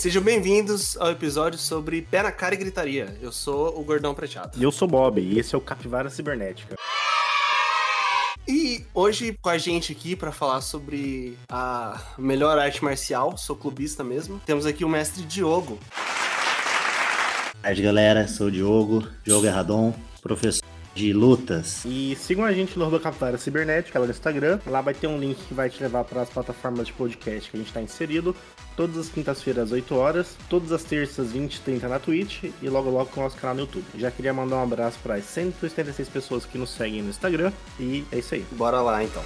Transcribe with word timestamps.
Sejam 0.00 0.22
bem-vindos 0.22 0.96
ao 0.96 1.10
episódio 1.10 1.58
sobre 1.58 2.00
pé 2.00 2.22
na 2.22 2.32
cara 2.32 2.54
e 2.54 2.56
gritaria. 2.56 3.14
Eu 3.20 3.30
sou 3.30 3.78
o 3.78 3.84
Gordão 3.84 4.14
Prateado. 4.14 4.58
E 4.58 4.62
eu 4.62 4.72
sou 4.72 4.88
Bob, 4.88 5.20
e 5.20 5.38
esse 5.38 5.54
é 5.54 5.58
o 5.58 5.60
Capivara 5.60 6.08
Cibernética. 6.08 6.74
E 8.48 8.82
hoje 8.94 9.36
com 9.42 9.50
a 9.50 9.58
gente 9.58 9.92
aqui 9.92 10.16
para 10.16 10.32
falar 10.32 10.62
sobre 10.62 11.36
a 11.50 12.00
melhor 12.16 12.58
arte 12.58 12.82
marcial, 12.82 13.36
sou 13.36 13.54
clubista 13.54 14.02
mesmo, 14.02 14.40
temos 14.46 14.64
aqui 14.64 14.86
o 14.86 14.88
mestre 14.88 15.22
Diogo. 15.22 15.78
Boa 17.52 17.62
tarde, 17.62 17.82
galera. 17.82 18.26
Sou 18.26 18.46
o 18.46 18.50
Diogo, 18.50 19.06
Diogo 19.22 19.44
Erradon, 19.44 19.92
professor 20.22 20.64
de 20.94 21.12
lutas. 21.12 21.84
E 21.84 22.16
sigam 22.16 22.44
a 22.44 22.52
gente 22.52 22.78
no 22.78 22.84
arroba 22.84 23.00
Capivara 23.00 23.38
Cibernética, 23.38 23.98
lá 23.98 24.06
no 24.06 24.10
Instagram. 24.10 24.58
Lá 24.66 24.80
vai 24.80 24.94
ter 24.94 25.06
um 25.06 25.18
link 25.18 25.36
que 25.46 25.54
vai 25.54 25.70
te 25.70 25.82
levar 25.82 26.04
para 26.04 26.22
as 26.22 26.30
plataformas 26.30 26.86
de 26.86 26.92
podcast 26.92 27.50
que 27.50 27.56
a 27.56 27.60
gente 27.60 27.68
está 27.68 27.80
inserido. 27.80 28.34
Todas 28.76 28.96
as 28.96 29.08
quintas-feiras, 29.08 29.64
às 29.64 29.72
8 29.72 29.94
horas. 29.94 30.36
Todas 30.48 30.72
as 30.72 30.82
terças, 30.82 31.32
20 31.32 31.54
e 31.54 31.60
30 31.60 31.88
na 31.88 31.98
Twitch. 31.98 32.44
E 32.62 32.68
logo 32.68 32.90
logo 32.90 33.10
com 33.10 33.20
o 33.20 33.24
nosso 33.24 33.36
canal 33.36 33.54
no 33.54 33.62
YouTube. 33.62 33.84
Já 33.96 34.10
queria 34.10 34.32
mandar 34.32 34.56
um 34.56 34.62
abraço 34.62 34.98
para 35.02 35.14
as 35.14 35.24
176 35.24 36.08
pessoas 36.08 36.44
que 36.44 36.58
nos 36.58 36.70
seguem 36.70 37.02
no 37.02 37.10
Instagram. 37.10 37.52
E 37.78 38.04
é 38.10 38.18
isso 38.18 38.34
aí. 38.34 38.44
Bora 38.52 38.80
lá 38.80 39.02
então. 39.04 39.22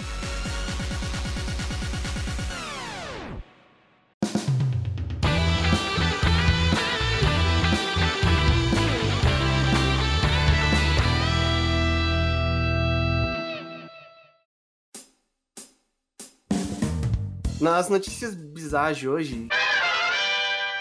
Nas 17.64 17.88
notícias 17.88 18.34
bizarras 18.34 18.98
de 18.98 19.08
hoje, 19.08 19.48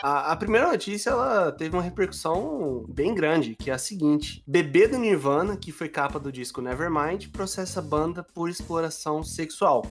a, 0.03 0.33
a, 0.33 0.35
primeira 0.35 0.69
notícia 0.69 1.11
ela 1.11 1.49
teve 1.49 1.73
uma 1.73 1.81
repercussão 1.81 2.83
bem 2.89 3.15
grande, 3.15 3.55
que 3.55 3.71
é 3.71 3.73
a 3.73 3.77
seguinte: 3.77 4.43
bebê 4.45 4.85
do 4.85 4.97
Nirvana, 4.97 5.55
que 5.55 5.71
foi 5.71 5.87
capa 5.87 6.19
do 6.19 6.29
disco 6.29 6.61
Nevermind, 6.61 7.29
processa 7.29 7.81
banda 7.81 8.21
por 8.21 8.49
exploração 8.49 9.23
sexual. 9.23 9.87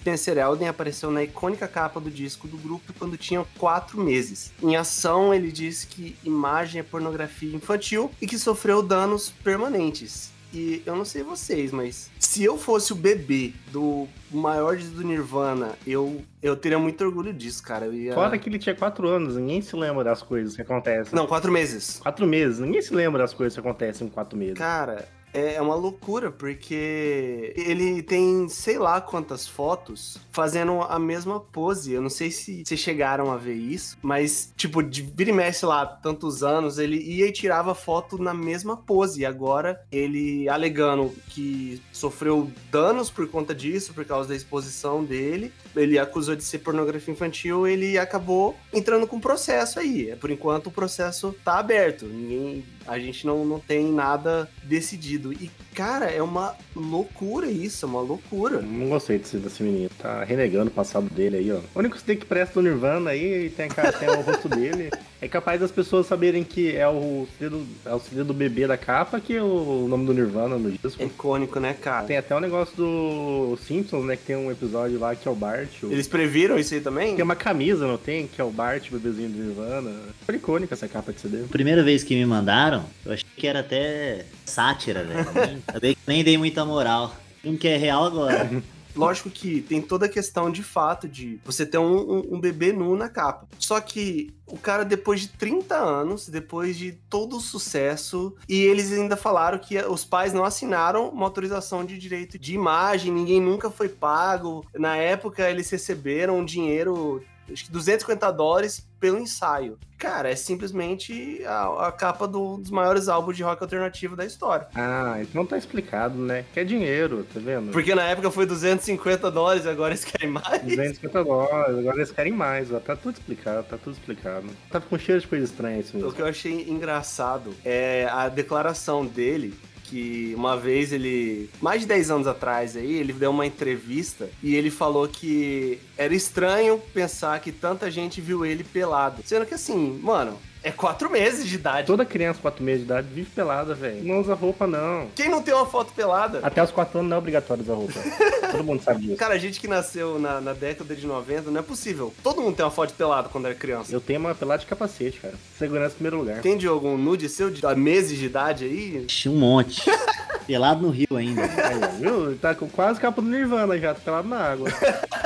Spencer 0.00 0.38
Elden 0.38 0.66
apareceu 0.66 1.10
na 1.10 1.22
icônica 1.22 1.68
capa 1.68 2.00
do 2.00 2.10
disco 2.10 2.48
do 2.48 2.56
grupo 2.56 2.90
quando 2.98 3.18
tinha 3.18 3.44
quatro 3.58 4.00
meses. 4.00 4.50
Em 4.62 4.74
ação, 4.74 5.34
ele 5.34 5.52
disse 5.52 5.86
que 5.86 6.16
imagem 6.24 6.80
é 6.80 6.82
pornografia 6.82 7.54
infantil 7.54 8.10
e 8.20 8.26
que 8.26 8.38
sofreu 8.38 8.82
danos 8.82 9.30
permanentes. 9.44 10.30
E 10.52 10.82
eu 10.84 10.96
não 10.96 11.04
sei 11.04 11.22
vocês, 11.22 11.70
mas 11.70 12.10
se 12.18 12.42
eu 12.42 12.56
fosse 12.56 12.92
o 12.92 12.96
bebê 12.96 13.52
do 13.70 14.08
maior 14.30 14.76
do 14.76 15.02
Nirvana, 15.02 15.76
eu, 15.86 16.24
eu 16.42 16.56
teria 16.56 16.78
muito 16.78 17.04
orgulho 17.04 17.32
disso, 17.32 17.62
cara. 17.62 17.86
Eu 17.86 17.94
ia... 17.94 18.14
Fora 18.14 18.36
que 18.36 18.48
ele 18.48 18.58
tinha 18.58 18.74
quatro 18.74 19.06
anos, 19.06 19.36
ninguém 19.36 19.62
se 19.62 19.76
lembra 19.76 20.02
das 20.02 20.22
coisas 20.22 20.56
que 20.56 20.62
acontecem. 20.62 21.14
Não, 21.14 21.26
quatro 21.26 21.52
meses. 21.52 22.00
Quatro 22.02 22.26
meses, 22.26 22.58
ninguém 22.58 22.82
se 22.82 22.92
lembra 22.92 23.20
das 23.20 23.34
coisas 23.34 23.54
que 23.54 23.60
acontecem 23.60 24.06
em 24.06 24.10
quatro 24.10 24.36
meses. 24.36 24.58
Cara, 24.58 25.06
é, 25.32 25.54
é 25.54 25.62
uma 25.62 25.74
loucura, 25.74 26.30
porque 26.30 27.52
ele 27.56 28.02
tem 28.02 28.48
sei 28.48 28.78
lá 28.78 29.00
quantas 29.00 29.46
fotos 29.46 30.18
fazendo 30.30 30.82
a 30.82 30.98
mesma 30.98 31.40
pose. 31.40 31.92
Eu 31.92 32.02
não 32.02 32.10
sei 32.10 32.30
se 32.30 32.64
vocês 32.64 32.80
chegaram 32.80 33.30
a 33.30 33.36
ver 33.36 33.54
isso, 33.54 33.96
mas, 34.02 34.52
tipo, 34.56 34.82
de 34.82 35.02
vira 35.02 35.30
e 35.30 35.32
mexe 35.32 35.64
lá 35.64 35.86
tantos 35.86 36.42
anos, 36.42 36.78
ele 36.78 36.96
ia 36.96 37.26
e 37.26 37.32
tirava 37.32 37.74
foto 37.74 38.18
na 38.18 38.34
mesma 38.34 38.76
pose. 38.76 39.20
E 39.20 39.26
agora 39.26 39.80
ele 39.90 40.48
alegando 40.48 41.12
que 41.28 41.80
sofreu 41.92 42.50
danos 42.70 43.10
por 43.10 43.28
conta 43.28 43.54
disso, 43.54 43.92
por 43.92 44.04
causa 44.04 44.28
da 44.28 44.36
exposição 44.36 45.04
dele, 45.04 45.52
ele 45.76 45.98
acusou 45.98 46.34
de 46.34 46.42
ser 46.42 46.58
pornografia 46.58 47.12
infantil, 47.12 47.66
ele 47.66 47.98
acabou 47.98 48.56
entrando 48.72 49.06
com 49.06 49.20
processo 49.20 49.78
aí. 49.78 50.14
Por 50.16 50.30
enquanto 50.30 50.68
o 50.68 50.70
processo 50.70 51.34
tá 51.44 51.58
aberto. 51.58 52.06
Ninguém 52.06 52.64
a 52.86 52.98
gente 52.98 53.26
não, 53.26 53.44
não 53.44 53.60
tem 53.60 53.92
nada 53.92 54.50
decidido. 54.62 55.19
E, 55.32 55.50
cara, 55.74 56.06
é 56.06 56.22
uma 56.22 56.54
loucura 56.74 57.50
isso, 57.50 57.84
é 57.84 57.88
uma 57.88 58.00
loucura. 58.00 58.60
Não 58.60 58.88
gostei 58.88 59.18
desse, 59.18 59.36
desse 59.36 59.62
menino. 59.62 59.90
Tá 59.98 60.24
renegando 60.24 60.70
o 60.70 60.74
passado 60.74 61.08
dele 61.10 61.36
aí, 61.36 61.52
ó. 61.52 61.60
O 61.74 61.78
único 61.78 61.98
que 62.16 62.24
presta 62.24 62.54
do 62.54 62.62
Nirvana 62.62 63.10
aí 63.10 63.50
tem, 63.50 63.68
tem 63.68 64.08
o 64.08 64.20
rosto 64.22 64.48
dele. 64.48 64.90
É 65.22 65.28
capaz 65.28 65.60
das 65.60 65.70
pessoas 65.70 66.06
saberem 66.06 66.42
que 66.42 66.74
é 66.74 66.88
o 66.88 67.28
CD 67.38 67.56
é 67.84 67.94
o 67.94 68.00
CD 68.00 68.24
do 68.24 68.32
bebê 68.32 68.66
da 68.66 68.76
capa, 68.76 69.20
que 69.20 69.36
é 69.36 69.42
o 69.42 69.86
nome 69.88 70.06
do 70.06 70.14
Nirvana 70.14 70.56
no 70.56 70.70
disco. 70.70 71.02
É 71.02 71.06
icônico, 71.06 71.60
né, 71.60 71.74
cara? 71.74 72.06
Tem 72.06 72.16
até 72.16 72.34
o 72.34 72.38
um 72.38 72.40
negócio 72.40 72.74
do 72.74 73.58
Simpsons, 73.66 74.04
né? 74.06 74.16
Que 74.16 74.24
tem 74.24 74.36
um 74.36 74.50
episódio 74.50 74.98
lá 74.98 75.14
que 75.14 75.28
é 75.28 75.30
o 75.30 75.34
Bart. 75.34 75.82
O... 75.82 75.92
Eles 75.92 76.08
previram 76.08 76.58
isso 76.58 76.72
aí 76.72 76.80
também? 76.80 77.14
Tem 77.14 77.24
uma 77.24 77.36
camisa, 77.36 77.86
não 77.86 77.98
tem? 77.98 78.26
Que 78.26 78.40
é 78.40 78.44
o 78.44 78.50
Bart, 78.50 78.88
o 78.88 78.92
bebezinho 78.92 79.28
do 79.28 79.42
Nirvana. 79.42 79.92
Foi 80.24 80.36
icônica 80.36 80.74
essa 80.74 80.88
capa 80.88 81.12
de 81.12 81.20
CD. 81.20 81.38
Primeira 81.44 81.82
vez 81.82 82.02
que 82.02 82.14
me 82.14 82.24
mandaram, 82.24 82.86
eu 83.04 83.12
achei 83.12 83.26
que 83.36 83.46
era 83.46 83.60
até 83.60 84.24
sátira, 84.46 85.04
velho. 85.04 85.26
nem, 85.82 85.96
nem 86.06 86.24
dei 86.24 86.38
muita 86.38 86.64
moral. 86.64 87.14
Um 87.44 87.56
que 87.56 87.68
é 87.68 87.76
real 87.76 88.04
agora. 88.04 88.50
Lógico 88.94 89.30
que 89.30 89.60
tem 89.62 89.80
toda 89.80 90.06
a 90.06 90.08
questão 90.08 90.50
de 90.50 90.62
fato 90.62 91.08
de 91.08 91.40
você 91.44 91.64
ter 91.64 91.78
um, 91.78 91.96
um, 91.96 92.34
um, 92.34 92.40
bebê 92.40 92.72
nu 92.72 92.96
na 92.96 93.08
capa. 93.08 93.48
Só 93.58 93.80
que 93.80 94.34
o 94.46 94.58
cara, 94.58 94.84
depois 94.84 95.20
de 95.20 95.28
30 95.28 95.76
anos, 95.76 96.28
depois 96.28 96.76
de 96.76 96.92
todo 97.08 97.36
o 97.36 97.40
sucesso, 97.40 98.34
e 98.48 98.60
eles 98.62 98.92
ainda 98.92 99.16
falaram 99.16 99.58
que 99.58 99.78
os 99.78 100.04
pais 100.04 100.32
não 100.32 100.44
assinaram 100.44 101.08
uma 101.08 101.24
autorização 101.24 101.84
de 101.84 101.96
direito 101.98 102.38
de 102.38 102.54
imagem, 102.54 103.12
ninguém 103.12 103.40
nunca 103.40 103.70
foi 103.70 103.88
pago. 103.88 104.64
Na 104.74 104.96
época, 104.96 105.48
eles 105.48 105.70
receberam 105.70 106.38
um 106.38 106.44
dinheiro 106.44 107.22
acho 107.52 107.64
que 107.64 107.70
250 107.70 108.30
dólares 108.32 108.86
pelo 108.98 109.18
ensaio. 109.18 109.78
Cara, 109.96 110.30
é 110.30 110.36
simplesmente 110.36 111.42
a, 111.44 111.88
a 111.88 111.92
capa 111.92 112.26
do, 112.26 112.56
dos 112.56 112.70
maiores 112.70 113.08
álbuns 113.08 113.36
de 113.36 113.42
rock 113.42 113.62
alternativo 113.62 114.16
da 114.16 114.24
história. 114.24 114.66
Ah, 114.74 115.18
então 115.20 115.44
tá 115.44 115.58
explicado, 115.58 116.16
né? 116.18 116.44
Que 116.54 116.60
é 116.60 116.64
dinheiro, 116.64 117.26
tá 117.32 117.38
vendo? 117.38 117.70
Porque 117.70 117.94
na 117.94 118.04
época 118.04 118.30
foi 118.30 118.46
250 118.46 119.30
dólares, 119.30 119.66
agora 119.66 119.92
eles 119.92 120.04
querem 120.04 120.30
mais. 120.30 120.62
250 120.62 121.24
dólares, 121.24 121.78
agora 121.78 121.96
eles 121.96 122.10
querem 122.10 122.32
mais. 122.32 122.72
Ó. 122.72 122.80
Tá 122.80 122.96
tudo 122.96 123.14
explicado, 123.14 123.66
tá 123.68 123.76
tudo 123.76 123.92
explicado. 123.92 124.46
Tá 124.70 124.80
com 124.80 124.98
cheiro 124.98 125.20
de 125.20 125.26
coisa 125.26 125.44
estranha 125.44 125.80
isso 125.80 125.96
mesmo. 125.96 126.10
O 126.10 126.14
que 126.14 126.22
eu 126.22 126.26
achei 126.26 126.68
engraçado 126.68 127.54
é 127.64 128.08
a 128.10 128.28
declaração 128.28 129.04
dele 129.04 129.54
que 129.90 130.32
uma 130.36 130.56
vez 130.56 130.92
ele, 130.92 131.50
mais 131.60 131.80
de 131.80 131.88
10 131.88 132.10
anos 132.12 132.26
atrás 132.28 132.76
aí, 132.76 132.94
ele 132.94 133.12
deu 133.12 133.32
uma 133.32 133.44
entrevista 133.44 134.30
e 134.40 134.54
ele 134.54 134.70
falou 134.70 135.08
que 135.08 135.80
era 135.98 136.14
estranho 136.14 136.80
pensar 136.94 137.40
que 137.40 137.50
tanta 137.50 137.90
gente 137.90 138.20
viu 138.20 138.46
ele 138.46 138.62
pelado. 138.62 139.20
Sendo 139.26 139.44
que 139.44 139.54
assim, 139.54 139.98
mano, 140.00 140.38
é 140.62 140.70
quatro 140.70 141.10
meses 141.10 141.46
de 141.46 141.54
idade. 141.54 141.86
Toda 141.86 142.04
criança, 142.04 142.38
quatro 142.40 142.62
meses 142.62 142.80
de 142.80 142.86
idade, 142.86 143.08
vive 143.12 143.30
pelada, 143.30 143.74
velho. 143.74 144.04
Não 144.04 144.20
usa 144.20 144.34
roupa, 144.34 144.66
não. 144.66 145.08
Quem 145.14 145.28
não 145.28 145.42
tem 145.42 145.54
uma 145.54 145.66
foto 145.66 145.92
pelada? 145.92 146.40
Até 146.42 146.62
os 146.62 146.70
quatro 146.70 146.98
anos 146.98 147.08
não 147.08 147.16
é 147.16 147.18
obrigatório 147.18 147.62
usar 147.62 147.74
roupa. 147.74 148.00
Todo 148.50 148.64
mundo 148.64 148.82
sabe 148.82 149.02
disso. 149.02 149.16
Cara, 149.16 149.34
a 149.34 149.38
gente 149.38 149.60
que 149.60 149.68
nasceu 149.68 150.18
na, 150.18 150.40
na, 150.40 150.52
década 150.52 150.94
de 150.94 151.06
90, 151.06 151.50
não 151.50 151.60
é 151.60 151.62
possível. 151.62 152.12
Todo 152.22 152.42
mundo 152.42 152.56
tem 152.56 152.64
uma 152.64 152.70
foto 152.70 152.92
pelada 152.94 153.28
quando 153.28 153.46
era 153.46 153.54
criança. 153.54 153.92
Eu 153.92 154.00
tenho 154.00 154.20
uma 154.20 154.34
pelada 154.34 154.60
de 154.60 154.66
capacete, 154.66 155.20
cara. 155.20 155.34
Segurança 155.58 155.94
em 155.94 155.94
primeiro 155.94 156.18
lugar. 156.18 156.40
Tem, 156.42 156.56
Diogo, 156.56 156.88
um 156.88 156.98
nude 156.98 157.28
seu 157.28 157.50
de 157.50 157.62
meses 157.76 158.18
de 158.18 158.26
idade 158.26 158.64
aí? 158.64 159.06
Um 159.26 159.36
monte. 159.36 159.82
pelado 160.50 160.82
no 160.82 160.90
rio 160.90 161.16
ainda. 161.16 161.42
Aí? 161.42 162.36
Tá 162.40 162.56
com 162.56 162.68
quase 162.68 162.98
capa 162.98 163.22
do 163.22 163.28
Nirvana 163.28 163.78
já, 163.78 163.94
tá 163.94 164.00
pelado 164.00 164.28
na 164.28 164.38
água. 164.38 164.68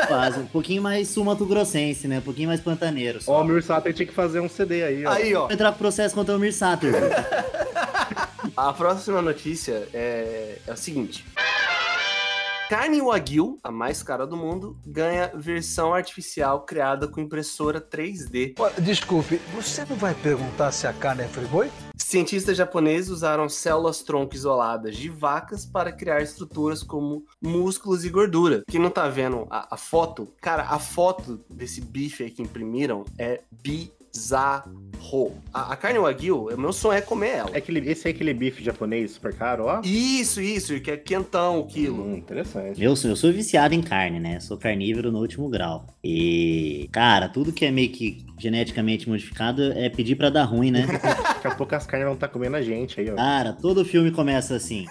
Quase. 0.06 0.40
Um 0.40 0.46
pouquinho 0.46 0.82
mais 0.82 1.08
sumato 1.08 1.46
grossense, 1.46 2.06
né? 2.06 2.18
Um 2.18 2.22
pouquinho 2.22 2.48
mais 2.48 2.60
pantaneiro. 2.60 3.20
Ó, 3.26 3.40
o 3.40 3.44
Mirsater 3.44 3.94
tinha 3.94 4.06
que 4.06 4.12
fazer 4.12 4.40
um 4.40 4.50
CD 4.50 4.84
aí, 4.84 5.06
ó. 5.06 5.10
Aí, 5.10 5.34
ó. 5.34 5.50
Entrar 5.50 5.72
pro 5.72 5.78
processo 5.78 6.14
contra 6.14 6.36
o 6.36 6.38
Mirsater. 6.38 6.92
A 8.54 8.72
próxima 8.72 9.22
notícia 9.22 9.88
é, 9.94 10.58
é 10.66 10.72
o 10.72 10.76
seguinte. 10.76 11.24
Carne 12.74 13.00
Wagyu, 13.00 13.60
a 13.62 13.70
mais 13.70 14.02
cara 14.02 14.26
do 14.26 14.36
mundo, 14.36 14.76
ganha 14.84 15.30
versão 15.32 15.94
artificial 15.94 16.64
criada 16.64 17.06
com 17.06 17.20
impressora 17.20 17.80
3D. 17.80 18.56
Desculpe, 18.82 19.36
você 19.54 19.84
não 19.84 19.94
vai 19.94 20.12
perguntar 20.12 20.72
se 20.72 20.84
a 20.84 20.92
carne 20.92 21.22
é 21.22 21.28
friboi? 21.28 21.70
Cientistas 21.96 22.56
japoneses 22.56 23.10
usaram 23.10 23.48
células 23.48 24.02
tronco 24.02 24.34
isoladas 24.34 24.96
de 24.96 25.08
vacas 25.08 25.64
para 25.64 25.92
criar 25.92 26.20
estruturas 26.20 26.82
como 26.82 27.24
músculos 27.40 28.04
e 28.04 28.10
gordura. 28.10 28.64
Quem 28.68 28.80
não 28.80 28.90
tá 28.90 29.08
vendo 29.08 29.46
a, 29.48 29.76
a 29.76 29.76
foto, 29.76 30.26
cara, 30.40 30.64
a 30.64 30.80
foto 30.80 31.44
desse 31.48 31.80
bife 31.80 32.24
aí 32.24 32.30
que 32.32 32.42
imprimiram 32.42 33.04
é 33.16 33.42
bizarro. 33.52 34.03
Ro. 34.98 35.32
A, 35.52 35.72
a 35.72 35.76
carne 35.76 35.98
Wagyu, 35.98 36.48
o 36.48 36.58
meu 36.58 36.72
sonho 36.72 36.96
é 36.96 37.00
comer 37.02 37.28
ela. 37.36 37.50
É 37.52 37.58
aquele, 37.58 37.90
esse 37.90 38.08
é 38.08 38.10
aquele 38.10 38.32
bife 38.32 38.64
japonês 38.64 39.12
super 39.12 39.34
caro, 39.34 39.64
ó. 39.66 39.80
Isso, 39.84 40.40
isso, 40.40 40.80
que 40.80 40.90
é 40.90 40.96
quentão 40.96 41.58
o 41.60 41.66
quilo. 41.66 42.02
Hum, 42.04 42.16
interessante. 42.16 42.82
Eu, 42.82 42.96
sou- 42.96 43.10
eu 43.10 43.16
sou 43.16 43.30
viciado 43.32 43.74
em 43.74 43.82
carne, 43.82 44.18
né? 44.18 44.40
Sou 44.40 44.56
carnívoro 44.56 45.12
no 45.12 45.18
último 45.18 45.48
grau. 45.48 45.86
E, 46.02 46.88
cara, 46.90 47.28
tudo 47.28 47.52
que 47.52 47.66
é 47.66 47.70
meio 47.70 47.90
que 47.90 48.24
geneticamente 48.38 49.08
modificado 49.08 49.72
é 49.72 49.88
pedir 49.88 50.16
pra 50.16 50.30
dar 50.30 50.44
ruim, 50.44 50.70
né? 50.70 50.86
Daqui 51.34 51.46
a 51.46 51.54
pouco 51.54 51.74
as 51.74 51.86
carnes 51.86 52.06
vão 52.06 52.14
estar 52.14 52.28
comendo 52.28 52.56
a 52.56 52.62
gente 52.62 53.00
aí, 53.00 53.10
ó. 53.10 53.16
Cara, 53.16 53.52
todo 53.52 53.84
filme 53.84 54.10
começa 54.10 54.56
assim. 54.56 54.86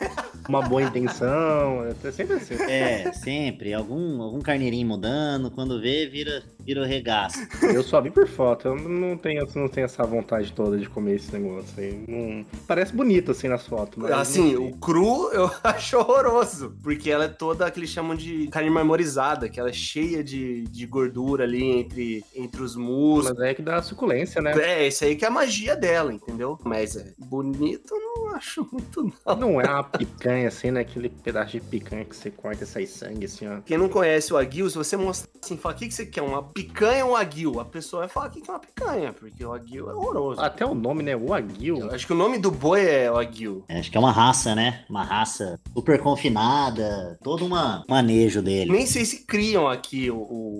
Uma 0.47 0.61
boa 0.61 0.83
intenção, 0.83 1.85
é 1.85 2.11
sempre 2.11 2.35
assim. 2.35 2.55
É, 2.55 3.11
sempre. 3.13 3.73
Algum, 3.73 4.21
algum 4.21 4.41
carneirinho 4.41 4.85
mudando, 4.85 5.49
quando 5.49 5.79
vê, 5.79 6.05
vira, 6.05 6.43
vira 6.59 6.81
o 6.81 6.85
regaço. 6.85 7.39
Eu 7.61 7.81
só 7.81 8.01
vi 8.01 8.11
por 8.11 8.27
foto, 8.27 8.67
eu 8.67 8.75
não 8.75 9.17
tenho, 9.17 9.47
não 9.55 9.69
tenho 9.69 9.85
essa 9.85 10.03
vontade 10.03 10.51
toda 10.51 10.77
de 10.77 10.89
comer 10.89 11.15
esse 11.15 11.31
negócio 11.33 11.73
aí. 11.77 12.03
Não... 12.07 12.45
Parece 12.67 12.93
bonito 12.93 13.31
assim 13.31 13.47
nas 13.47 13.65
fotos, 13.65 13.97
mas. 13.97 14.11
Assim, 14.11 14.55
o 14.55 14.71
cru 14.77 15.31
eu 15.31 15.49
acho 15.63 15.97
horroroso. 15.97 16.75
Porque 16.83 17.09
ela 17.09 17.25
é 17.25 17.29
toda 17.29 17.69
que 17.71 17.79
eles 17.79 17.89
chamam 17.89 18.15
de 18.15 18.47
carne 18.47 18.69
marmorizada, 18.69 19.47
que 19.47 19.59
ela 19.59 19.69
é 19.69 19.73
cheia 19.73 20.23
de, 20.23 20.63
de 20.63 20.85
gordura 20.85 21.45
ali 21.45 21.63
entre, 21.63 22.23
entre 22.35 22.61
os 22.61 22.75
músculos. 22.75 23.32
Mas 23.33 23.50
é 23.50 23.53
que 23.53 23.62
dá 23.62 23.81
suculência, 23.81 24.41
né? 24.41 24.53
É, 24.62 24.88
esse 24.88 25.06
aí 25.06 25.15
que 25.15 25.25
é 25.25 25.27
a 25.27 25.31
magia 25.31 25.75
dela, 25.75 26.13
entendeu? 26.13 26.59
Mas 26.63 26.95
é 26.95 27.13
bonito, 27.18 27.95
acho 28.43 28.67
muito, 28.71 29.11
não. 29.25 29.35
Não 29.35 29.61
é 29.61 29.65
uma 29.69 29.83
picanha 29.83 30.47
assim, 30.47 30.71
né? 30.71 30.81
Aquele 30.81 31.09
pedaço 31.09 31.51
de 31.53 31.61
picanha 31.61 32.03
que 32.05 32.15
você 32.15 32.29
corta 32.29 32.63
e 32.63 32.67
sai 32.67 32.85
sangue 32.85 33.25
assim, 33.25 33.47
ó. 33.47 33.61
Quem 33.61 33.77
não 33.77 33.87
conhece 33.89 34.33
o 34.33 34.37
aguil, 34.37 34.69
se 34.69 34.77
você 34.77 34.97
mostrar 34.97 35.29
assim, 35.41 35.57
falar, 35.57 35.75
o 35.75 35.77
que, 35.77 35.87
que 35.87 35.93
você 35.93 36.05
quer? 36.05 36.21
Uma 36.21 36.43
picanha 36.43 37.05
ou 37.05 37.13
um 37.13 37.15
aguil? 37.15 37.59
A 37.59 37.65
pessoa 37.65 38.01
vai 38.01 38.09
falar, 38.09 38.27
o 38.27 38.31
que, 38.31 38.41
que 38.41 38.49
é 38.49 38.53
uma 38.53 38.59
picanha? 38.59 39.13
Porque 39.13 39.45
o 39.45 39.53
aguil 39.53 39.89
é 39.89 39.93
horroroso. 39.93 40.41
Até 40.41 40.65
o 40.65 40.73
nome, 40.75 41.03
né? 41.03 41.15
O 41.15 41.33
Aguil. 41.33 41.77
Eu 41.79 41.91
acho 41.91 42.05
que 42.05 42.13
o 42.13 42.15
nome 42.15 42.37
do 42.37 42.51
boi 42.51 42.85
é 42.85 43.11
o 43.11 43.17
aguil. 43.17 43.63
É, 43.67 43.79
Acho 43.79 43.89
que 43.91 43.97
é 43.97 43.99
uma 43.99 44.11
raça, 44.11 44.53
né? 44.55 44.83
Uma 44.89 45.03
raça 45.03 45.59
super 45.73 45.99
confinada, 45.99 47.17
todo 47.23 47.45
um 47.45 47.49
manejo 47.89 48.41
dele. 48.41 48.71
Nem 48.71 48.85
sei 48.85 49.05
se 49.05 49.25
criam 49.25 49.67
aqui 49.67 50.09
o, 50.11 50.17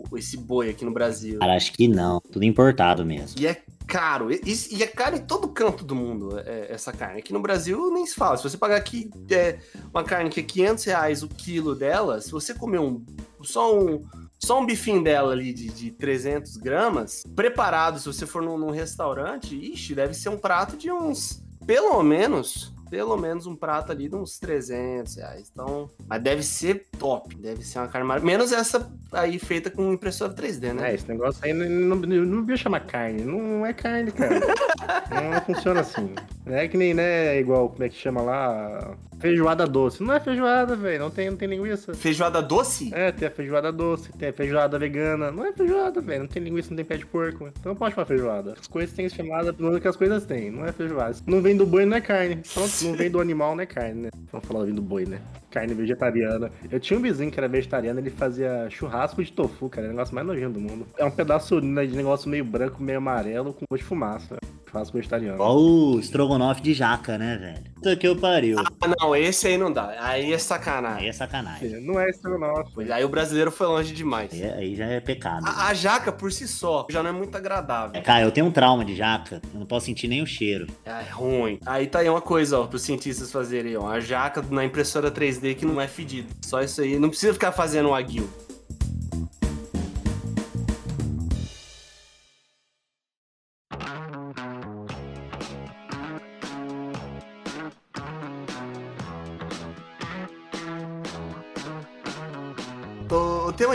o- 0.10 0.18
esse 0.18 0.38
boi 0.38 0.70
aqui 0.70 0.86
no 0.86 0.92
Brasil. 0.92 1.40
Cara, 1.40 1.56
acho 1.56 1.72
que 1.74 1.88
não. 1.88 2.20
Tudo 2.32 2.44
importado 2.46 3.06
mesmo. 3.06 3.40
E 3.40 3.48
é 3.48 3.62
caro. 3.88 4.32
E, 4.32 4.42
e- 4.72 4.84
é 4.84 4.88
caro 4.88 5.16
em 5.16 5.26
todo 5.26 5.48
canto 5.48 5.84
do 5.84 5.96
mundo, 5.96 6.40
é, 6.40 6.68
essa 6.72 6.92
carne. 6.92 7.20
Aqui 7.20 7.34
no 7.34 7.42
Brasil 7.42 7.92
nem 7.92 8.06
se 8.06 8.16
fala. 8.16 8.38
Se 8.38 8.44
você 8.44 8.58
pagar 8.58 8.78
aqui 8.78 9.10
é, 9.30 9.60
uma 9.94 10.04
carne 10.04 10.30
que 10.30 10.40
é 10.40 10.44
500 10.44 10.84
reais 10.86 11.24
o 11.24 11.28
quilo 11.28 11.76
dela, 11.76 12.20
se 12.22 12.32
você 12.32 12.54
comer 12.54 12.80
um 12.80 13.04
só 13.42 13.78
um. 13.78 14.02
Só 14.40 14.60
um 14.60 14.66
bifinho 14.66 15.02
dela 15.02 15.32
ali 15.32 15.54
de, 15.54 15.70
de 15.70 15.92
300 15.92 16.58
gramas, 16.58 17.24
preparado, 17.34 17.98
se 17.98 18.06
você 18.06 18.26
for 18.26 18.42
num, 18.42 18.58
num 18.58 18.72
restaurante, 18.72 19.56
ixi, 19.56 19.96
deve 19.96 20.14
ser 20.14 20.28
um 20.28 20.38
prato 20.38 20.76
de 20.76 20.92
uns, 20.92 21.42
pelo 21.66 22.04
menos, 22.04 22.73
pelo 22.94 23.18
menos 23.18 23.48
um 23.48 23.56
prato 23.56 23.92
ali 23.92 24.08
de 24.08 24.16
uns 24.16 24.38
300 24.38 25.16
reais. 25.16 25.50
Então, 25.52 25.90
mas 26.06 26.22
deve 26.22 26.44
ser 26.44 26.86
top, 27.00 27.36
deve 27.36 27.64
ser 27.64 27.80
uma 27.80 27.88
carne 27.88 28.08
mar... 28.08 28.22
Menos 28.22 28.52
essa 28.52 28.88
aí 29.12 29.40
feita 29.40 29.72
com 29.72 29.94
impressora 29.94 30.32
3D, 30.32 30.74
né? 30.74 30.92
É, 30.92 30.94
esse 30.94 31.10
negócio 31.10 31.44
aí 31.44 31.54
não, 31.54 31.68
não, 31.68 31.96
não, 31.96 32.18
não 32.24 32.42
devia 32.42 32.56
chamar 32.56 32.82
carne. 32.82 33.24
Não, 33.24 33.40
não 33.40 33.66
é 33.66 33.74
carne, 33.74 34.12
cara. 34.12 34.40
não, 35.10 35.42
funciona 35.42 35.80
assim. 35.80 36.14
Não 36.46 36.56
é 36.56 36.68
que 36.68 36.78
nem, 36.78 36.94
né, 36.94 37.40
igual, 37.40 37.68
como 37.68 37.84
é 37.84 37.90
que 37.90 37.96
chama 37.96 38.22
lá? 38.22 38.96
Feijoada 39.24 39.66
doce. 39.66 40.04
Não 40.04 40.14
é 40.14 40.20
feijoada, 40.20 40.76
velho. 40.76 41.00
Não 41.00 41.10
tem, 41.10 41.30
não 41.30 41.38
tem 41.38 41.48
linguiça. 41.48 41.94
Feijoada 41.94 42.42
doce? 42.42 42.94
É, 42.94 43.10
tem 43.10 43.26
a 43.26 43.32
feijoada 43.32 43.72
doce, 43.72 44.12
tem 44.12 44.28
a 44.28 44.34
feijoada 44.34 44.78
vegana. 44.78 45.32
Não 45.32 45.46
é 45.46 45.54
feijoada, 45.54 46.02
velho. 46.02 46.24
Não 46.24 46.28
tem 46.28 46.44
linguiça, 46.44 46.72
não 46.72 46.76
tem 46.76 46.84
pé 46.84 46.98
de 46.98 47.06
porco. 47.06 47.48
Então 47.48 47.72
não 47.72 47.76
pode 47.78 47.96
chamar 47.96 48.06
feijoada. 48.06 48.54
As 48.60 48.68
coisas 48.68 48.94
têm 48.94 49.08
chamadas 49.08 49.56
pelo 49.56 49.80
que 49.80 49.88
as 49.88 49.96
coisas 49.96 50.26
têm. 50.26 50.52
Não 50.52 50.66
é 50.66 50.74
feijoada. 50.74 51.16
Não 51.26 51.42
vem 51.42 51.56
do 51.56 51.66
boi, 51.66 51.86
não 51.86 51.96
é 51.96 52.02
carne. 52.02 52.42
Pronto, 52.54 52.74
não 52.84 52.94
vem 52.96 53.10
do 53.10 53.22
animal, 53.22 53.56
não 53.56 53.64
é 53.64 53.66
carne, 53.66 54.02
né? 54.02 54.10
Vamos 54.30 54.46
falar 54.46 54.66
vem 54.66 54.76
do 54.76 54.82
boi, 54.82 55.06
né? 55.06 55.22
Carne 55.50 55.74
vegetariana. 55.74 56.52
Eu 56.70 56.82
tinha 56.82 57.00
um 57.00 57.02
vizinho 57.02 57.32
que 57.32 57.40
era 57.40 57.48
vegetariano, 57.48 58.02
ele 58.02 58.10
fazia 58.10 58.68
churrasco 58.70 59.24
de 59.24 59.32
tofu, 59.32 59.70
cara. 59.70 59.88
É 59.88 59.90
o 59.90 59.94
negócio 59.94 60.14
mais 60.14 60.28
nojento 60.28 60.56
do 60.56 60.60
mundo. 60.60 60.86
É 60.98 61.06
um 61.06 61.12
pedaço 61.12 61.62
né, 61.62 61.86
de 61.86 61.96
negócio 61.96 62.30
meio 62.30 62.44
branco, 62.44 62.84
meio 62.84 62.98
amarelo, 62.98 63.54
com 63.54 63.64
gosto 63.70 63.84
de 63.84 63.88
fumaça. 63.88 64.36
Churrasco 64.74 64.98
vegetariano. 64.98 65.36
Igual 65.36 65.58
o 65.60 66.00
estrogonofe 66.00 66.62
de 66.62 66.74
jaca, 66.74 67.16
né, 67.18 67.38
velho? 67.38 67.74
Puta 67.76 67.96
que 67.96 68.08
eu 68.08 68.16
pariu. 68.16 68.58
Ah, 68.60 68.88
não, 69.00 69.16
esse 69.16 69.48
aí 69.48 69.58
não 69.58 69.72
dá. 69.72 69.90
Aí 70.00 70.32
é 70.32 70.34
Aí 70.34 70.40
sacanagem. 70.40 71.08
é 71.08 71.14
sacanagem. 71.14 71.82
Não 71.86 72.00
é 72.00 72.10
estrogonofe. 72.10 72.72
Pois 72.74 72.90
Aí 72.90 73.04
o 73.06 73.10
brasileiro 73.10 73.52
foi 73.52 73.68
longe 73.68 73.94
demais. 73.94 74.32
Aí, 74.34 74.42
é- 74.42 74.54
aí 74.56 74.76
já 74.76 74.86
é 74.86 75.00
pecado. 75.00 75.46
A, 75.46 75.68
a 75.68 75.74
jaca 75.74 76.12
por 76.12 76.32
si 76.32 76.48
só 76.48 76.88
já 76.90 77.04
não 77.04 77.10
é 77.12 77.14
muito 77.14 77.36
agradável. 77.38 77.92
É, 77.94 78.02
cara, 78.02 78.24
eu 78.24 78.32
tenho 78.32 78.48
um 78.48 78.52
trauma 78.52 78.84
de 78.84 78.96
jaca. 78.96 79.42
Eu 79.54 79.60
não 79.60 79.68
posso 79.68 79.86
sentir 79.86 80.08
nem 80.08 80.24
o 80.24 80.26
cheiro. 80.26 80.66
É 80.86 81.04
ruim. 81.12 81.60
Aí 81.66 81.86
tá 81.86 82.00
aí 82.00 82.10
uma 82.10 82.22
coisa, 82.22 82.60
ó, 82.60 82.66
pros 82.66 82.82
cientistas 82.82 83.32
fazerem, 83.32 83.78
ó. 83.78 83.88
A 83.88 84.00
jaca 84.00 84.42
na 84.50 84.66
impressora 84.66 85.12
3D 85.12 85.54
que 85.56 85.66
não 85.66 85.80
é 85.80 85.88
fedida. 85.88 86.30
Só 86.42 86.62
isso 86.62 86.82
aí. 86.82 86.98
Não 86.98 87.10
precisa 87.10 87.34
ficar 87.34 87.52
fazendo 87.52 87.90
o 87.90 87.94
aguil. 87.96 88.28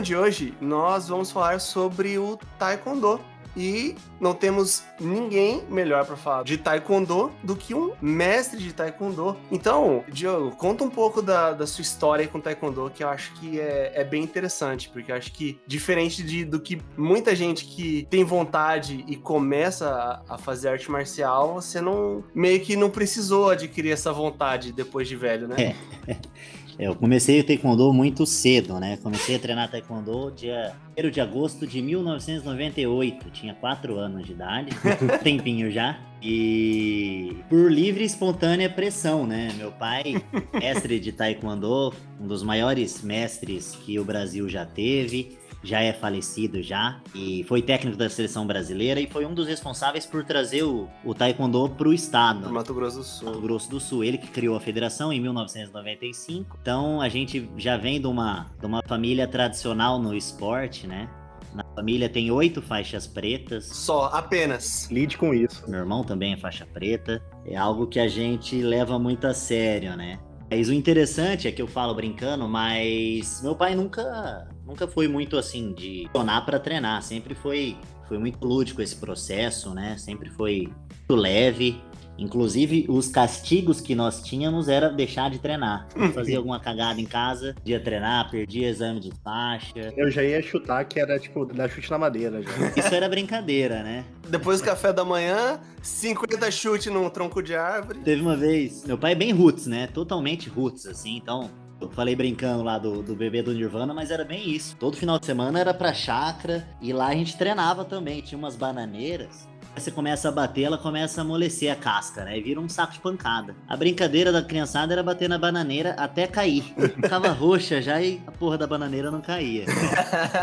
De 0.08 0.16
hoje, 0.16 0.54
nós 0.58 1.06
vamos 1.06 1.30
falar 1.30 1.60
sobre 1.60 2.16
o 2.18 2.38
Taekwondo. 2.58 3.20
E 3.54 3.96
não 4.20 4.34
temos 4.34 4.84
ninguém 5.00 5.64
melhor 5.68 6.06
para 6.06 6.16
falar 6.16 6.44
de 6.44 6.56
Taekwondo 6.56 7.32
do 7.42 7.56
que 7.56 7.74
um 7.74 7.92
mestre 8.00 8.58
de 8.58 8.72
Taekwondo. 8.72 9.36
Então, 9.50 10.04
Diogo, 10.08 10.54
conta 10.56 10.84
um 10.84 10.88
pouco 10.88 11.20
da, 11.20 11.52
da 11.52 11.66
sua 11.66 11.82
história 11.82 12.26
com 12.28 12.40
Taekwondo, 12.40 12.90
que 12.94 13.02
eu 13.02 13.08
acho 13.08 13.32
que 13.34 13.58
é, 13.58 13.92
é 13.96 14.04
bem 14.04 14.22
interessante, 14.22 14.88
porque 14.88 15.10
eu 15.10 15.16
acho 15.16 15.32
que, 15.32 15.60
diferente 15.66 16.22
de, 16.22 16.44
do 16.44 16.60
que 16.60 16.80
muita 16.96 17.34
gente 17.34 17.64
que 17.64 18.06
tem 18.08 18.22
vontade 18.22 19.04
e 19.08 19.16
começa 19.16 19.90
a, 19.90 20.34
a 20.34 20.38
fazer 20.38 20.68
arte 20.68 20.90
marcial, 20.90 21.54
você 21.54 21.80
não 21.80 22.22
meio 22.34 22.60
que 22.60 22.76
não 22.76 22.90
precisou 22.90 23.50
adquirir 23.50 23.90
essa 23.90 24.12
vontade 24.12 24.72
depois 24.72 25.08
de 25.08 25.16
velho, 25.16 25.48
né? 25.48 25.74
Eu 26.78 26.94
comecei 26.94 27.40
o 27.40 27.44
taekwondo 27.44 27.92
muito 27.92 28.24
cedo, 28.24 28.78
né? 28.78 28.96
Comecei 29.02 29.34
a 29.34 29.38
treinar 29.38 29.68
taekwondo 29.68 30.30
dia 30.30 30.76
1 30.96 31.10
de 31.10 31.20
agosto 31.20 31.66
de 31.66 31.82
1998. 31.82 33.30
Tinha 33.30 33.52
4 33.54 33.98
anos 33.98 34.24
de 34.24 34.32
idade, 34.32 34.70
tempinho 35.24 35.72
já. 35.72 35.98
E 36.22 37.36
por 37.48 37.70
livre 37.70 38.02
e 38.02 38.06
espontânea 38.06 38.70
pressão, 38.70 39.26
né? 39.26 39.52
Meu 39.56 39.72
pai, 39.72 40.22
mestre 40.52 41.00
de 41.00 41.10
taekwondo, 41.10 41.92
um 42.20 42.28
dos 42.28 42.44
maiores 42.44 43.02
mestres 43.02 43.76
que 43.84 43.98
o 43.98 44.04
Brasil 44.04 44.48
já 44.48 44.64
teve, 44.64 45.36
já 45.62 45.80
é 45.80 45.92
falecido 45.92 46.62
já, 46.62 47.00
e 47.14 47.44
foi 47.44 47.62
técnico 47.62 47.96
da 47.96 48.08
seleção 48.08 48.46
brasileira 48.46 49.00
e 49.00 49.06
foi 49.06 49.26
um 49.26 49.34
dos 49.34 49.46
responsáveis 49.46 50.06
por 50.06 50.24
trazer 50.24 50.62
o, 50.62 50.88
o 51.04 51.14
taekwondo 51.14 51.68
pro 51.70 51.92
estado. 51.92 52.40
Do 52.40 52.52
Mato 52.52 52.74
Grosso 52.74 52.96
do 52.96 53.02
Mato 53.02 53.08
Sul. 53.08 53.40
Grosso 53.40 53.70
do 53.70 53.80
Sul. 53.80 54.04
Ele 54.04 54.18
que 54.18 54.28
criou 54.28 54.56
a 54.56 54.60
federação 54.60 55.12
em 55.12 55.20
1995. 55.20 56.58
Então 56.60 57.00
a 57.00 57.08
gente 57.08 57.48
já 57.56 57.76
vem 57.76 58.00
de 58.00 58.06
uma, 58.06 58.46
de 58.58 58.66
uma 58.66 58.82
família 58.86 59.26
tradicional 59.26 59.98
no 59.98 60.14
esporte, 60.14 60.86
né? 60.86 61.08
Na 61.54 61.64
família 61.74 62.08
tem 62.08 62.30
oito 62.30 62.60
faixas 62.60 63.06
pretas. 63.06 63.66
Só, 63.66 64.06
apenas. 64.12 64.88
Lide 64.90 65.16
com 65.16 65.32
isso. 65.32 65.68
Meu 65.68 65.80
irmão 65.80 66.04
também 66.04 66.34
é 66.34 66.36
faixa 66.36 66.66
preta. 66.66 67.22
É 67.44 67.56
algo 67.56 67.86
que 67.86 67.98
a 67.98 68.06
gente 68.06 68.60
leva 68.60 68.98
muito 68.98 69.26
a 69.26 69.34
sério, 69.34 69.96
né? 69.96 70.18
Mas 70.50 70.68
o 70.68 70.72
interessante 70.72 71.46
é 71.46 71.52
que 71.52 71.60
eu 71.60 71.66
falo 71.66 71.94
brincando, 71.94 72.48
mas 72.48 73.42
meu 73.42 73.54
pai 73.54 73.74
nunca, 73.74 74.48
nunca 74.68 74.86
foi 74.86 75.08
muito 75.08 75.38
assim 75.38 75.72
de 75.72 76.08
treinar 76.12 76.44
para 76.44 76.60
treinar. 76.60 77.02
Sempre 77.02 77.34
foi, 77.34 77.76
foi 78.06 78.18
muito 78.18 78.46
lúdico 78.46 78.82
esse 78.82 78.94
processo, 78.96 79.74
né? 79.74 79.96
Sempre 79.96 80.28
foi 80.28 80.68
muito 81.08 81.16
leve. 81.20 81.80
Inclusive, 82.18 82.84
os 82.88 83.06
castigos 83.06 83.80
que 83.80 83.94
nós 83.94 84.20
tínhamos 84.20 84.68
era 84.68 84.88
deixar 84.88 85.30
de 85.30 85.38
treinar. 85.38 85.86
Fazia 86.12 86.36
alguma 86.36 86.58
cagada 86.58 87.00
em 87.00 87.06
casa, 87.06 87.54
ia 87.64 87.78
treinar, 87.78 88.28
perdia 88.28 88.68
exame 88.68 88.98
de 88.98 89.12
faixa. 89.22 89.94
Eu 89.96 90.10
já 90.10 90.24
ia 90.24 90.42
chutar 90.42 90.84
que 90.84 90.98
era, 90.98 91.16
tipo, 91.18 91.46
dar 91.46 91.70
chute 91.70 91.88
na 91.90 91.96
madeira 91.96 92.42
já. 92.42 92.50
Isso 92.76 92.92
era 92.92 93.08
brincadeira, 93.08 93.84
né? 93.84 94.04
Depois 94.28 94.60
do 94.60 94.64
café 94.64 94.92
da 94.92 95.04
manhã, 95.04 95.60
50 95.80 96.50
chute 96.50 96.90
num 96.90 97.08
tronco 97.08 97.40
de 97.40 97.54
árvore. 97.54 98.00
Teve 98.00 98.20
uma 98.20 98.36
vez, 98.36 98.84
meu 98.84 98.98
pai 98.98 99.12
é 99.12 99.14
bem 99.14 99.30
roots, 99.30 99.66
né? 99.66 99.86
Totalmente 99.86 100.48
roots, 100.48 100.86
assim, 100.86 101.16
então. 101.16 101.48
Eu 101.80 101.88
falei 101.90 102.16
brincando 102.16 102.64
lá 102.64 102.76
do, 102.76 103.02
do 103.02 103.14
bebê 103.14 103.40
do 103.40 103.54
Nirvana, 103.54 103.94
mas 103.94 104.10
era 104.10 104.24
bem 104.24 104.50
isso. 104.50 104.76
Todo 104.76 104.96
final 104.96 105.18
de 105.18 105.26
semana 105.26 105.60
era 105.60 105.72
pra 105.72 105.94
chácara 105.94 106.66
e 106.80 106.92
lá 106.92 107.08
a 107.08 107.14
gente 107.14 107.36
treinava 107.36 107.84
também. 107.84 108.20
Tinha 108.20 108.38
umas 108.38 108.56
bananeiras. 108.56 109.48
Você 109.76 109.92
começa 109.92 110.28
a 110.28 110.32
bater, 110.32 110.64
ela 110.64 110.76
começa 110.76 111.20
a 111.20 111.24
amolecer 111.24 111.72
a 111.72 111.76
casca, 111.76 112.24
né? 112.24 112.36
E 112.36 112.42
vira 112.42 112.60
um 112.60 112.68
saco 112.68 112.94
de 112.94 112.98
pancada. 112.98 113.54
A 113.68 113.76
brincadeira 113.76 114.32
da 114.32 114.42
criançada 114.42 114.92
era 114.92 115.04
bater 115.04 115.28
na 115.28 115.38
bananeira 115.38 115.90
até 115.92 116.26
cair. 116.26 116.64
Ficava 116.96 117.28
roxa 117.28 117.80
já 117.80 118.02
e 118.02 118.20
a 118.26 118.32
porra 118.32 118.58
da 118.58 118.66
bananeira 118.66 119.08
não 119.10 119.20
caía. 119.20 119.66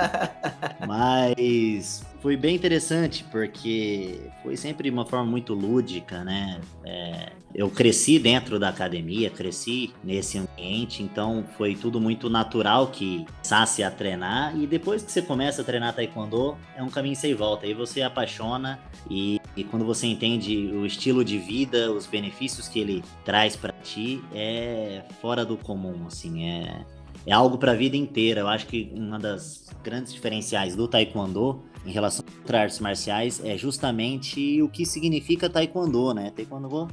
Mas 0.87 2.01
foi 2.25 2.35
bem 2.35 2.55
interessante, 2.55 3.23
porque 3.25 4.19
foi 4.41 4.57
sempre 4.57 4.89
uma 4.89 5.05
forma 5.05 5.29
muito 5.29 5.53
lúdica, 5.53 6.23
né? 6.23 6.59
É, 6.83 7.33
eu 7.53 7.69
cresci 7.69 8.17
dentro 8.17 8.57
da 8.57 8.69
academia, 8.69 9.29
cresci 9.29 9.93
nesse 10.03 10.39
ambiente, 10.39 11.03
então 11.03 11.45
foi 11.55 11.75
tudo 11.75 12.01
muito 12.01 12.27
natural 12.27 12.87
que 12.87 13.23
começasse 13.25 13.83
a 13.83 13.91
treinar. 13.91 14.57
E 14.59 14.65
depois 14.65 15.03
que 15.03 15.11
você 15.11 15.21
começa 15.21 15.61
a 15.61 15.65
treinar 15.65 15.93
taekwondo, 15.93 16.57
é 16.75 16.81
um 16.81 16.89
caminho 16.89 17.15
sem 17.15 17.35
volta. 17.35 17.67
Aí 17.67 17.75
você 17.75 18.01
apaixona 18.01 18.79
e, 19.07 19.39
e 19.55 19.63
quando 19.63 19.85
você 19.85 20.07
entende 20.07 20.71
o 20.73 20.83
estilo 20.83 21.23
de 21.23 21.37
vida, 21.37 21.91
os 21.91 22.07
benefícios 22.07 22.67
que 22.67 22.79
ele 22.79 23.03
traz 23.23 23.55
para 23.55 23.71
ti, 23.83 24.19
é 24.33 25.03
fora 25.21 25.45
do 25.45 25.57
comum, 25.57 26.07
assim, 26.07 26.49
é 26.49 26.83
é 27.27 27.33
algo 27.33 27.57
para 27.57 27.71
a 27.71 27.75
vida 27.75 27.97
inteira. 27.97 28.41
Eu 28.41 28.47
acho 28.47 28.67
que 28.67 28.91
uma 28.95 29.17
das 29.17 29.65
grandes 29.83 30.13
diferenciais 30.13 30.75
do 30.75 30.87
taekwondo 30.87 31.63
em 31.85 31.91
relação 31.91 32.25
a 32.49 32.57
artes 32.57 32.79
marciais 32.79 33.41
é 33.43 33.57
justamente 33.57 34.61
o 34.61 34.69
que 34.69 34.85
significa 34.85 35.49
taekwondo, 35.49 36.13
né? 36.13 36.31
Taekwondo 36.31 36.87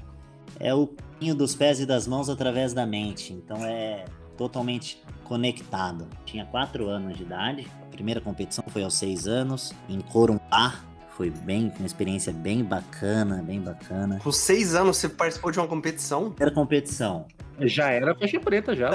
é 0.60 0.74
o 0.74 0.86
caminho 0.86 1.34
dos 1.34 1.54
pés 1.54 1.80
e 1.80 1.86
das 1.86 2.06
mãos 2.06 2.28
através 2.28 2.72
da 2.72 2.86
mente. 2.86 3.32
Então 3.32 3.64
é 3.64 4.04
totalmente 4.36 5.02
conectado. 5.24 6.06
Tinha 6.24 6.44
quatro 6.44 6.88
anos 6.88 7.16
de 7.16 7.22
idade. 7.22 7.66
A 7.82 7.86
primeira 7.86 8.20
competição 8.20 8.64
foi 8.68 8.82
aos 8.82 8.94
seis 8.94 9.26
anos 9.26 9.72
em 9.88 10.00
Corumbá. 10.00 10.91
Foi 11.16 11.30
bem, 11.30 11.72
uma 11.78 11.86
experiência 11.86 12.32
bem 12.32 12.64
bacana, 12.64 13.42
bem 13.42 13.60
bacana. 13.60 14.18
Com 14.22 14.32
seis 14.32 14.74
anos 14.74 14.96
você 14.96 15.08
participou 15.08 15.50
de 15.50 15.58
uma 15.58 15.68
competição? 15.68 16.34
Era 16.40 16.50
competição. 16.50 17.26
Já 17.60 17.90
era 17.90 18.14
faixa 18.14 18.40
preta, 18.40 18.74
já. 18.74 18.90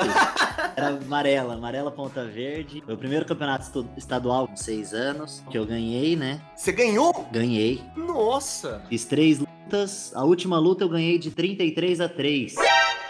era 0.75 0.89
amarela, 0.89 1.53
amarela 1.53 1.91
ponta 1.91 2.25
verde. 2.25 2.81
Foi 2.83 2.95
o 2.95 2.97
primeiro 2.97 3.25
campeonato 3.25 3.88
estadual 3.95 4.47
com 4.47 4.55
seis 4.55 4.93
anos 4.93 5.43
que 5.50 5.57
eu 5.57 5.65
ganhei, 5.65 6.15
né? 6.15 6.41
Você 6.55 6.71
ganhou? 6.71 7.13
Ganhei. 7.31 7.83
Nossa! 7.95 8.81
Fiz 8.89 9.05
três 9.05 9.39
lutas. 9.39 10.12
A 10.15 10.24
última 10.24 10.57
luta 10.57 10.83
eu 10.83 10.89
ganhei 10.89 11.19
de 11.19 11.29
33 11.29 12.01
a 12.01 12.09
3. 12.09 12.55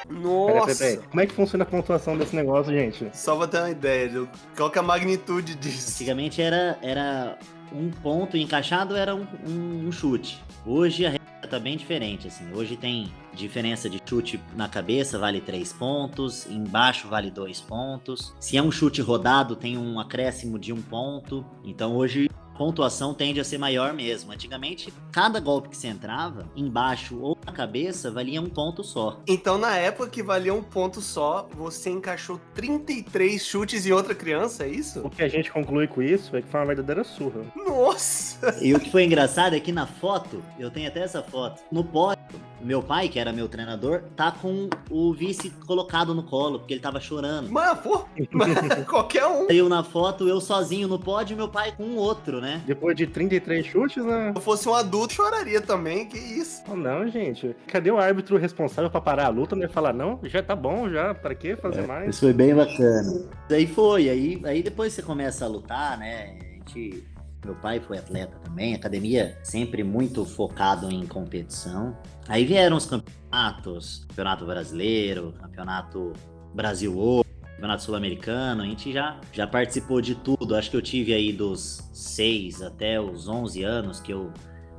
Nossa! 0.10 0.54
Pera, 0.54 0.66
pera, 0.66 0.76
pera. 0.76 1.08
Como 1.10 1.22
é 1.22 1.26
que 1.26 1.34
funciona 1.34 1.64
a 1.64 1.68
pontuação 1.68 2.18
desse 2.18 2.36
negócio, 2.36 2.74
gente? 2.74 3.10
Só 3.14 3.36
pra 3.38 3.48
ter 3.48 3.58
uma 3.60 3.70
ideia, 3.70 4.28
qual 4.56 4.70
que 4.70 4.78
é 4.78 4.82
a 4.82 4.84
magnitude 4.84 5.56
disso? 5.56 5.92
Antigamente 5.94 6.42
era, 6.42 6.78
era 6.82 7.38
um 7.72 7.90
ponto 7.90 8.38
encaixado, 8.38 8.96
era 8.96 9.16
um, 9.16 9.26
um, 9.48 9.88
um 9.88 9.92
chute. 9.92 10.42
Hoje 10.66 11.06
a 11.06 11.12
regra 11.12 11.48
tá 11.50 11.60
bem 11.60 11.78
diferente, 11.78 12.28
assim. 12.28 12.52
Hoje 12.54 12.76
tem 12.76 13.12
diferença 13.34 13.90
de 13.90 14.02
chute 14.06 14.40
na 14.56 14.68
cabeça, 14.68 15.18
vale 15.18 15.40
3 15.40 15.72
pontos, 15.74 16.46
embaixo 16.48 17.08
vale 17.08 17.32
2 17.32 17.62
pontos. 17.62 18.34
Se 18.40 18.58
é 18.58 18.62
um 18.62 18.72
chute 18.72 19.02
rodado, 19.02 19.56
tem 19.56 19.78
um 19.78 20.00
acréscimo 20.00 20.58
de 20.58 20.74
um 20.74 20.82
ponto. 20.82 21.46
Então 21.64 21.96
hoje 21.96 22.30
pontuação 22.58 23.14
tende 23.14 23.40
a 23.40 23.44
ser 23.44 23.58
maior 23.58 23.94
mesmo. 23.94 24.32
Antigamente, 24.32 24.92
cada 25.12 25.40
golpe 25.40 25.70
que 25.70 25.78
você 25.78 25.88
entrava, 25.88 26.50
embaixo 26.56 27.20
ou 27.22 27.37
cabeça, 27.52 28.12
valia 28.12 28.42
um 28.42 28.50
ponto 28.50 28.84
só. 28.84 29.20
Então, 29.28 29.58
na 29.58 29.76
época 29.76 30.10
que 30.10 30.24
valia 30.24 30.54
um 30.54 30.64
ponto 30.64 31.02
só, 31.02 31.48
você 31.56 31.90
encaixou 31.90 32.40
33 32.54 33.44
chutes 33.44 33.86
em 33.86 33.92
outra 33.92 34.14
criança, 34.14 34.66
é 34.66 34.70
isso? 34.70 35.02
O 35.06 35.10
que 35.10 35.24
a 35.24 35.28
gente 35.28 35.52
conclui 35.52 35.88
com 35.88 36.02
isso 36.02 36.36
é 36.36 36.42
que 36.42 36.48
foi 36.48 36.60
uma 36.60 36.66
verdadeira 36.68 37.04
surra. 37.04 37.42
Nossa! 37.56 38.58
E 38.62 38.74
o 38.74 38.80
que 38.80 38.92
foi 38.92 39.04
engraçado 39.04 39.56
é 39.56 39.60
que 39.60 39.72
na 39.72 39.86
foto, 39.86 40.44
eu 40.60 40.70
tenho 40.70 40.88
até 40.88 41.02
essa 41.02 41.22
foto, 41.24 41.62
no 41.72 41.84
pódio, 41.84 42.18
meu 42.62 42.82
pai, 42.82 43.08
que 43.08 43.20
era 43.20 43.32
meu 43.32 43.48
treinador, 43.48 44.04
tá 44.16 44.32
com 44.32 44.70
o 44.90 45.14
vice 45.14 45.50
colocado 45.66 46.14
no 46.14 46.24
colo, 46.24 46.60
porque 46.60 46.74
ele 46.74 46.82
tava 46.82 47.00
chorando. 47.00 47.50
Mano, 47.52 47.78
pô, 47.78 48.06
qualquer 48.90 49.26
um. 49.28 49.48
Eu 49.50 49.70
na 49.70 49.84
foto, 49.84 50.28
eu 50.28 50.42
sozinho 50.42 50.88
no 50.88 51.00
pódio 51.00 51.34
e 51.34 51.38
meu 51.38 51.48
pai 51.48 51.72
com 51.72 51.84
um 51.84 51.98
outro, 51.98 52.42
né? 52.42 52.62
Depois 52.66 52.96
de 52.96 53.08
33 53.08 53.66
chutes, 53.66 54.04
né? 54.04 54.32
Se 54.32 54.38
eu 54.38 54.42
fosse 54.42 54.68
um 54.68 54.74
adulto, 54.74 55.14
choraria 55.14 55.62
também, 55.62 56.08
que 56.08 56.18
isso. 56.18 56.64
Oh, 56.70 56.76
não, 56.76 57.08
gente. 57.08 57.37
Cadê 57.68 57.92
o 57.92 57.98
árbitro 57.98 58.38
responsável 58.38 58.90
pra 58.90 59.02
parar 59.02 59.26
a 59.26 59.30
luta, 59.30 59.56
né? 59.56 59.68
Falar, 59.68 59.94
não, 59.94 60.20
já 60.24 60.42
tá 60.42 60.56
bom, 60.56 60.90
já, 60.90 61.14
pra 61.14 61.36
que 61.36 61.56
fazer 61.56 61.82
é, 61.82 61.88
mais? 61.88 62.10
Isso 62.10 62.22
foi 62.22 62.34
bem 62.34 62.56
bacana. 62.56 63.26
Aí 63.50 63.68
foi, 63.68 64.10
aí, 64.10 64.42
aí 64.46 64.64
depois 64.64 64.94
você 64.94 65.02
começa 65.02 65.46
a 65.46 65.48
lutar, 65.48 65.98
né? 65.98 66.38
A 66.40 66.56
gente 66.56 67.04
meu 67.46 67.56
pai 67.56 67.80
foi 67.80 67.98
atleta 67.98 68.38
também, 68.44 68.76
academia 68.76 69.38
sempre 69.42 69.82
muito 69.82 70.26
focado 70.26 70.92
em 70.92 71.06
competição. 71.06 71.96
Aí 72.28 72.44
vieram 72.44 72.76
os 72.76 72.86
campeonatos, 72.86 74.06
campeonato 74.10 74.46
brasileiro, 74.46 75.34
campeonato 75.40 76.12
Brasil 76.54 76.98
Ouro, 76.98 77.28
campeonato 77.56 77.84
sul-americano, 77.84 78.64
a 78.64 78.66
gente 78.66 78.92
já, 78.92 79.20
já 79.32 79.48
participou 79.48 80.02
de 80.02 80.16
tudo. 80.16 80.56
Acho 80.56 80.72
que 80.72 80.76
eu 80.78 80.82
tive 80.82 81.14
aí 81.14 81.32
dos 81.32 81.90
6 81.94 82.62
até 82.62 83.00
os 83.00 83.30
11 83.30 83.64
anos 83.64 84.02
que 84.02 84.12
eu 84.12 84.34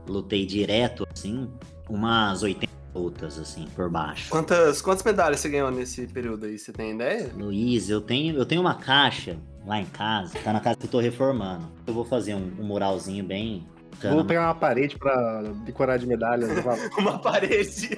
lutei 0.07 0.45
direto, 0.45 1.07
assim, 1.13 1.51
umas 1.89 2.43
80 2.43 2.73
lutas, 2.95 3.39
assim, 3.39 3.67
por 3.75 3.89
baixo. 3.91 4.31
Quantas, 4.31 4.83
quantas 4.83 5.05
medalhas 5.05 5.41
você 5.41 5.49
ganhou 5.49 5.71
nesse 5.71 6.07
período 6.07 6.47
aí? 6.47 6.59
Você 6.59 6.73
tem 6.73 6.95
ideia? 6.95 7.31
Luiz, 7.37 7.89
eu 7.89 8.01
tenho, 8.01 8.37
eu 8.37 8.47
tenho 8.47 8.61
uma 8.61 8.75
caixa 8.75 9.39
lá 9.67 9.81
em 9.81 9.87
casa, 9.87 10.39
tá 10.43 10.53
na 10.53 10.61
casa 10.61 10.77
que 10.77 10.87
eu 10.87 10.91
tô 10.91 10.99
reformando. 10.99 11.69
Eu 11.87 11.95
vou 11.95 12.05
fazer 12.05 12.35
um, 12.35 12.53
um 12.59 12.65
muralzinho 12.65 13.25
bem 13.25 13.67
Vou 14.03 14.25
pegar 14.25 14.47
uma 14.47 14.55
parede 14.55 14.97
pra 14.97 15.43
decorar 15.65 15.97
de 15.97 16.07
medalhas. 16.07 16.51
uma 16.97 17.19
parede. 17.19 17.91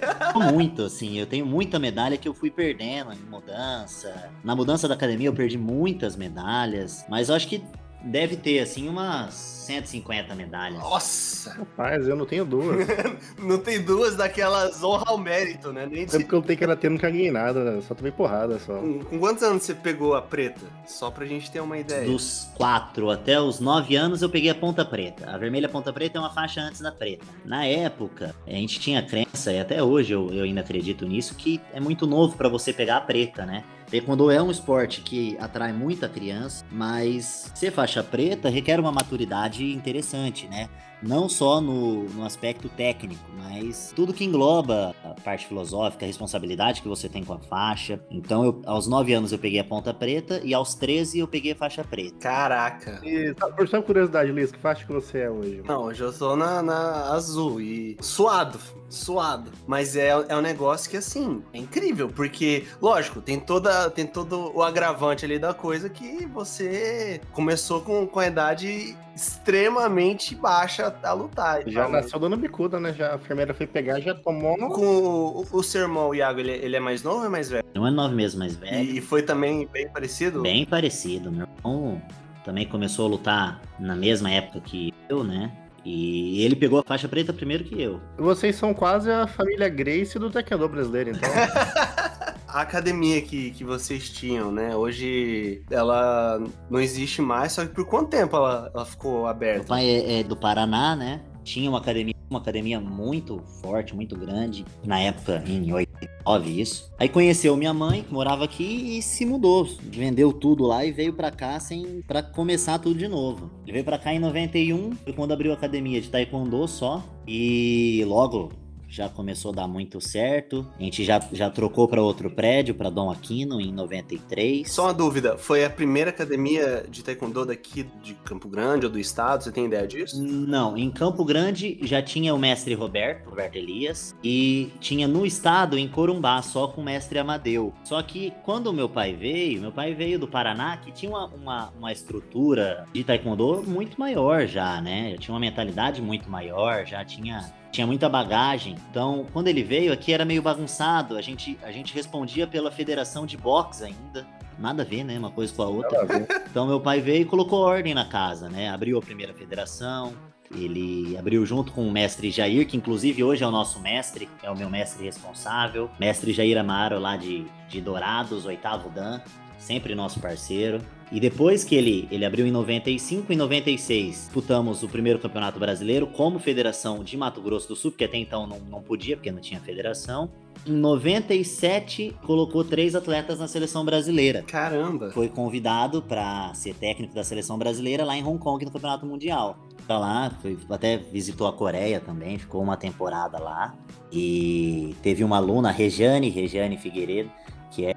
muito, 0.51 0.83
assim. 0.83 1.19
Eu 1.19 1.27
tenho 1.27 1.45
muita 1.45 1.79
medalha 1.79 2.17
que 2.17 2.27
eu 2.27 2.33
fui 2.33 2.51
perdendo 2.51 3.13
em 3.13 3.31
mudança. 3.31 4.31
Na 4.43 4.57
mudança 4.57 4.89
da 4.89 4.95
academia 4.95 5.29
eu 5.29 5.35
perdi 5.35 5.59
muitas 5.59 6.17
medalhas. 6.17 7.05
Mas 7.09 7.29
eu 7.29 7.35
acho 7.35 7.47
que 7.47 7.63
deve 8.03 8.37
ter, 8.37 8.61
assim, 8.61 8.89
umas 8.89 9.61
150 9.71 10.35
medalhas. 10.35 10.81
Nossa! 10.81 11.53
Rapaz, 11.53 12.09
eu 12.09 12.17
não 12.17 12.27
tenho 12.27 12.45
duas. 12.45 12.87
não 13.39 13.59
tem 13.59 13.81
duas 13.81 14.17
daquelas 14.17 14.83
honra 14.83 15.05
ao 15.07 15.19
mérito, 15.19 15.73
né? 15.73 15.87
Nem 15.87 16.03
é 16.03 16.07
porque 16.07 16.35
eu 16.35 16.43
tenho 16.43 16.59
que 16.59 16.65
ela 16.65 16.77
ter, 16.77 16.91
nunca 16.91 17.09
ganhei 17.09 17.31
nada, 17.31 17.63
né? 17.65 17.81
só 17.81 17.95
tomei 17.95 18.11
porrada 18.11 18.59
só. 18.59 18.79
Com, 18.79 19.05
com, 19.05 19.19
quantos 19.19 19.43
anos 19.43 19.63
você 19.63 19.75
pegou 19.75 20.15
a 20.15 20.23
preta? 20.23 20.61
Só 20.87 21.11
pra 21.11 21.25
gente 21.25 21.51
ter 21.51 21.61
uma 21.61 21.79
ideia. 21.79 22.05
Dos 22.05 22.51
4 22.57 23.11
até 23.11 23.41
os 23.41 23.61
9 23.61 23.95
anos 23.95 24.23
eu 24.23 24.29
peguei 24.29 24.51
a 24.51 24.55
ponta 24.55 24.85
preta. 24.85 25.31
A 25.31 25.39
vermelha 25.39 25.69
ponta 25.69 25.93
preta 25.93 26.19
é 26.19 26.21
uma 26.21 26.31
faixa 26.31 26.61
antes 26.61 26.81
da 26.81 26.91
preta. 26.91 27.25
Na 27.45 27.65
época, 27.65 28.35
a 28.47 28.51
gente 28.51 28.81
tinha 28.81 29.03
crença, 29.03 29.53
e 29.53 29.61
até 29.61 29.83
hoje 29.83 30.13
eu, 30.13 30.33
eu 30.33 30.45
ainda 30.45 30.61
acredito 30.61 31.07
nisso, 31.07 31.35
que 31.35 31.61
é 31.73 31.81
muito 31.81 32.07
novo 32.07 32.37
para 32.37 32.49
você 32.49 32.73
pegar 32.73 32.97
a 32.97 33.01
preta, 33.01 33.47
né? 33.47 33.63
Taekwondo 33.91 34.31
é 34.31 34.41
um 34.41 34.51
esporte 34.51 35.01
que 35.01 35.37
atrai 35.41 35.73
muita 35.73 36.09
criança, 36.09 36.65
mas 36.71 37.51
ser 37.55 37.73
faixa 37.73 38.05
preta 38.05 38.49
requer 38.49 38.79
uma 38.79 38.93
maturidade 38.93 39.73
interessante, 39.73 40.47
né? 40.47 40.69
Não 41.03 41.29
só 41.29 41.61
no, 41.61 42.05
no 42.05 42.25
aspecto 42.25 42.69
técnico, 42.69 43.23
mas 43.37 43.93
tudo 43.95 44.13
que 44.13 44.25
engloba 44.25 44.95
a 45.03 45.09
parte 45.21 45.47
filosófica, 45.47 46.05
a 46.05 46.07
responsabilidade 46.07 46.83
que 46.83 46.89
você 46.89 47.09
tem 47.09 47.25
com 47.25 47.33
a 47.33 47.39
faixa. 47.39 48.01
Então, 48.11 48.45
eu, 48.45 48.63
aos 48.67 48.87
9 48.87 49.13
anos 49.13 49.33
eu 49.33 49.39
peguei 49.39 49.61
a 49.61 49.65
ponta 49.65 49.93
preta 49.95 50.41
e 50.45 50.53
aos 50.53 50.75
13 50.75 51.19
eu 51.19 51.29
peguei 51.29 51.53
a 51.53 51.57
faixa 51.57 51.83
preta. 51.83 52.17
Caraca! 52.21 53.01
E, 53.05 53.35
por 53.57 53.69
só 53.69 53.81
curiosidade, 53.83 54.31
Liz, 54.31 54.53
que 54.53 54.59
faixa 54.59 54.85
que 54.85 54.93
você 54.93 55.21
é 55.21 55.31
hoje? 55.31 55.63
Não, 55.67 55.85
hoje 55.85 56.03
eu 56.03 56.13
sou 56.13 56.37
na, 56.37 56.63
na 56.63 57.13
azul 57.13 57.61
e 57.61 57.97
suado, 58.01 58.59
suado. 58.89 59.51
Mas 59.67 59.97
é, 59.97 60.09
é 60.09 60.37
um 60.37 60.41
negócio 60.41 60.91
que, 60.91 60.97
assim, 60.97 61.43
é 61.53 61.59
incrível, 61.59 62.09
porque, 62.09 62.65
lógico, 62.81 63.21
tem, 63.21 63.39
toda, 63.39 63.91
tem 63.91 64.07
todo 64.07 64.53
o 64.55 64.63
agravante 64.63 65.25
ali 65.25 65.39
da 65.39 65.55
coisa 65.55 65.89
que 65.89 66.27
você 66.27 67.21
começou 67.33 67.81
com, 67.81 68.07
com 68.07 68.21
a 68.21 68.27
idade 68.27 68.97
extremamente 69.15 70.35
baixa 70.35 70.95
a 71.03 71.13
lutar. 71.13 71.63
Já 71.67 71.83
tal, 71.83 71.93
nasceu 71.93 72.19
dando 72.19 72.37
bicuda, 72.37 72.79
né? 72.79 72.93
Já, 72.93 73.13
a 73.13 73.17
enfermeira 73.17 73.53
foi 73.53 73.67
pegar 73.67 74.01
já 74.01 74.15
tomou. 74.15 74.57
Com 74.57 74.87
o, 74.87 75.47
o 75.51 75.63
seu 75.63 75.83
irmão, 75.83 76.09
o 76.11 76.15
Iago, 76.15 76.41
ele, 76.41 76.53
ele 76.53 76.77
é 76.77 76.81
mais 76.81 77.03
novo 77.03 77.21
ou 77.21 77.27
é 77.27 77.29
mais 77.29 77.51
velho? 77.51 77.65
Não 77.75 77.87
é 77.87 77.91
nove 77.91 78.15
meses 78.15 78.37
mais 78.37 78.57
velho. 78.57 78.77
E, 78.77 78.99
e 78.99 79.01
foi 79.01 79.23
também 79.23 79.69
bem 79.73 79.89
parecido? 79.89 80.43
Bem 80.43 80.65
parecido. 80.65 81.31
Meu 81.31 81.47
irmão 81.59 82.03
também 82.45 82.67
começou 82.67 83.07
a 83.07 83.09
lutar 83.09 83.61
na 83.79 83.95
mesma 83.95 84.31
época 84.31 84.61
que 84.61 84.93
eu, 85.09 85.23
né? 85.23 85.51
E 85.85 86.45
ele 86.45 86.57
pegou 86.57 86.79
a 86.79 86.83
faixa 86.83 87.09
preta 87.09 87.33
primeiro 87.33 87.65
que 87.65 87.81
eu. 87.81 88.01
Vocês 88.19 88.57
são 88.57 88.75
quase 88.75 89.11
a 89.11 89.27
família 89.27 89.69
Grace 89.69 90.19
do 90.19 90.31
Taekwondo 90.31 90.69
brasileiro, 90.69 91.11
então. 91.11 91.31
a 92.53 92.61
academia 92.63 93.21
que, 93.23 93.51
que 93.53 93.65
vocês 93.65 94.11
tinham, 94.11 94.51
né? 94.51 94.75
Hoje 94.75 95.63
ela 95.71 96.43
não 96.69 96.81
existe 96.81 97.23
mais, 97.23 97.53
só 97.53 97.65
que 97.65 97.75
por 97.75 97.87
quanto 97.87 98.11
tempo 98.11 98.37
ela, 98.37 98.71
ela 98.75 98.85
ficou 98.85 99.27
aberta? 99.27 99.59
Meu 99.59 99.67
pai 99.67 99.89
é, 99.89 100.21
é 100.21 100.23
do 100.23 100.37
Paraná, 100.37 100.97
né? 100.97 101.23
Tinha 101.43 101.71
uma 101.71 101.79
academia, 101.79 102.15
uma 102.29 102.39
academia 102.39 102.81
muito 102.81 103.43
forte, 103.63 103.95
muito 103.95 104.17
grande, 104.17 104.65
na 104.85 105.01
época, 105.01 105.43
em 105.47 105.73
89, 105.73 106.61
isso. 106.61 106.93
Aí 106.99 107.09
conheceu 107.09 107.57
minha 107.57 107.73
mãe, 107.73 108.03
que 108.03 108.13
morava 108.13 108.45
aqui, 108.45 108.99
e 108.99 109.03
se 109.03 109.25
mudou. 109.25 109.67
Vendeu 109.83 110.33
tudo 110.33 110.65
lá 110.65 110.85
e 110.85 110.93
veio 110.93 111.13
pra 111.13 111.31
cá 111.31 111.59
sem 111.59 112.03
para 112.07 112.23
começar 112.23 112.79
tudo 112.79 112.99
de 112.99 113.09
novo. 113.09 113.51
Ele 113.65 113.73
veio 113.73 113.85
pra 113.85 113.99
cá 113.99 114.13
em 114.13 114.19
91, 114.19 114.97
foi 114.97 115.13
quando 115.13 115.33
abriu 115.33 115.51
a 115.51 115.55
academia 115.55 116.01
de 116.01 116.11
Taekwondo 116.11 116.69
só. 116.69 117.03
E 117.27 118.05
logo 118.07 118.53
já 118.91 119.09
começou 119.09 119.53
a 119.53 119.55
dar 119.55 119.69
muito 119.69 120.01
certo. 120.01 120.67
A 120.79 120.83
gente 120.83 121.05
já, 121.05 121.21
já 121.33 121.49
trocou 121.49 121.87
para 121.87 122.03
outro 122.03 122.29
prédio, 122.29 122.75
para 122.75 122.91
Dom 122.91 123.11
Aquino, 123.11 123.61
em 123.61 123.73
93. 123.73 124.71
Só 124.71 124.85
uma 124.87 124.95
dúvida, 124.95 125.39
foi 125.39 125.65
a 125.65 125.71
primeira 125.71 126.11
academia 126.11 126.85
de 126.91 127.05
taekwondo 127.05 127.47
daqui 127.47 127.87
de 128.03 128.15
Campo 128.15 128.49
Grande 128.49 128.85
ou 128.85 128.93
do 128.93 128.99
estado? 128.99 129.45
Você 129.45 129.53
tem 129.53 129.67
ideia 129.67 129.87
disso? 129.87 130.21
Não, 130.21 130.77
em 130.77 130.91
Campo 130.91 131.25
Grande 131.25 131.79
já 131.83 132.03
tinha 132.03 132.35
o 132.35 132.39
mestre 132.39 132.75
Roberto, 132.75 133.31
Roberto 133.31 133.57
Elias, 133.57 134.15
e 134.25 134.71
tinha 134.81 135.07
no 135.07 135.25
estado, 135.25 135.79
em 135.79 135.87
Corumbá, 135.87 136.43
só 136.43 136.67
com 136.67 136.81
o 136.81 136.85
mestre 136.85 137.19
Amadeu. 137.19 137.73
Só 137.85 138.03
que 138.03 138.33
quando 138.45 138.67
o 138.67 138.73
meu 138.73 138.89
pai 138.89 139.15
veio, 139.15 139.61
meu 139.61 139.71
pai 139.71 139.95
veio 139.95 140.19
do 140.19 140.27
Paraná, 140.27 140.77
que 140.79 140.91
tinha 140.91 141.11
uma, 141.11 141.27
uma, 141.27 141.73
uma 141.79 141.93
estrutura 141.93 142.87
de 142.93 143.05
taekwondo 143.05 143.63
muito 143.67 144.01
maior 144.01 144.47
já, 144.47 144.81
né? 144.81 145.13
Já 145.13 145.19
tinha 145.19 145.35
uma 145.35 145.41
mentalidade 145.41 146.03
muito 146.03 146.29
maior, 146.29 146.85
já 146.85 147.05
tinha 147.05 147.53
tinha 147.71 147.87
muita 147.87 148.09
bagagem. 148.09 148.77
Então, 148.91 149.27
quando 149.33 149.49
ele 149.49 149.63
veio 149.63 149.93
aqui 149.93 150.13
era 150.13 150.25
meio 150.25 150.43
bagunçado. 150.43 151.17
A 151.17 151.23
gente, 151.23 151.59
a 151.63 151.71
gente 151.71 151.95
respondia 151.95 152.47
pela 152.47 152.71
federação 152.71 153.27
de 153.27 153.37
boxe 153.37 153.85
ainda. 153.85 154.27
Nada 154.59 154.83
a 154.83 154.85
ver, 154.85 155.05
né? 155.05 155.19
Uma 155.19 155.31
coisa 155.31 155.53
com 155.55 155.63
a 155.63 155.69
outra. 155.69 156.01
Então, 156.51 156.67
meu 156.67 156.81
pai 156.81 157.01
veio 157.01 157.23
e 157.23 157.25
colocou 157.25 157.61
ordem 157.61 157.95
na 157.95 158.05
casa, 158.05 158.49
né? 158.49 158.69
Abriu 158.71 158.99
a 158.99 159.01
primeira 159.01 159.33
federação. 159.33 160.13
Ele 160.53 161.17
abriu 161.17 161.47
junto 161.47 161.71
com 161.71 161.87
o 161.87 161.93
mestre 161.93 162.29
Jair, 162.29 162.67
que 162.67 162.77
inclusive 162.77 163.23
hoje 163.23 163.45
é 163.45 163.47
o 163.47 163.53
nosso 163.53 163.79
mestre, 163.79 164.29
é 164.43 164.51
o 164.51 164.57
meu 164.57 164.69
mestre 164.69 165.05
responsável. 165.05 165.89
Mestre 165.99 166.33
Jair 166.33 166.59
Amaro, 166.59 166.99
lá 166.99 167.17
de, 167.17 167.47
de 167.69 167.81
Dourados, 167.81 168.47
oitavo 168.47 168.91
Dan, 168.91 169.21
sempre 169.59 169.95
nosso 169.95 170.19
parceiro. 170.19 170.81
E 171.13 171.19
depois 171.19 171.65
que 171.65 171.75
ele, 171.75 172.07
ele 172.11 172.25
abriu 172.25 172.47
em 172.47 172.53
95 172.53 173.33
e 173.33 173.37
96, 173.37 174.15
disputamos 174.15 174.85
o 174.85 174.89
primeiro 174.89 175.19
campeonato 175.19 175.59
brasileiro 175.59 176.07
como 176.07 176.39
federação 176.39 177.03
de 177.03 177.17
Mato 177.17 177.43
Grosso 177.43 177.67
do 177.69 177.75
Sul, 177.75 177.91
porque 177.91 178.05
até 178.05 178.17
então 178.17 178.47
não, 178.47 178.61
não 178.61 178.81
podia, 178.81 179.17
porque 179.17 179.33
não 179.33 179.41
tinha 179.41 179.61
federação. 179.61 180.31
Em 180.65 180.73
97, 180.73 182.15
colocou 182.25 182.63
três 182.63 182.95
atletas 182.95 183.41
na 183.41 183.49
seleção 183.49 183.85
brasileira. 183.85 184.43
Caramba! 184.43 185.11
Foi 185.11 185.29
convidado 185.29 186.01
para 186.01 186.55
ser 186.55 186.75
técnico 186.75 187.13
da 187.13 187.25
seleção 187.25 187.59
brasileira 187.59 188.05
lá 188.05 188.17
em 188.17 188.23
Hong 188.23 188.39
Kong 188.39 188.65
no 188.65 188.71
Campeonato 188.71 189.05
Mundial. 189.05 189.59
Tá 189.89 189.99
lá, 189.99 190.31
foi, 190.41 190.57
até 190.69 190.97
visitou 190.97 191.49
a 191.49 191.53
Coreia 191.53 191.99
também, 191.99 192.39
ficou 192.39 192.63
uma 192.63 192.77
temporada 192.77 193.39
lá. 193.39 193.75
E 194.13 194.95
teve 195.03 195.25
uma 195.25 195.39
aluna, 195.39 195.73
Regiane, 195.73 196.29
Regiane 196.29 196.77
Figueiredo, 196.77 197.31
que 197.71 197.87
é 197.87 197.97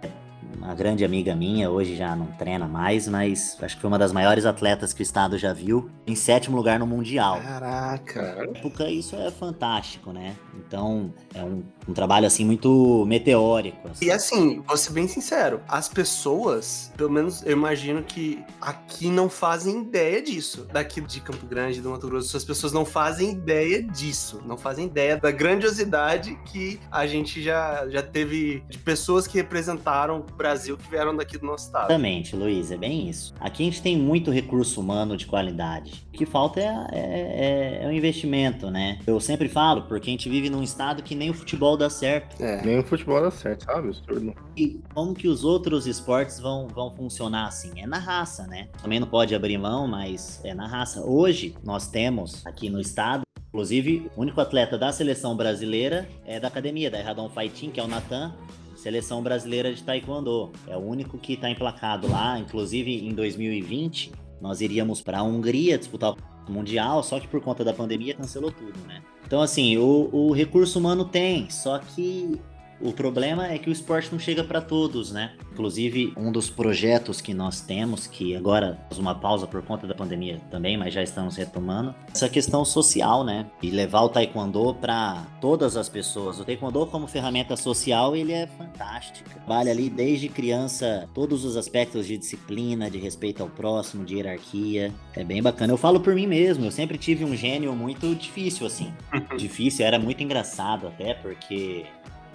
uma 0.58 0.74
grande 0.74 1.04
amiga 1.04 1.36
minha, 1.36 1.70
hoje 1.70 1.96
já 1.96 2.16
não 2.16 2.28
treina 2.28 2.68
mais, 2.68 3.08
mas 3.08 3.58
acho 3.62 3.76
que 3.76 3.82
foi 3.82 3.88
uma 3.88 4.00
das 4.00 4.12
maiores 4.12 4.46
atletas 4.46 4.94
que 4.94 5.02
o 5.02 5.04
estado 5.04 5.38
já 5.38 5.54
viu, 5.54 5.90
em 6.06 6.16
sétimo 6.16 6.56
lugar 6.56 6.80
no 6.80 6.88
Mundial. 6.88 7.40
Caraca! 7.42 8.36
Na 8.36 8.60
época 8.60 8.90
isso 8.90 9.16
é 9.16 9.30
fantástico, 9.32 10.12
né? 10.12 10.36
Então 10.56 11.14
é 11.34 11.44
um, 11.44 11.64
um 11.88 11.94
trabalho 11.94 12.28
assim 12.28 12.46
muito 12.46 13.06
meteórico. 13.06 13.90
Assim. 13.90 14.06
E 14.06 14.12
assim, 14.12 14.62
vou 14.66 14.78
ser 14.78 14.94
bem 14.94 15.08
sincero, 15.08 15.62
as 15.68 15.88
pessoas, 15.90 16.92
pelo 16.96 17.10
menos 17.10 17.44
eu 17.44 17.52
imagino 17.52 18.04
que 18.04 18.44
aqui 18.62 19.08
não 19.10 19.30
fazem 19.30 19.82
ideia 19.82 20.22
disso. 20.22 20.68
Daqui 20.72 21.02
de 21.02 21.20
Campo 21.22 21.46
Grande, 21.46 21.82
do 21.82 21.90
Mato 21.90 22.08
Grosso, 22.08 22.36
as 22.36 22.44
pessoas 22.44 22.74
não 22.74 22.86
fazem 22.86 23.32
ideia 23.32 23.82
disso, 23.84 24.42
não 24.46 24.58
fazem 24.58 24.86
ideia 24.86 25.18
da 25.18 25.32
grandiosidade 25.32 26.38
que 26.46 26.80
a 26.92 27.06
gente 27.06 27.42
já, 27.42 27.88
já 27.90 28.02
teve 28.02 28.64
de 28.70 28.78
pessoas 28.78 29.28
que 29.28 29.38
representaram 29.38 30.20
o 30.20 30.36
Brasil 30.36 30.78
que 30.78 30.90
vieram 30.90 31.16
daqui 31.16 31.38
do 31.38 31.46
nosso 31.46 31.66
estado. 31.66 31.86
Exatamente, 31.86 32.36
Luiz, 32.36 32.72
é 32.72 32.78
bem 32.78 33.10
isso. 33.10 33.34
Aqui 33.40 33.64
a 33.64 33.66
gente 33.66 33.82
tem 33.82 33.98
muito 33.98 34.32
recurso 34.32 34.80
humano 34.80 35.18
de 35.18 35.26
qualidade. 35.26 36.06
O 36.14 36.18
que 36.18 36.26
falta 36.26 36.60
é, 36.60 36.64
é, 36.64 37.80
é, 37.82 37.84
é 37.84 37.88
o 37.88 37.92
investimento, 37.92 38.70
né? 38.70 39.00
Eu 39.06 39.20
sempre 39.20 39.50
falo, 39.50 39.84
porque 39.84 40.10
a 40.10 40.12
gente 40.12 40.30
vive 40.30 40.50
num 40.50 40.64
estado 40.64 41.04
que 41.04 41.16
nem 41.16 41.30
o 41.30 41.34
futebol 41.34 41.73
dá 41.78 41.90
certo. 41.90 42.42
É. 42.42 42.62
Nem 42.64 42.80
o 42.80 42.84
futebol 42.84 43.22
dá 43.22 43.32
certo, 43.32 43.66
sabe? 43.66 43.90
Absurdo. 43.90 44.34
E 44.56 44.80
como 44.94 45.14
que 45.14 45.28
os 45.28 45.44
outros 45.44 45.88
esportes 45.88 46.40
vão, 46.40 46.68
vão 46.68 46.96
funcionar 46.96 47.48
assim? 47.48 47.82
É 47.82 47.88
na 47.88 48.00
raça, 48.00 48.48
né? 48.48 48.70
Também 48.82 49.00
não 49.00 49.08
pode 49.08 49.34
abrir 49.36 49.58
mão, 49.58 49.88
mas 49.88 50.42
é 50.44 50.54
na 50.54 50.68
raça. 50.68 51.02
Hoje, 51.02 51.56
nós 51.64 51.88
temos 51.88 52.46
aqui 52.46 52.70
no 52.70 52.80
estado 52.80 53.24
Inclusive, 53.54 54.10
o 54.18 54.22
único 54.22 54.42
atleta 54.42 54.80
da 54.80 54.92
seleção 54.92 55.38
brasileira 55.38 56.10
é 56.26 56.40
da 56.40 56.48
academia, 56.48 56.90
da 56.90 56.98
Erradão 56.98 57.30
Fighting, 57.30 57.70
que 57.70 57.80
é 57.80 57.84
o 57.84 57.88
Natan, 57.88 58.34
seleção 58.76 59.22
brasileira 59.22 59.72
de 59.72 59.84
Taekwondo. 59.84 60.52
É 60.68 60.76
o 60.76 60.80
único 60.80 61.20
que 61.20 61.34
está 61.34 61.52
emplacado 61.52 62.10
lá. 62.10 62.40
Inclusive, 62.40 63.08
em 63.08 63.14
2020, 63.14 64.12
nós 64.42 64.60
iríamos 64.60 65.04
para 65.04 65.20
a 65.20 65.24
Hungria 65.24 65.78
disputar 65.78 66.16
o 66.48 66.52
Mundial, 66.52 67.04
só 67.04 67.20
que 67.20 67.28
por 67.28 67.42
conta 67.42 67.64
da 67.64 67.72
pandemia 67.72 68.16
cancelou 68.16 68.52
tudo, 68.52 68.80
né? 68.88 69.04
Então, 69.34 69.42
assim, 69.42 69.78
o, 69.78 70.10
o 70.14 70.32
recurso 70.32 70.78
humano 70.78 71.06
tem, 71.06 71.50
só 71.50 71.80
que 71.80 72.40
o 72.80 72.92
problema 72.92 73.48
é 73.48 73.58
que 73.58 73.70
o 73.70 73.74
esporte 73.74 74.10
não 74.12 74.20
chega 74.20 74.44
para 74.44 74.62
todos, 74.62 75.12
né? 75.12 75.34
Inclusive, 75.52 76.14
um 76.18 76.32
dos 76.32 76.50
projetos 76.50 77.22
que 77.22 77.34
nós 77.34 77.62
temos, 77.62 78.08
que 78.08 78.36
agora 78.36 78.80
uma 78.98 79.16
pausa 79.16 79.48
por 79.48 79.62
conta 79.62 79.88
da 79.88 79.94
pandemia 79.94 80.42
também, 80.50 80.78
mas 80.78 80.94
já 80.94 81.02
estamos 81.02 81.36
retomando, 81.36 81.94
essa 82.14 82.28
questão 82.30 82.66
social, 82.66 83.24
né? 83.24 83.46
E 83.62 83.70
levar 83.70 84.02
o 84.02 84.10
taekwondo 84.10 84.74
para 84.76 85.26
todas 85.40 85.78
as 85.78 85.90
pessoas. 85.90 86.40
O 86.40 86.46
taekwondo 86.46 86.86
como 86.88 87.08
ferramenta 87.08 87.56
social, 87.56 88.16
ele 88.16 88.32
é 88.32 88.48
fantástico. 88.48 89.30
Vale 89.48 89.70
ali 89.70 89.90
desde 89.90 90.30
criança 90.30 91.08
todos 91.14 91.46
os 91.46 91.58
aspectos 91.58 92.08
de 92.08 92.18
disciplina, 92.18 92.90
de 92.90 92.98
respeito 92.98 93.44
ao 93.44 93.50
próximo, 93.50 94.06
de 94.06 94.16
hierarquia. 94.16 94.94
É 95.16 95.24
bem 95.24 95.42
bacana. 95.42 95.74
Eu 95.74 95.78
falo 95.78 96.00
por 96.00 96.16
mim 96.16 96.28
mesmo, 96.28 96.66
eu 96.66 96.72
sempre 96.72 96.98
tive 96.98 97.24
um 97.26 97.36
gênio 97.36 97.74
muito 97.76 98.14
difícil 98.16 98.66
assim. 98.66 98.94
difícil, 99.38 99.86
era 99.86 100.00
muito 100.00 100.24
engraçado 100.24 100.88
até 100.88 101.14
porque 101.14 101.86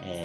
é, 0.02 0.24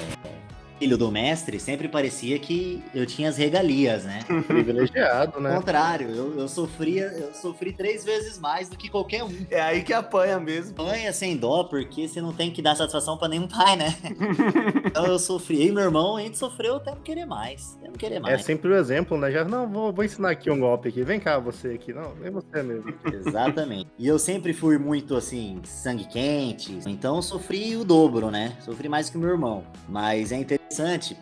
filho 0.83 0.97
do 0.97 1.09
mestre, 1.09 1.61
sempre 1.61 1.87
parecia 1.87 2.37
que 2.37 2.83
eu 2.93 3.05
tinha 3.05 3.29
as 3.29 3.37
regalias, 3.37 4.03
né? 4.03 4.19
Privilegiado, 4.45 5.37
Ao 5.37 5.41
né? 5.41 5.55
contrário, 5.55 6.09
eu, 6.09 6.37
eu 6.37 6.47
sofria, 6.49 7.05
eu 7.05 7.33
sofri 7.33 7.71
três 7.71 8.03
vezes 8.03 8.37
mais 8.37 8.67
do 8.67 8.75
que 8.75 8.89
qualquer 8.89 9.23
um. 9.23 9.31
É 9.49 9.61
aí 9.61 9.81
que 9.81 9.93
apanha 9.93 10.37
mesmo. 10.41 10.75
Ganha 10.75 11.13
sem 11.13 11.37
dó, 11.37 11.63
porque 11.63 12.05
você 12.05 12.19
não 12.19 12.33
tem 12.33 12.51
que 12.51 12.61
dar 12.61 12.75
satisfação 12.75 13.17
pra 13.17 13.29
nenhum 13.29 13.47
pai, 13.47 13.77
né? 13.77 13.95
então 14.85 15.05
eu 15.05 15.17
sofri. 15.17 15.67
E 15.67 15.71
meu 15.71 15.83
irmão, 15.85 16.17
a 16.17 16.21
gente 16.21 16.37
sofreu 16.37 16.75
até 16.75 16.91
não 16.91 17.01
querer 17.01 17.25
mais. 17.25 17.77
Até 17.79 17.87
não 17.87 17.95
querer 17.95 18.15
É 18.15 18.19
mais. 18.19 18.43
sempre 18.43 18.69
o 18.69 18.75
exemplo, 18.75 19.17
né? 19.17 19.31
Já, 19.31 19.45
não, 19.45 19.65
vou, 19.65 19.93
vou 19.93 20.03
ensinar 20.03 20.31
aqui 20.31 20.51
um 20.51 20.59
golpe 20.59 20.89
aqui. 20.89 21.01
Vem 21.01 21.17
cá, 21.17 21.39
você 21.39 21.69
aqui. 21.69 21.93
Não, 21.93 22.13
vem 22.15 22.29
você 22.29 22.61
mesmo. 22.61 22.93
Exatamente. 23.07 23.87
E 23.97 24.05
eu 24.05 24.19
sempre 24.19 24.51
fui 24.51 24.77
muito 24.77 25.15
assim, 25.15 25.61
sangue 25.63 26.03
quente. 26.09 26.77
Então 26.87 27.15
eu 27.15 27.21
sofri 27.21 27.77
o 27.77 27.85
dobro, 27.85 28.29
né? 28.29 28.57
Sofri 28.59 28.89
mais 28.89 29.09
que 29.09 29.15
o 29.15 29.19
meu 29.21 29.29
irmão. 29.29 29.63
Mas 29.87 30.33
é 30.33 30.35
interessante 30.35 30.72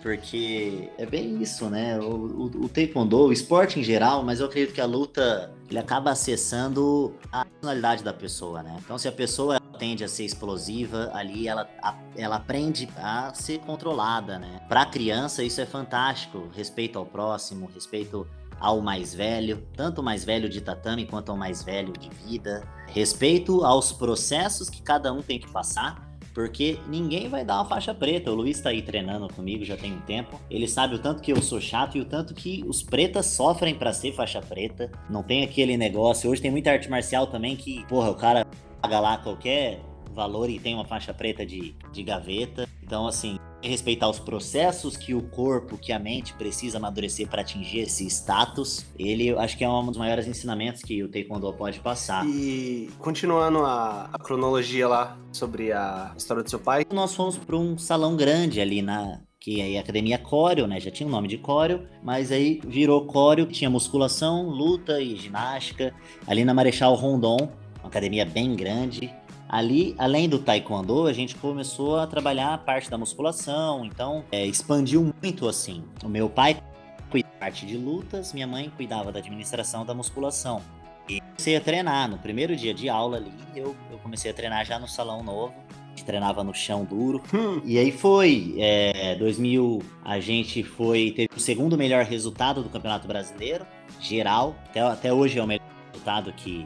porque 0.01 0.89
é 0.97 1.05
bem 1.05 1.41
isso, 1.41 1.69
né? 1.69 1.97
O, 1.99 2.03
o, 2.05 2.45
o 2.65 2.69
taekwondo, 2.69 3.17
o 3.27 3.31
esporte 3.31 3.79
em 3.79 3.83
geral, 3.83 4.23
mas 4.23 4.39
eu 4.39 4.45
acredito 4.47 4.73
que 4.73 4.81
a 4.81 4.85
luta 4.85 5.53
ele 5.69 5.79
acaba 5.79 6.11
acessando 6.11 7.15
a 7.31 7.45
personalidade 7.45 8.03
da 8.03 8.13
pessoa, 8.13 8.61
né? 8.61 8.75
Então 8.83 8.97
se 8.97 9.07
a 9.07 9.11
pessoa 9.11 9.59
tende 9.79 10.03
a 10.03 10.07
ser 10.07 10.25
explosiva, 10.25 11.09
ali 11.13 11.47
ela, 11.47 11.67
a- 11.81 11.97
ela 12.15 12.35
aprende 12.35 12.87
a 12.97 13.33
ser 13.33 13.59
controlada, 13.59 14.37
né? 14.37 14.59
Pra 14.67 14.85
criança 14.85 15.43
isso 15.43 15.59
é 15.61 15.65
fantástico, 15.65 16.49
respeito 16.53 16.99
ao 16.99 17.05
próximo, 17.05 17.69
respeito 17.73 18.27
ao 18.59 18.79
mais 18.79 19.13
velho, 19.15 19.65
tanto 19.75 20.01
o 20.01 20.03
mais 20.03 20.23
velho 20.23 20.47
de 20.47 20.61
tatame 20.61 21.07
quanto 21.07 21.31
ao 21.31 21.37
mais 21.37 21.63
velho 21.63 21.93
de 21.93 22.09
vida. 22.09 22.61
Respeito 22.87 23.63
aos 23.65 23.91
processos 23.91 24.69
que 24.69 24.83
cada 24.83 25.11
um 25.11 25.21
tem 25.21 25.39
que 25.39 25.49
passar, 25.51 26.10
porque 26.33 26.77
ninguém 26.87 27.27
vai 27.27 27.43
dar 27.43 27.55
uma 27.55 27.65
faixa 27.65 27.93
preta. 27.93 28.31
O 28.31 28.35
Luiz 28.35 28.59
tá 28.59 28.69
aí 28.69 28.81
treinando 28.81 29.27
comigo 29.33 29.65
já 29.65 29.75
tem 29.75 29.93
um 29.93 30.01
tempo. 30.01 30.39
Ele 30.49 30.67
sabe 30.67 30.95
o 30.95 30.99
tanto 30.99 31.21
que 31.21 31.31
eu 31.31 31.41
sou 31.41 31.59
chato 31.59 31.97
e 31.97 32.01
o 32.01 32.05
tanto 32.05 32.33
que 32.33 32.63
os 32.67 32.81
pretas 32.81 33.27
sofrem 33.27 33.75
pra 33.75 33.93
ser 33.93 34.13
faixa 34.13 34.41
preta. 34.41 34.91
Não 35.09 35.23
tem 35.23 35.43
aquele 35.43 35.77
negócio. 35.77 36.29
Hoje 36.29 36.41
tem 36.41 36.51
muita 36.51 36.71
arte 36.71 36.89
marcial 36.89 37.27
também 37.27 37.55
que, 37.55 37.85
porra, 37.87 38.09
o 38.09 38.15
cara 38.15 38.45
paga 38.81 38.99
lá 38.99 39.17
qualquer 39.17 39.79
valor 40.11 40.49
e 40.49 40.59
tem 40.59 40.75
uma 40.75 40.85
faixa 40.85 41.13
preta 41.13 41.45
de, 41.45 41.75
de 41.91 42.03
gaveta. 42.03 42.67
Então, 42.83 43.07
assim, 43.07 43.37
respeitar 43.63 44.09
os 44.09 44.19
processos 44.19 44.97
que 44.97 45.13
o 45.13 45.21
corpo, 45.21 45.77
que 45.77 45.91
a 45.93 45.99
mente 45.99 46.33
precisa 46.33 46.77
amadurecer 46.77 47.27
para 47.27 47.41
atingir 47.41 47.79
esse 47.79 48.05
status, 48.07 48.85
ele 48.97 49.27
eu 49.27 49.39
acho 49.39 49.57
que 49.57 49.63
é 49.63 49.69
um 49.69 49.85
dos 49.85 49.97
maiores 49.97 50.27
ensinamentos 50.27 50.81
que 50.81 51.03
o 51.03 51.09
Taekwondo 51.09 51.51
pode 51.53 51.79
passar. 51.79 52.25
E 52.25 52.89
continuando 52.99 53.59
a, 53.59 54.09
a 54.11 54.19
cronologia 54.19 54.87
lá 54.87 55.17
sobre 55.31 55.71
a 55.71 56.13
história 56.17 56.43
do 56.43 56.49
seu 56.49 56.59
pai, 56.59 56.85
Nós 56.91 57.15
fomos 57.15 57.37
para 57.37 57.55
um 57.55 57.77
salão 57.77 58.15
grande 58.15 58.59
ali 58.59 58.81
na 58.81 59.21
que 59.39 59.59
aí 59.59 59.73
é 59.73 59.79
a 59.79 59.81
academia 59.81 60.19
Córeo, 60.19 60.67
né? 60.67 60.79
Já 60.79 60.91
tinha 60.91 61.07
o 61.07 61.11
nome 61.11 61.27
de 61.27 61.39
Córeo, 61.39 61.87
mas 62.03 62.31
aí 62.31 62.61
virou 62.63 63.07
Córeo, 63.07 63.47
tinha 63.47 63.71
musculação, 63.71 64.47
luta 64.47 65.01
e 65.01 65.15
ginástica. 65.15 65.91
Ali 66.27 66.45
na 66.45 66.53
Marechal 66.53 66.93
Rondon, 66.93 67.49
uma 67.79 67.87
academia 67.87 68.23
bem 68.23 68.55
grande. 68.55 69.11
Ali, 69.51 69.93
além 69.97 70.29
do 70.29 70.39
taekwondo, 70.39 71.07
a 71.07 71.11
gente 71.11 71.35
começou 71.35 71.99
a 71.99 72.07
trabalhar 72.07 72.53
a 72.53 72.57
parte 72.57 72.89
da 72.89 72.97
musculação, 72.97 73.83
então 73.83 74.23
é, 74.31 74.45
expandiu 74.45 75.13
muito 75.21 75.45
assim. 75.45 75.83
O 76.01 76.07
meu 76.07 76.29
pai 76.29 76.63
cuidava 77.09 77.33
da 77.33 77.39
parte 77.39 77.65
de 77.65 77.75
lutas, 77.75 78.31
minha 78.31 78.47
mãe 78.47 78.71
cuidava 78.77 79.11
da 79.11 79.19
administração 79.19 79.85
da 79.85 79.93
musculação. 79.93 80.61
E 81.09 81.19
comecei 81.19 81.57
a 81.57 81.59
treinar. 81.59 82.09
No 82.09 82.17
primeiro 82.17 82.55
dia 82.55 82.73
de 82.73 82.87
aula 82.87 83.17
ali, 83.17 83.33
eu, 83.53 83.75
eu 83.91 83.97
comecei 83.97 84.31
a 84.31 84.33
treinar 84.33 84.65
já 84.65 84.79
no 84.79 84.87
salão 84.87 85.21
novo. 85.21 85.53
gente 85.89 86.05
treinava 86.05 86.45
no 86.45 86.53
chão 86.53 86.85
duro. 86.85 87.21
Hum. 87.33 87.61
E 87.65 87.77
aí 87.77 87.91
foi, 87.91 88.55
é, 88.57 89.15
2000 89.15 89.83
a 90.05 90.17
gente 90.21 90.63
foi 90.63 91.11
teve 91.11 91.27
o 91.35 91.39
segundo 91.41 91.77
melhor 91.77 92.05
resultado 92.05 92.63
do 92.63 92.69
Campeonato 92.69 93.05
Brasileiro, 93.05 93.67
geral. 93.99 94.55
Até, 94.69 94.79
até 94.79 95.13
hoje 95.13 95.39
é 95.39 95.43
o 95.43 95.47
melhor 95.47 95.67
resultado 95.91 96.31
que, 96.31 96.65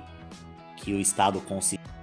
que 0.77 0.93
o 0.93 0.99
estado 0.99 1.41
conseguiu. 1.41 1.94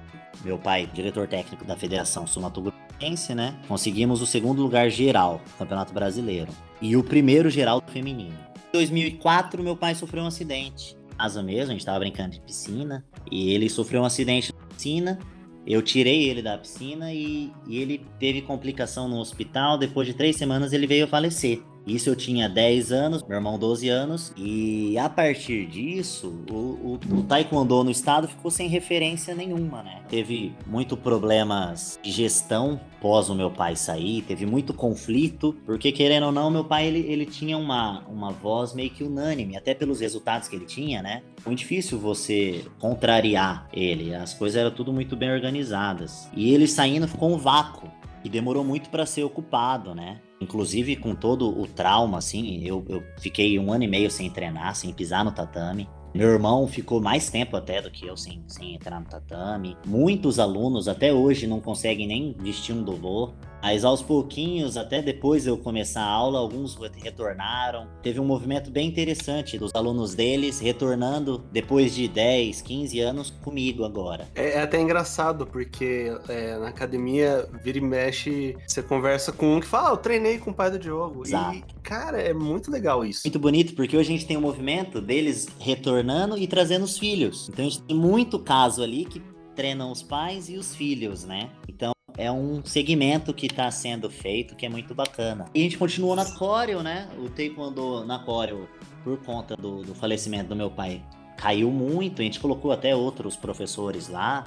Meu 0.44 0.58
pai, 0.58 0.88
diretor 0.92 1.28
técnico 1.28 1.64
da 1.64 1.76
Federação 1.76 2.26
Sul-Mato-Grossense, 2.26 3.34
né? 3.34 3.56
Conseguimos 3.68 4.20
o 4.20 4.26
segundo 4.26 4.60
lugar 4.60 4.90
geral 4.90 5.40
do 5.44 5.58
Campeonato 5.58 5.92
Brasileiro 5.92 6.52
e 6.80 6.96
o 6.96 7.04
primeiro 7.04 7.48
geral 7.48 7.80
do 7.80 7.90
feminino. 7.90 8.36
Em 8.68 8.72
2004, 8.72 9.62
meu 9.62 9.76
pai 9.76 9.94
sofreu 9.94 10.24
um 10.24 10.26
acidente. 10.26 10.96
Casa 11.16 11.42
mesmo, 11.42 11.70
a 11.70 11.72
gente 11.74 11.86
tava 11.86 12.00
brincando 12.00 12.30
de 12.30 12.40
piscina 12.40 13.04
e 13.30 13.52
ele 13.52 13.68
sofreu 13.68 14.02
um 14.02 14.04
acidente 14.04 14.52
na 14.52 14.66
piscina. 14.66 15.18
Eu 15.64 15.80
tirei 15.80 16.28
ele 16.28 16.42
da 16.42 16.58
piscina 16.58 17.12
e, 17.12 17.52
e 17.68 17.78
ele 17.78 18.04
teve 18.18 18.42
complicação 18.42 19.08
no 19.08 19.18
hospital. 19.18 19.78
Depois 19.78 20.08
de 20.08 20.14
três 20.14 20.34
semanas, 20.34 20.72
ele 20.72 20.88
veio 20.88 21.06
falecer. 21.06 21.62
Isso 21.86 22.08
eu 22.08 22.16
tinha 22.16 22.48
10 22.48 22.92
anos, 22.92 23.22
meu 23.22 23.36
irmão 23.36 23.58
12 23.58 23.88
anos, 23.88 24.32
e 24.36 24.96
a 24.98 25.08
partir 25.08 25.66
disso, 25.66 26.44
o, 26.50 26.54
o, 26.54 27.00
o, 27.18 27.22
taekwondo 27.22 27.82
no 27.82 27.90
estado 27.90 28.28
ficou 28.28 28.50
sem 28.50 28.68
referência 28.68 29.34
nenhuma, 29.34 29.82
né? 29.82 30.02
Teve 30.08 30.54
muito 30.66 30.96
problemas 30.96 31.98
de 32.02 32.10
gestão 32.10 32.80
pós 33.00 33.28
o 33.28 33.34
meu 33.34 33.50
pai 33.50 33.74
sair, 33.74 34.22
teve 34.22 34.46
muito 34.46 34.72
conflito, 34.72 35.56
porque 35.66 35.90
querendo 35.90 36.26
ou 36.26 36.32
não, 36.32 36.50
meu 36.50 36.64
pai 36.64 36.86
ele, 36.86 37.00
ele 37.00 37.26
tinha 37.26 37.58
uma, 37.58 38.04
uma 38.06 38.30
voz 38.30 38.72
meio 38.74 38.90
que 38.90 39.02
unânime, 39.02 39.56
até 39.56 39.74
pelos 39.74 40.00
resultados 40.00 40.46
que 40.46 40.54
ele 40.54 40.66
tinha, 40.66 41.02
né? 41.02 41.22
Muito 41.44 41.58
difícil 41.58 41.98
você 41.98 42.64
contrariar 42.78 43.68
ele, 43.72 44.14
as 44.14 44.34
coisas 44.34 44.56
eram 44.56 44.70
tudo 44.70 44.92
muito 44.92 45.16
bem 45.16 45.32
organizadas. 45.32 46.28
E 46.36 46.54
ele 46.54 46.68
saindo 46.68 47.08
ficou 47.08 47.32
um 47.32 47.38
vácuo 47.38 47.90
e 48.24 48.28
demorou 48.28 48.64
muito 48.64 48.90
para 48.90 49.06
ser 49.06 49.24
ocupado, 49.24 49.94
né? 49.94 50.20
Inclusive 50.40 50.96
com 50.96 51.14
todo 51.14 51.48
o 51.48 51.66
trauma, 51.66 52.18
assim, 52.18 52.62
eu, 52.64 52.84
eu 52.88 53.02
fiquei 53.18 53.58
um 53.58 53.72
ano 53.72 53.84
e 53.84 53.88
meio 53.88 54.10
sem 54.10 54.30
treinar, 54.30 54.74
sem 54.74 54.92
pisar 54.92 55.24
no 55.24 55.32
tatame. 55.32 55.88
Meu 56.14 56.28
irmão 56.28 56.66
ficou 56.66 57.00
mais 57.00 57.30
tempo 57.30 57.56
até 57.56 57.80
do 57.80 57.90
que 57.90 58.06
eu 58.06 58.16
sem, 58.16 58.44
sem 58.46 58.74
entrar 58.74 59.00
no 59.00 59.06
tatame. 59.06 59.76
Muitos 59.86 60.38
alunos 60.38 60.86
até 60.86 61.12
hoje 61.12 61.46
não 61.46 61.60
conseguem 61.60 62.06
nem 62.06 62.36
vestir 62.38 62.74
um 62.74 62.82
dovô. 62.82 63.32
Mas 63.62 63.84
aos 63.84 64.02
pouquinhos, 64.02 64.76
até 64.76 65.00
depois 65.00 65.46
eu 65.46 65.56
começar 65.56 66.02
a 66.02 66.08
aula, 66.08 66.40
alguns 66.40 66.76
retornaram. 66.96 67.86
Teve 68.02 68.18
um 68.18 68.24
movimento 68.24 68.70
bem 68.70 68.88
interessante 68.88 69.56
dos 69.56 69.72
alunos 69.74 70.14
deles 70.14 70.58
retornando 70.58 71.44
depois 71.52 71.94
de 71.94 72.08
10, 72.08 72.60
15 72.60 73.00
anos 73.00 73.30
comigo 73.30 73.84
agora. 73.84 74.26
É, 74.34 74.54
é 74.54 74.62
até 74.62 74.80
engraçado, 74.80 75.46
porque 75.46 76.12
é, 76.28 76.58
na 76.58 76.68
academia, 76.68 77.48
vira 77.62 77.78
e 77.78 77.80
mexe, 77.80 78.56
você 78.66 78.82
conversa 78.82 79.30
com 79.30 79.56
um 79.56 79.60
que 79.60 79.66
fala, 79.66 79.90
ah, 79.90 79.92
eu 79.92 79.96
treinei 79.96 80.38
com 80.38 80.50
o 80.50 80.54
pai 80.54 80.70
do 80.70 80.78
Diogo. 80.78 81.22
Exato. 81.24 81.56
E, 81.56 81.62
cara, 81.82 82.20
é 82.20 82.34
muito 82.34 82.70
legal 82.70 83.04
isso. 83.04 83.22
Muito 83.24 83.38
bonito, 83.38 83.74
porque 83.74 83.96
hoje 83.96 84.08
a 84.08 84.12
gente 84.12 84.26
tem 84.26 84.36
um 84.36 84.40
movimento 84.40 85.00
deles 85.00 85.48
retornando 85.60 86.36
e 86.36 86.46
trazendo 86.48 86.84
os 86.84 86.98
filhos. 86.98 87.48
Então 87.48 87.64
a 87.64 87.68
gente 87.68 87.82
tem 87.82 87.96
muito 87.96 88.38
caso 88.38 88.82
ali 88.82 89.04
que 89.04 89.22
treinam 89.54 89.92
os 89.92 90.02
pais 90.02 90.48
e 90.48 90.56
os 90.56 90.74
filhos, 90.74 91.24
né? 91.24 91.50
Então 91.68 91.92
é 92.16 92.30
um 92.30 92.62
segmento 92.64 93.32
que 93.32 93.46
está 93.46 93.70
sendo 93.70 94.10
feito 94.10 94.54
que 94.54 94.66
é 94.66 94.68
muito 94.68 94.94
bacana. 94.94 95.46
E 95.54 95.60
a 95.60 95.62
gente 95.62 95.78
continuou 95.78 96.14
na 96.14 96.24
Coreo, 96.24 96.82
né? 96.82 97.08
O 97.18 97.28
Taekwondo 97.28 98.04
na 98.04 98.18
Coreo, 98.18 98.68
por 99.02 99.18
conta 99.18 99.56
do, 99.56 99.82
do 99.82 99.94
falecimento 99.94 100.48
do 100.48 100.56
meu 100.56 100.70
pai, 100.70 101.02
caiu 101.36 101.70
muito. 101.70 102.20
A 102.20 102.24
gente 102.24 102.38
colocou 102.40 102.72
até 102.72 102.94
outros 102.94 103.36
professores 103.36 104.08
lá, 104.08 104.44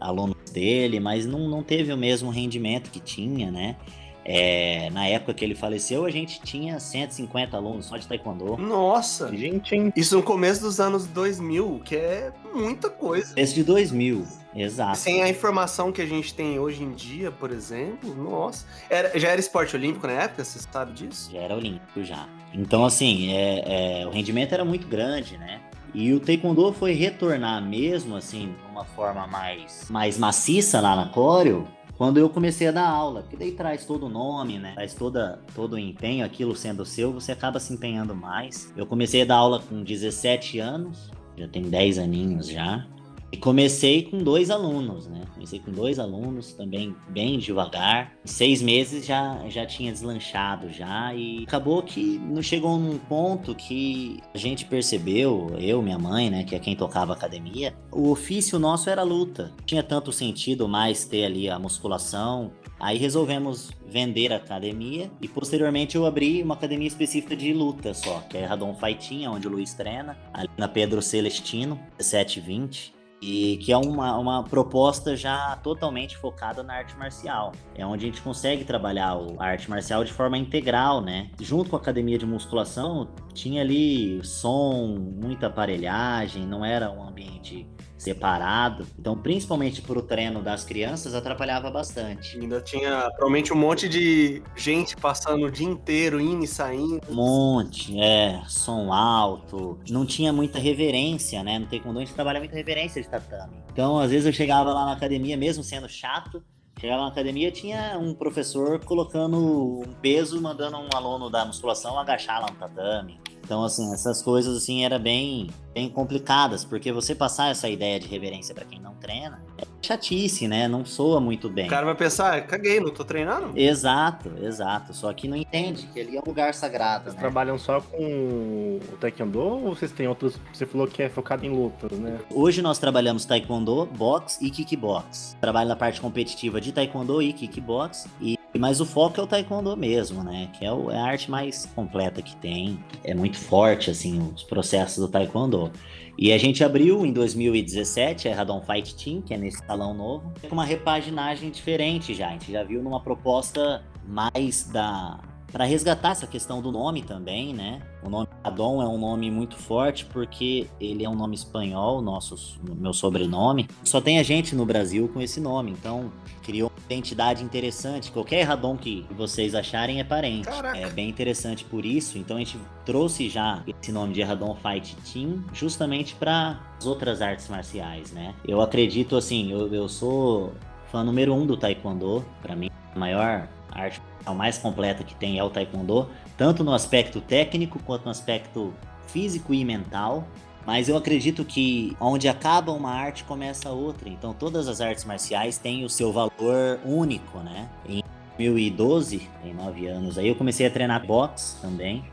alunos 0.00 0.50
dele, 0.52 1.00
mas 1.00 1.26
não, 1.26 1.48
não 1.48 1.62
teve 1.62 1.92
o 1.92 1.96
mesmo 1.96 2.30
rendimento 2.30 2.90
que 2.90 3.00
tinha, 3.00 3.50
né? 3.50 3.76
É, 4.24 4.88
na 4.90 5.06
época 5.06 5.34
que 5.34 5.44
ele 5.44 5.54
faleceu, 5.54 6.04
a 6.04 6.10
gente 6.10 6.40
tinha 6.42 6.78
150 6.78 7.56
alunos 7.56 7.86
só 7.86 7.96
de 7.96 8.06
taekwondo. 8.06 8.56
Nossa! 8.56 9.34
Gente, 9.36 9.74
hein? 9.74 9.92
Isso 9.96 10.16
no 10.16 10.22
começo 10.22 10.60
dos 10.60 10.78
anos 10.78 11.06
2000, 11.06 11.82
que 11.84 11.96
é 11.96 12.32
muita 12.54 12.88
coisa. 12.88 13.34
Desde 13.34 13.64
2000, 13.64 14.24
exato. 14.54 14.98
Sem 14.98 15.22
a 15.22 15.28
informação 15.28 15.90
que 15.90 16.00
a 16.00 16.06
gente 16.06 16.34
tem 16.34 16.58
hoje 16.58 16.82
em 16.82 16.92
dia, 16.92 17.30
por 17.30 17.50
exemplo, 17.50 18.14
nossa. 18.14 18.66
Era, 18.88 19.18
já 19.18 19.28
era 19.28 19.40
esporte 19.40 19.74
olímpico 19.74 20.06
na 20.06 20.12
época, 20.12 20.44
você 20.44 20.58
sabe 20.58 20.92
disso? 20.92 21.30
Já 21.32 21.40
era 21.40 21.56
olímpico 21.56 22.04
já. 22.04 22.28
Então, 22.54 22.84
assim, 22.84 23.32
é, 23.32 24.02
é, 24.02 24.06
o 24.06 24.10
rendimento 24.10 24.52
era 24.52 24.64
muito 24.64 24.86
grande, 24.86 25.36
né? 25.38 25.60
E 25.94 26.12
o 26.14 26.20
Taekwondo 26.20 26.72
foi 26.72 26.92
retornar 26.92 27.62
mesmo, 27.62 28.16
assim, 28.16 28.54
de 28.64 28.70
uma 28.70 28.84
forma 28.84 29.26
mais, 29.26 29.90
mais 29.90 30.16
maciça 30.16 30.80
lá 30.80 30.96
na 30.96 31.06
Coreo, 31.06 31.68
quando 31.96 32.18
eu 32.18 32.28
comecei 32.28 32.68
a 32.68 32.72
dar 32.72 32.88
aula, 32.88 33.22
porque 33.22 33.36
daí 33.36 33.52
traz 33.52 33.84
todo 33.84 34.06
o 34.06 34.08
nome, 34.08 34.58
né? 34.58 34.72
Traz 34.74 34.94
toda, 34.94 35.40
todo 35.54 35.74
o 35.74 35.78
empenho, 35.78 36.24
aquilo 36.24 36.56
sendo 36.56 36.84
seu, 36.84 37.12
você 37.12 37.32
acaba 37.32 37.60
se 37.60 37.72
empenhando 37.72 38.14
mais. 38.14 38.72
Eu 38.76 38.86
comecei 38.86 39.22
a 39.22 39.24
dar 39.24 39.36
aula 39.36 39.60
com 39.60 39.82
17 39.82 40.58
anos, 40.58 41.10
já 41.36 41.46
tem 41.48 41.62
10 41.62 41.98
aninhos 41.98 42.48
já. 42.48 42.86
E 43.32 43.36
comecei 43.38 44.02
com 44.02 44.22
dois 44.22 44.50
alunos, 44.50 45.06
né? 45.06 45.22
Comecei 45.32 45.58
com 45.58 45.72
dois 45.72 45.98
alunos, 45.98 46.52
também 46.52 46.94
bem 47.08 47.38
devagar. 47.38 48.12
Em 48.22 48.28
seis 48.28 48.60
meses 48.60 49.06
já, 49.06 49.42
já 49.48 49.64
tinha 49.64 49.90
deslanchado 49.90 50.68
já 50.68 51.14
e 51.14 51.44
acabou 51.44 51.82
que 51.82 52.18
não 52.18 52.42
chegou 52.42 52.78
num 52.78 52.98
ponto 52.98 53.54
que 53.54 54.20
a 54.34 54.38
gente 54.38 54.66
percebeu, 54.66 55.56
eu, 55.58 55.80
minha 55.80 55.98
mãe, 55.98 56.28
né, 56.28 56.44
que 56.44 56.54
é 56.54 56.58
quem 56.58 56.76
tocava 56.76 57.14
academia, 57.14 57.74
o 57.90 58.10
ofício 58.10 58.58
nosso 58.58 58.90
era 58.90 59.02
luta. 59.02 59.50
Não 59.58 59.64
tinha 59.64 59.82
tanto 59.82 60.12
sentido 60.12 60.68
mais 60.68 61.06
ter 61.06 61.24
ali 61.24 61.48
a 61.48 61.58
musculação, 61.58 62.52
Aí 62.80 62.98
resolvemos 62.98 63.70
vender 63.86 64.32
a 64.32 64.38
academia 64.38 65.08
e 65.20 65.28
posteriormente 65.28 65.94
eu 65.94 66.04
abri 66.04 66.42
uma 66.42 66.54
academia 66.54 66.88
específica 66.88 67.36
de 67.36 67.52
luta 67.52 67.94
só, 67.94 68.24
que 68.28 68.36
é 68.36 68.44
Radon 68.44 68.74
Fightinha, 68.74 69.30
onde 69.30 69.46
o 69.46 69.50
Luiz 69.52 69.72
treina, 69.72 70.18
ali 70.34 70.50
na 70.58 70.66
Pedro 70.66 71.00
Celestino, 71.00 71.76
1720 71.96 73.01
e 73.22 73.56
que 73.58 73.72
é 73.72 73.76
uma, 73.76 74.18
uma 74.18 74.42
proposta 74.42 75.16
já 75.16 75.54
totalmente 75.62 76.18
focada 76.18 76.62
na 76.64 76.74
arte 76.74 76.96
marcial. 76.96 77.52
É 77.72 77.86
onde 77.86 78.04
a 78.04 78.08
gente 78.08 78.20
consegue 78.20 78.64
trabalhar 78.64 79.16
a 79.38 79.44
arte 79.44 79.70
marcial 79.70 80.02
de 80.02 80.12
forma 80.12 80.36
integral, 80.36 81.00
né? 81.00 81.30
Junto 81.40 81.70
com 81.70 81.76
a 81.76 81.78
academia 81.78 82.18
de 82.18 82.26
musculação, 82.26 83.08
tinha 83.32 83.62
ali 83.62 84.22
som, 84.24 84.96
muita 84.98 85.46
aparelhagem, 85.46 86.44
não 86.44 86.64
era 86.64 86.90
um 86.90 87.06
ambiente 87.06 87.66
separado. 88.02 88.86
Então, 88.98 89.16
principalmente 89.16 89.80
para 89.80 89.98
o 89.98 90.02
treino 90.02 90.42
das 90.42 90.64
crianças, 90.64 91.14
atrapalhava 91.14 91.70
bastante. 91.70 92.38
Ainda 92.38 92.60
tinha 92.60 93.02
provavelmente 93.10 93.52
um 93.52 93.56
monte 93.56 93.88
de 93.88 94.42
gente 94.56 94.96
passando 94.96 95.46
o 95.46 95.50
dia 95.50 95.66
inteiro, 95.66 96.20
indo 96.20 96.44
e 96.44 96.48
saindo. 96.48 97.00
Um 97.08 97.14
monte, 97.14 97.98
é, 98.00 98.42
som 98.48 98.92
alto. 98.92 99.78
Não 99.88 100.04
tinha 100.04 100.32
muita 100.32 100.58
reverência, 100.58 101.42
né? 101.42 101.58
No 101.58 101.66
Taekwondo 101.66 101.98
a 101.98 102.04
gente 102.04 102.14
trabalha 102.14 102.40
muita 102.40 102.56
reverência 102.56 103.00
de 103.00 103.08
tatame. 103.08 103.54
Então, 103.72 103.98
às 103.98 104.10
vezes 104.10 104.26
eu 104.26 104.32
chegava 104.32 104.72
lá 104.72 104.84
na 104.84 104.92
academia, 104.92 105.36
mesmo 105.36 105.62
sendo 105.62 105.88
chato, 105.88 106.42
Chegava 106.80 107.02
na 107.02 107.08
academia, 107.08 107.52
tinha 107.52 107.96
um 107.96 108.12
professor 108.12 108.84
colocando 108.84 109.82
um 109.82 109.92
peso, 110.00 110.40
mandando 110.40 110.78
um 110.78 110.88
aluno 110.92 111.30
da 111.30 111.44
musculação 111.44 111.96
agachar 111.96 112.40
lá 112.40 112.50
no 112.50 112.56
tatame. 112.56 113.20
Então, 113.44 113.64
assim, 113.64 113.92
essas 113.92 114.22
coisas, 114.22 114.56
assim, 114.56 114.84
era 114.84 114.98
bem, 114.98 115.48
bem 115.74 115.88
complicadas, 115.88 116.64
porque 116.64 116.92
você 116.92 117.14
passar 117.14 117.50
essa 117.50 117.68
ideia 117.68 117.98
de 117.98 118.06
reverência 118.06 118.54
para 118.54 118.64
quem 118.64 118.80
não 118.80 118.94
treina 118.94 119.42
é 119.58 119.64
chatice, 119.82 120.46
né? 120.46 120.68
Não 120.68 120.84
soa 120.84 121.20
muito 121.20 121.50
bem. 121.50 121.66
O 121.66 121.70
cara 121.70 121.84
vai 121.84 121.94
pensar, 121.94 122.36
ah, 122.38 122.40
caguei, 122.40 122.78
não 122.78 122.90
tô 122.90 123.04
treinando? 123.04 123.50
Exato, 123.58 124.32
exato. 124.40 124.94
Só 124.94 125.12
que 125.12 125.26
não 125.26 125.36
entende 125.36 125.88
que 125.92 126.00
ali 126.00 126.16
é 126.16 126.20
um 126.20 126.24
lugar 126.24 126.54
sagrado, 126.54 127.04
Vocês 127.04 127.14
né? 127.14 127.20
trabalham 127.20 127.58
só 127.58 127.80
com 127.80 128.78
o 128.92 128.96
Taekwondo 129.00 129.40
ou 129.40 129.74
vocês 129.74 129.90
têm 129.90 130.06
outros? 130.06 130.38
Você 130.52 130.64
falou 130.64 130.86
que 130.86 131.02
é 131.02 131.08
focado 131.08 131.44
em 131.44 131.50
lutas, 131.50 131.98
né? 131.98 132.18
Hoje 132.30 132.62
nós 132.62 132.78
trabalhamos 132.78 133.24
taekwondo, 133.24 133.86
boxe 133.86 134.44
e 134.44 134.50
kickbox. 134.50 135.36
Trabalho 135.40 135.68
na 135.68 135.76
parte 135.76 136.00
competitiva 136.00 136.60
de 136.60 136.72
taekwondo 136.72 137.20
e 137.20 137.32
kickbox 137.32 138.06
e 138.20 138.38
mas 138.58 138.80
o 138.80 138.86
foco 138.86 139.20
é 139.20 139.24
o 139.24 139.26
taekwondo 139.26 139.76
mesmo, 139.76 140.22
né? 140.22 140.48
Que 140.58 140.64
é, 140.64 140.72
o- 140.72 140.90
é 140.90 140.96
a 140.98 141.04
arte 141.04 141.30
mais 141.30 141.66
completa 141.74 142.20
que 142.22 142.36
tem. 142.36 142.78
É 143.04 143.14
muito 143.14 143.38
forte, 143.38 143.90
assim, 143.90 144.20
os 144.34 144.42
processos 144.42 144.98
do 144.98 145.08
taekwondo. 145.08 145.70
E 146.18 146.30
a 146.32 146.38
gente 146.38 146.62
abriu 146.62 147.06
em 147.06 147.12
2017 147.12 148.28
a 148.28 148.34
Radon 148.34 148.60
Fight 148.60 148.94
Team, 148.94 149.22
que 149.22 149.32
é 149.32 149.36
nesse 149.38 149.64
salão 149.66 149.94
novo, 149.94 150.32
com 150.46 150.54
uma 150.54 150.64
repaginagem 150.64 151.50
diferente 151.50 152.12
já. 152.14 152.28
A 152.28 152.32
gente 152.32 152.52
já 152.52 152.62
viu 152.62 152.82
numa 152.82 153.00
proposta 153.00 153.82
mais 154.06 154.64
da 154.64 155.18
para 155.52 155.64
resgatar 155.64 156.12
essa 156.12 156.26
questão 156.26 156.62
do 156.62 156.72
nome 156.72 157.02
também, 157.02 157.52
né? 157.52 157.82
O 158.02 158.08
nome 158.08 158.26
Radon 158.42 158.82
é 158.82 158.88
um 158.88 158.98
nome 158.98 159.30
muito 159.30 159.56
forte 159.56 160.06
porque 160.06 160.66
ele 160.80 161.04
é 161.04 161.08
um 161.08 161.14
nome 161.14 161.34
espanhol, 161.34 162.00
nosso 162.00 162.58
meu 162.62 162.94
sobrenome. 162.94 163.68
Só 163.84 164.00
tem 164.00 164.18
a 164.18 164.22
gente 164.22 164.56
no 164.56 164.64
Brasil 164.64 165.08
com 165.12 165.20
esse 165.20 165.40
nome, 165.40 165.70
então 165.70 166.10
criou 166.42 166.70
uma 166.70 166.84
identidade 166.86 167.44
interessante. 167.44 168.10
Qualquer 168.10 168.42
Radon 168.44 168.76
que 168.78 169.06
vocês 169.10 169.54
acharem 169.54 170.00
é 170.00 170.04
parente. 170.04 170.48
Caraca. 170.48 170.78
É 170.78 170.88
bem 170.88 171.10
interessante 171.10 171.64
por 171.64 171.84
isso. 171.84 172.16
Então 172.16 172.36
a 172.36 172.40
gente 172.40 172.58
trouxe 172.86 173.28
já 173.28 173.62
esse 173.66 173.92
nome 173.92 174.14
de 174.14 174.22
Radon 174.22 174.56
Fight 174.56 174.96
Team 175.12 175.44
justamente 175.52 176.14
para 176.14 176.60
as 176.78 176.86
outras 176.86 177.20
artes 177.20 177.48
marciais, 177.48 178.10
né? 178.10 178.34
Eu 178.48 178.62
acredito 178.62 179.16
assim, 179.16 179.52
eu, 179.52 179.72
eu 179.72 179.88
sou 179.88 180.52
fã 180.90 181.04
número 181.04 181.34
um 181.34 181.46
do 181.46 181.56
Taekwondo. 181.56 182.24
Para 182.40 182.56
mim, 182.56 182.70
a 182.94 182.98
maior 182.98 183.48
arte 183.70 184.00
mais 184.30 184.58
completa 184.58 185.02
que 185.02 185.14
tem 185.14 185.38
é 185.38 185.44
o 185.44 185.50
Taekwondo, 185.50 186.08
tanto 186.36 186.62
no 186.62 186.72
aspecto 186.72 187.20
técnico 187.20 187.78
quanto 187.80 188.04
no 188.04 188.10
aspecto 188.10 188.72
físico 189.06 189.52
e 189.52 189.64
mental. 189.64 190.26
Mas 190.64 190.88
eu 190.88 190.96
acredito 190.96 191.44
que 191.44 191.96
onde 192.00 192.28
acaba 192.28 192.70
uma 192.70 192.92
arte 192.92 193.24
começa 193.24 193.70
outra. 193.70 194.08
Então 194.08 194.32
todas 194.32 194.68
as 194.68 194.80
artes 194.80 195.04
marciais 195.04 195.58
têm 195.58 195.84
o 195.84 195.88
seu 195.88 196.12
valor 196.12 196.78
único, 196.84 197.38
né? 197.38 197.68
Em 197.88 198.02
2012, 198.36 199.28
tem 199.42 199.54
nove 199.54 199.86
anos 199.88 200.18
aí, 200.18 200.28
eu 200.28 200.36
comecei 200.36 200.66
a 200.66 200.70
treinar 200.70 201.04
boxe 201.04 201.60
também. 201.60 202.04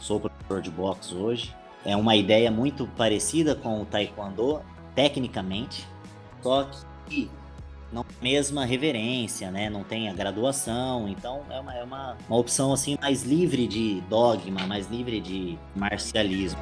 Sou 0.00 0.18
professor 0.18 0.62
de 0.62 0.70
boxe 0.70 1.14
hoje. 1.14 1.54
É 1.84 1.94
uma 1.94 2.16
ideia 2.16 2.50
muito 2.50 2.86
parecida 2.96 3.54
com 3.54 3.82
o 3.82 3.84
taekwondo, 3.84 4.62
tecnicamente, 4.94 5.86
só 6.42 6.68
que 7.06 7.30
não 7.94 8.04
mesma 8.20 8.64
reverência, 8.64 9.50
né? 9.50 9.70
Não 9.70 9.84
tem 9.84 10.08
a 10.08 10.12
graduação, 10.12 11.08
então 11.08 11.42
é 11.48 11.60
uma, 11.60 11.74
é 11.74 11.84
uma, 11.84 12.16
uma 12.28 12.36
opção 12.36 12.72
assim 12.72 12.98
mais 13.00 13.22
livre 13.22 13.68
de 13.68 14.00
dogma, 14.10 14.66
mais 14.66 14.90
livre 14.90 15.20
de 15.20 15.56
marcialismo. 15.76 16.58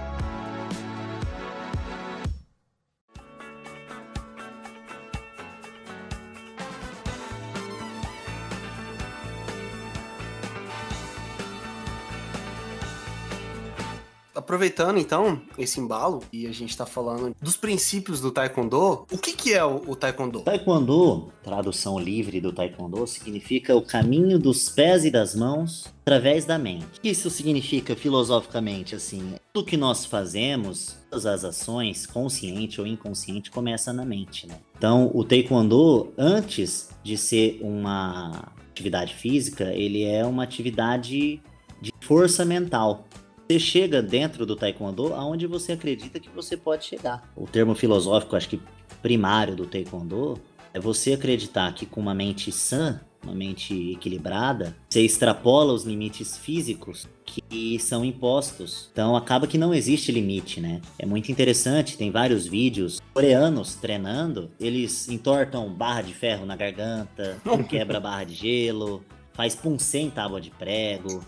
Aproveitando 14.52 14.98
então 14.98 15.40
esse 15.56 15.80
embalo 15.80 16.22
e 16.30 16.46
a 16.46 16.52
gente 16.52 16.76
tá 16.76 16.84
falando 16.84 17.34
dos 17.40 17.56
princípios 17.56 18.20
do 18.20 18.30
Taekwondo, 18.30 19.06
o 19.10 19.16
que 19.16 19.32
que 19.32 19.54
é 19.54 19.64
o, 19.64 19.76
o 19.88 19.96
Taekwondo? 19.96 20.40
Taekwondo, 20.40 21.32
tradução 21.42 21.98
livre 21.98 22.38
do 22.38 22.52
Taekwondo, 22.52 23.06
significa 23.06 23.74
o 23.74 23.80
caminho 23.80 24.38
dos 24.38 24.68
pés 24.68 25.06
e 25.06 25.10
das 25.10 25.34
mãos 25.34 25.86
através 26.02 26.44
da 26.44 26.58
mente. 26.58 26.84
Isso 27.02 27.30
significa 27.30 27.96
filosoficamente 27.96 28.94
assim? 28.94 29.36
Tudo 29.54 29.64
que 29.64 29.78
nós 29.78 30.04
fazemos, 30.04 30.98
todas 31.08 31.24
as 31.24 31.44
ações, 31.44 32.04
consciente 32.04 32.78
ou 32.78 32.86
inconsciente, 32.86 33.50
começa 33.50 33.90
na 33.90 34.04
mente, 34.04 34.46
né? 34.46 34.56
Então, 34.76 35.10
o 35.14 35.24
Taekwondo, 35.24 36.12
antes 36.18 36.90
de 37.02 37.16
ser 37.16 37.58
uma 37.62 38.52
atividade 38.70 39.14
física, 39.14 39.72
ele 39.72 40.04
é 40.04 40.26
uma 40.26 40.42
atividade 40.42 41.40
de 41.80 41.90
força 42.02 42.44
mental 42.44 43.06
você 43.52 43.58
chega 43.58 44.00
dentro 44.00 44.46
do 44.46 44.56
taekwondo 44.56 45.12
aonde 45.12 45.46
você 45.46 45.72
acredita 45.72 46.18
que 46.18 46.30
você 46.30 46.56
pode 46.56 46.84
chegar. 46.86 47.30
O 47.36 47.46
termo 47.46 47.74
filosófico, 47.74 48.34
acho 48.34 48.48
que 48.48 48.60
primário 49.02 49.54
do 49.54 49.66
taekwondo 49.66 50.40
é 50.72 50.80
você 50.80 51.12
acreditar 51.12 51.74
que 51.74 51.84
com 51.84 52.00
uma 52.00 52.14
mente 52.14 52.50
sã, 52.50 53.00
uma 53.22 53.34
mente 53.34 53.92
equilibrada, 53.92 54.74
você 54.88 55.02
extrapola 55.02 55.72
os 55.74 55.84
limites 55.84 56.36
físicos 56.38 57.06
que 57.26 57.78
são 57.78 58.04
impostos. 58.04 58.88
Então 58.90 59.14
acaba 59.14 59.46
que 59.46 59.58
não 59.58 59.74
existe 59.74 60.10
limite, 60.10 60.60
né? 60.60 60.80
É 60.98 61.04
muito 61.04 61.30
interessante, 61.30 61.98
tem 61.98 62.10
vários 62.10 62.46
vídeos 62.46 63.00
coreanos 63.12 63.74
treinando, 63.74 64.50
eles 64.58 65.08
entortam 65.08 65.70
barra 65.70 66.02
de 66.02 66.14
ferro 66.14 66.46
na 66.46 66.56
garganta, 66.56 67.38
quebra 67.68 68.00
barra 68.00 68.24
de 68.24 68.34
gelo, 68.34 69.04
faz 69.34 69.54
puncer 69.54 70.00
em 70.00 70.10
tábua 70.10 70.40
de 70.40 70.50
prego, 70.50 71.22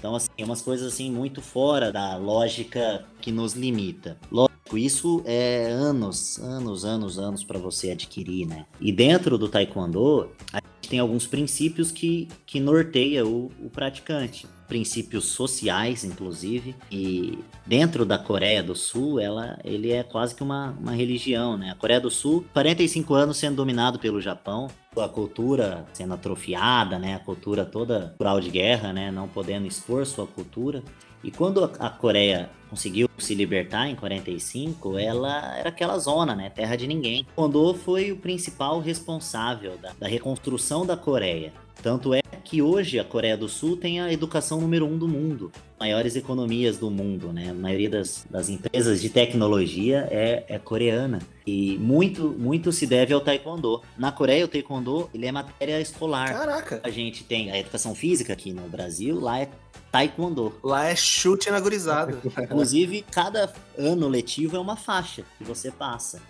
então, 0.00 0.16
assim, 0.16 0.30
é 0.38 0.44
umas 0.44 0.62
coisas 0.62 0.90
assim 0.90 1.10
muito 1.10 1.42
fora 1.42 1.92
da 1.92 2.16
lógica 2.16 3.04
que 3.20 3.30
nos 3.30 3.52
limita. 3.52 4.16
Lógico, 4.32 4.78
isso 4.78 5.22
é 5.26 5.66
anos, 5.70 6.38
anos, 6.38 6.86
anos, 6.86 7.18
anos 7.18 7.44
para 7.44 7.58
você 7.58 7.90
adquirir, 7.90 8.46
né? 8.46 8.64
E 8.80 8.90
dentro 8.90 9.36
do 9.36 9.46
Taekwondo, 9.46 10.30
a 10.54 10.62
tem 10.90 10.98
alguns 10.98 11.24
princípios 11.24 11.92
que, 11.92 12.26
que 12.44 12.58
norteia 12.58 13.24
o, 13.24 13.52
o 13.60 13.70
praticante 13.70 14.46
princípios 14.66 15.24
sociais, 15.24 16.04
inclusive, 16.04 16.76
e 16.92 17.40
dentro 17.66 18.04
da 18.04 18.16
Coreia 18.16 18.62
do 18.62 18.76
Sul, 18.76 19.18
ela, 19.18 19.58
ele 19.64 19.90
é 19.90 20.04
quase 20.04 20.32
que 20.32 20.44
uma, 20.44 20.70
uma 20.78 20.92
religião, 20.92 21.56
né? 21.56 21.70
A 21.70 21.74
Coreia 21.74 22.00
do 22.00 22.08
Sul, 22.08 22.44
45 22.52 23.12
anos 23.14 23.36
sendo 23.36 23.56
dominado 23.56 23.98
pelo 23.98 24.20
Japão, 24.20 24.68
a 24.96 25.08
cultura 25.08 25.84
sendo 25.92 26.14
atrofiada, 26.14 27.00
né? 27.00 27.16
A 27.16 27.18
cultura 27.18 27.64
toda 27.64 28.10
cultural 28.10 28.40
de 28.40 28.48
guerra, 28.48 28.92
né? 28.92 29.10
Não 29.10 29.26
podendo 29.26 29.66
expor 29.66 30.06
sua 30.06 30.26
cultura. 30.26 30.84
E 31.22 31.30
quando 31.30 31.64
a 31.64 31.90
Coreia 31.90 32.50
conseguiu 32.68 33.08
se 33.18 33.34
libertar 33.34 33.88
em 33.88 33.96
45, 33.96 34.96
ela 34.96 35.56
era 35.56 35.68
aquela 35.68 35.98
zona, 35.98 36.34
né? 36.34 36.48
Terra 36.50 36.76
de 36.76 36.86
ninguém. 36.86 37.26
Kondo 37.34 37.74
foi 37.74 38.12
o 38.12 38.16
principal 38.16 38.80
responsável 38.80 39.76
da, 39.76 39.92
da 39.98 40.08
reconstrução 40.08 40.86
da 40.86 40.96
Coreia. 40.96 41.52
Tanto 41.82 42.14
é 42.14 42.19
que 42.44 42.62
hoje 42.62 42.98
a 42.98 43.04
Coreia 43.04 43.36
do 43.36 43.48
Sul 43.48 43.76
tem 43.76 44.00
a 44.00 44.12
educação 44.12 44.60
número 44.60 44.86
um 44.86 44.96
do 44.96 45.06
mundo, 45.06 45.52
maiores 45.78 46.16
economias 46.16 46.78
do 46.78 46.90
mundo, 46.90 47.32
né? 47.32 47.50
A 47.50 47.54
maioria 47.54 47.90
das, 47.90 48.26
das 48.30 48.48
empresas 48.48 49.00
de 49.00 49.08
tecnologia 49.08 50.08
é, 50.10 50.44
é, 50.48 50.58
coreana 50.58 51.20
e 51.46 51.78
muito 51.78 52.28
muito 52.38 52.72
se 52.72 52.86
deve 52.86 53.14
ao 53.14 53.20
taekwondo. 53.20 53.82
Na 53.96 54.12
Coreia 54.12 54.44
o 54.44 54.48
taekwondo 54.48 55.08
ele 55.14 55.26
é 55.26 55.32
matéria 55.32 55.80
escolar. 55.80 56.32
Caraca. 56.32 56.80
A 56.82 56.90
gente 56.90 57.24
tem 57.24 57.50
a 57.50 57.58
educação 57.58 57.94
física 57.94 58.32
aqui 58.32 58.52
no 58.52 58.62
Brasil, 58.68 59.18
lá 59.18 59.40
é 59.40 59.48
taekwondo. 59.90 60.52
Lá 60.62 60.86
é 60.86 60.96
chute 60.96 61.50
na 61.50 61.60
gurizada. 61.60 62.18
Inclusive 62.42 63.04
cada 63.10 63.52
ano 63.76 64.08
letivo 64.08 64.56
é 64.56 64.60
uma 64.60 64.76
faixa 64.76 65.24
que 65.38 65.44
você 65.44 65.70
passa. 65.70 66.20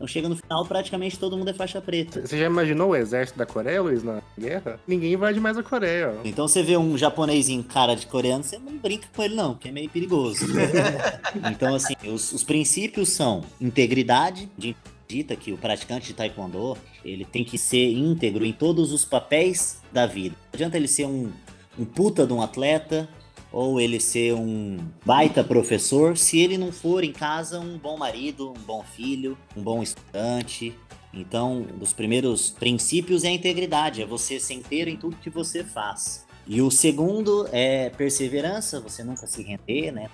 Então 0.00 0.08
chega 0.08 0.30
no 0.30 0.36
final, 0.36 0.64
praticamente 0.64 1.18
todo 1.18 1.36
mundo 1.36 1.50
é 1.50 1.52
faixa 1.52 1.78
preta. 1.78 2.26
Você 2.26 2.38
já 2.38 2.46
imaginou 2.46 2.92
o 2.92 2.96
exército 2.96 3.38
da 3.38 3.44
Coreia, 3.44 3.82
Luiz, 3.82 4.02
na 4.02 4.22
guerra? 4.38 4.80
Ninguém 4.88 5.12
invade 5.12 5.38
mais 5.38 5.58
a 5.58 5.62
Coreia. 5.62 6.16
Ó. 6.16 6.26
Então 6.26 6.48
você 6.48 6.62
vê 6.62 6.74
um 6.74 6.96
japonês 6.96 7.50
em 7.50 7.62
cara 7.62 7.94
de 7.94 8.06
coreano, 8.06 8.42
você 8.42 8.58
não 8.58 8.78
brinca 8.78 9.06
com 9.14 9.22
ele 9.22 9.34
não, 9.34 9.52
porque 9.52 9.68
é 9.68 9.72
meio 9.72 9.90
perigoso. 9.90 10.46
então 11.52 11.74
assim, 11.74 11.94
os, 12.06 12.32
os 12.32 12.42
princípios 12.42 13.10
são 13.10 13.42
integridade, 13.60 14.48
de 14.56 14.74
dita 15.06 15.36
que 15.36 15.52
o 15.52 15.58
praticante 15.58 16.06
de 16.06 16.14
taekwondo, 16.14 16.78
ele 17.04 17.26
tem 17.26 17.44
que 17.44 17.58
ser 17.58 17.92
íntegro 17.92 18.46
em 18.46 18.54
todos 18.54 18.92
os 18.92 19.04
papéis 19.04 19.82
da 19.92 20.06
vida. 20.06 20.34
Não 20.34 20.54
adianta 20.54 20.78
ele 20.78 20.88
ser 20.88 21.04
um, 21.04 21.30
um 21.78 21.84
puta 21.84 22.26
de 22.26 22.32
um 22.32 22.40
atleta, 22.40 23.06
ou 23.52 23.80
ele 23.80 23.98
ser 23.98 24.34
um 24.34 24.78
baita 25.04 25.42
professor, 25.42 26.16
se 26.16 26.38
ele 26.38 26.56
não 26.56 26.70
for 26.72 27.04
em 27.04 27.12
casa 27.12 27.58
um 27.58 27.78
bom 27.78 27.96
marido, 27.96 28.50
um 28.50 28.62
bom 28.62 28.82
filho, 28.82 29.36
um 29.56 29.62
bom 29.62 29.82
estudante. 29.82 30.74
Então, 31.12 31.66
um 31.74 31.78
dos 31.78 31.92
primeiros 31.92 32.50
princípios 32.50 33.24
é 33.24 33.28
a 33.28 33.32
integridade, 33.32 34.02
é 34.02 34.06
você 34.06 34.38
ser 34.38 34.54
inteiro 34.54 34.88
em 34.88 34.96
tudo 34.96 35.16
que 35.16 35.30
você 35.30 35.64
faz. 35.64 36.26
E 36.46 36.62
o 36.62 36.70
segundo 36.70 37.48
é 37.52 37.90
perseverança, 37.90 38.80
você 38.80 39.02
nunca 39.02 39.26
se 39.26 39.42
render, 39.42 39.92
né, 39.92 40.08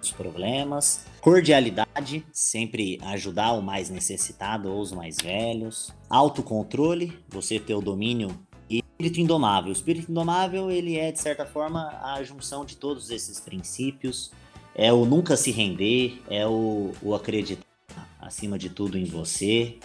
dos 0.00 0.12
problemas. 0.12 1.04
Cordialidade, 1.20 2.24
sempre 2.32 2.98
ajudar 3.02 3.52
o 3.52 3.62
mais 3.62 3.90
necessitado 3.90 4.70
ou 4.70 4.80
os 4.80 4.92
mais 4.92 5.16
velhos. 5.16 5.92
Autocontrole, 6.08 7.18
você 7.28 7.58
ter 7.58 7.74
o 7.74 7.80
domínio 7.80 8.28
espírito 8.96 9.20
indomável. 9.20 9.68
O 9.68 9.72
espírito 9.72 10.10
indomável, 10.10 10.70
ele 10.70 10.96
é, 10.96 11.12
de 11.12 11.20
certa 11.20 11.44
forma, 11.44 11.88
a 12.02 12.22
junção 12.22 12.64
de 12.64 12.76
todos 12.76 13.10
esses 13.10 13.38
princípios. 13.38 14.32
É 14.74 14.92
o 14.92 15.04
nunca 15.04 15.36
se 15.36 15.50
render, 15.50 16.20
é 16.28 16.46
o, 16.46 16.92
o 17.02 17.14
acreditar 17.14 17.64
acima 18.20 18.58
de 18.58 18.70
tudo 18.70 18.98
em 18.98 19.04
você. 19.04 19.78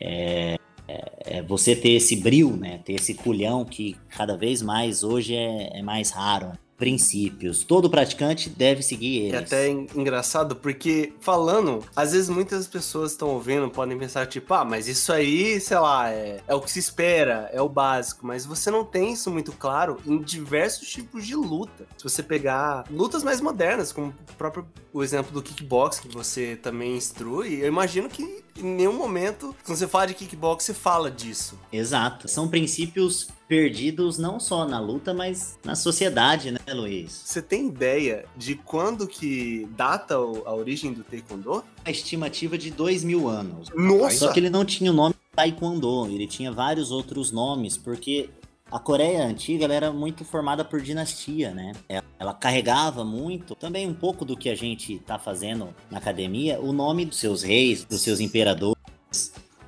É, 0.00 0.58
é, 0.88 1.38
é, 1.38 1.42
você 1.42 1.74
ter 1.74 1.90
esse 1.90 2.16
bril, 2.16 2.56
né? 2.56 2.78
Ter 2.78 2.94
esse 2.94 3.14
culhão 3.14 3.64
que 3.64 3.96
cada 4.08 4.36
vez 4.36 4.62
mais 4.62 5.02
hoje 5.02 5.34
é, 5.34 5.78
é 5.78 5.82
mais 5.82 6.10
raro 6.10 6.52
princípios. 6.76 7.64
Todo 7.64 7.88
praticante 7.88 8.50
deve 8.50 8.82
seguir 8.82 9.22
eles. 9.22 9.34
É 9.34 9.38
até 9.38 9.68
engraçado 9.68 10.56
porque 10.56 11.12
falando, 11.20 11.82
às 11.94 12.12
vezes 12.12 12.28
muitas 12.28 12.66
pessoas 12.68 13.12
estão 13.12 13.28
ouvindo, 13.28 13.68
podem 13.70 13.98
pensar 13.98 14.26
tipo, 14.26 14.52
ah, 14.54 14.64
mas 14.64 14.88
isso 14.88 15.12
aí, 15.12 15.60
sei 15.60 15.78
lá, 15.78 16.10
é, 16.10 16.40
é 16.46 16.54
o 16.54 16.60
que 16.60 16.70
se 16.70 16.78
espera, 16.78 17.50
é 17.52 17.60
o 17.60 17.68
básico, 17.68 18.26
mas 18.26 18.44
você 18.44 18.70
não 18.70 18.84
tem 18.84 19.12
isso 19.12 19.30
muito 19.30 19.52
claro 19.52 19.98
em 20.06 20.18
diversos 20.20 20.88
tipos 20.88 21.26
de 21.26 21.34
luta. 21.34 21.86
Se 21.96 22.04
você 22.04 22.22
pegar 22.22 22.84
lutas 22.90 23.22
mais 23.22 23.40
modernas, 23.40 23.92
como 23.92 24.08
o 24.08 24.34
próprio 24.34 24.66
o 24.92 25.02
exemplo 25.02 25.30
do 25.30 25.42
kickbox 25.42 26.00
que 26.00 26.08
você 26.08 26.56
também 26.56 26.96
instrui, 26.96 27.60
eu 27.60 27.66
imagino 27.66 28.08
que 28.08 28.45
em 28.58 28.74
nenhum 28.74 28.94
momento, 28.94 29.54
quando 29.64 29.78
você 29.78 29.86
fala 29.86 30.06
de 30.06 30.14
kickbox, 30.14 30.64
você 30.64 30.74
fala 30.74 31.10
disso. 31.10 31.58
Exato. 31.72 32.28
São 32.28 32.48
princípios 32.48 33.28
perdidos 33.48 34.18
não 34.18 34.40
só 34.40 34.66
na 34.66 34.80
luta, 34.80 35.14
mas 35.14 35.58
na 35.64 35.74
sociedade, 35.74 36.50
né, 36.50 36.58
Luiz? 36.72 37.22
Você 37.24 37.40
tem 37.40 37.68
ideia 37.68 38.24
de 38.36 38.56
quando 38.56 39.06
que 39.06 39.68
data 39.76 40.14
a 40.14 40.54
origem 40.54 40.92
do 40.92 41.04
Taekwondo? 41.04 41.64
A 41.84 41.90
estimativa 41.90 42.58
de 42.58 42.70
dois 42.70 43.04
mil 43.04 43.28
anos. 43.28 43.68
Nossa! 43.74 44.18
Só 44.18 44.32
que 44.32 44.40
ele 44.40 44.50
não 44.50 44.64
tinha 44.64 44.90
o 44.90 44.94
nome 44.94 45.14
Taekwondo, 45.34 46.06
ele 46.06 46.26
tinha 46.26 46.50
vários 46.50 46.90
outros 46.90 47.30
nomes, 47.30 47.76
porque 47.76 48.30
a 48.70 48.78
Coreia 48.78 49.24
antiga 49.24 49.64
ela 49.64 49.74
era 49.74 49.92
muito 49.92 50.24
formada 50.24 50.64
por 50.64 50.80
dinastia, 50.80 51.52
né? 51.52 51.72
Ela 52.18 52.34
carregava 52.34 53.04
muito, 53.04 53.54
também 53.54 53.86
um 53.86 53.94
pouco 53.94 54.24
do 54.24 54.36
que 54.36 54.48
a 54.48 54.56
gente 54.56 54.94
está 54.94 55.18
fazendo 55.18 55.74
na 55.90 55.98
academia, 55.98 56.60
o 56.60 56.72
nome 56.72 57.04
dos 57.04 57.18
seus 57.18 57.42
reis, 57.42 57.84
dos 57.84 58.00
seus 58.00 58.18
imperadores. 58.18 58.76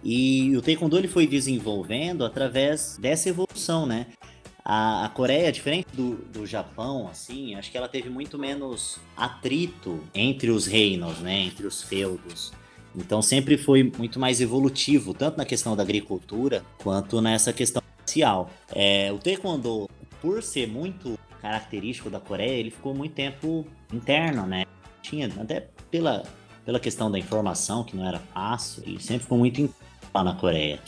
E 0.02 0.56
o 0.56 0.62
Taekwondo 0.62 0.98
ele 0.98 1.08
foi 1.08 1.26
desenvolvendo 1.26 2.24
através 2.24 2.98
dessa 3.00 3.28
evolução, 3.28 3.86
né? 3.86 4.06
A, 4.64 5.06
a 5.06 5.08
Coreia, 5.08 5.50
diferente 5.52 5.88
do, 5.94 6.16
do 6.32 6.46
Japão, 6.46 7.08
assim, 7.08 7.54
acho 7.54 7.70
que 7.70 7.78
ela 7.78 7.88
teve 7.88 8.10
muito 8.10 8.38
menos 8.38 8.98
atrito 9.16 10.00
entre 10.14 10.50
os 10.50 10.66
reinos, 10.66 11.20
né? 11.20 11.38
Entre 11.38 11.66
os 11.66 11.82
feudos. 11.82 12.52
Então 12.96 13.22
sempre 13.22 13.56
foi 13.56 13.92
muito 13.96 14.18
mais 14.18 14.40
evolutivo, 14.40 15.14
tanto 15.14 15.38
na 15.38 15.44
questão 15.44 15.76
da 15.76 15.82
agricultura 15.82 16.64
quanto 16.82 17.20
nessa 17.20 17.52
questão 17.52 17.82
social. 18.08 18.50
É, 18.74 19.12
o 19.12 19.18
Taekwondo, 19.18 19.88
por 20.20 20.42
ser 20.42 20.66
muito 20.66 21.18
característico 21.40 22.10
da 22.10 22.18
Coreia, 22.18 22.58
ele 22.58 22.70
ficou 22.70 22.94
muito 22.94 23.14
tempo 23.14 23.66
interno, 23.92 24.46
né? 24.46 24.64
Tinha 25.02 25.26
até 25.40 25.68
pela, 25.90 26.24
pela 26.64 26.80
questão 26.80 27.10
da 27.10 27.18
informação, 27.18 27.84
que 27.84 27.96
não 27.96 28.06
era 28.06 28.18
fácil, 28.18 28.82
e 28.86 29.00
sempre 29.00 29.22
ficou 29.22 29.38
muito 29.38 29.72
lá 30.12 30.24
na 30.24 30.34
Coreia. 30.34 30.80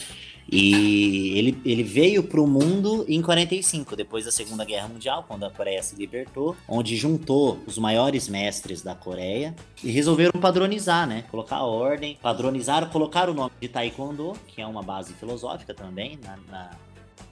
E 0.51 1.37
ele, 1.37 1.61
ele 1.63 1.81
veio 1.81 2.23
para 2.23 2.41
o 2.41 2.47
mundo 2.47 3.05
em 3.07 3.21
45, 3.21 3.95
depois 3.95 4.25
da 4.25 4.31
Segunda 4.31 4.65
Guerra 4.65 4.89
Mundial, 4.89 5.23
quando 5.25 5.45
a 5.45 5.49
Coreia 5.49 5.81
se 5.81 5.95
libertou, 5.95 6.57
onde 6.67 6.97
juntou 6.97 7.57
os 7.65 7.77
maiores 7.77 8.27
mestres 8.27 8.81
da 8.81 8.93
Coreia 8.93 9.55
e 9.81 9.89
resolveram 9.89 10.41
padronizar, 10.41 11.07
né? 11.07 11.23
Colocar 11.31 11.63
ordem, 11.63 12.17
padronizaram, 12.21 12.89
colocaram 12.89 13.31
o 13.31 13.35
nome 13.35 13.51
de 13.61 13.69
Taekwondo, 13.69 14.33
que 14.47 14.61
é 14.61 14.67
uma 14.67 14.83
base 14.83 15.13
filosófica 15.13 15.73
também, 15.73 16.19
na, 16.21 16.37
na 16.49 16.71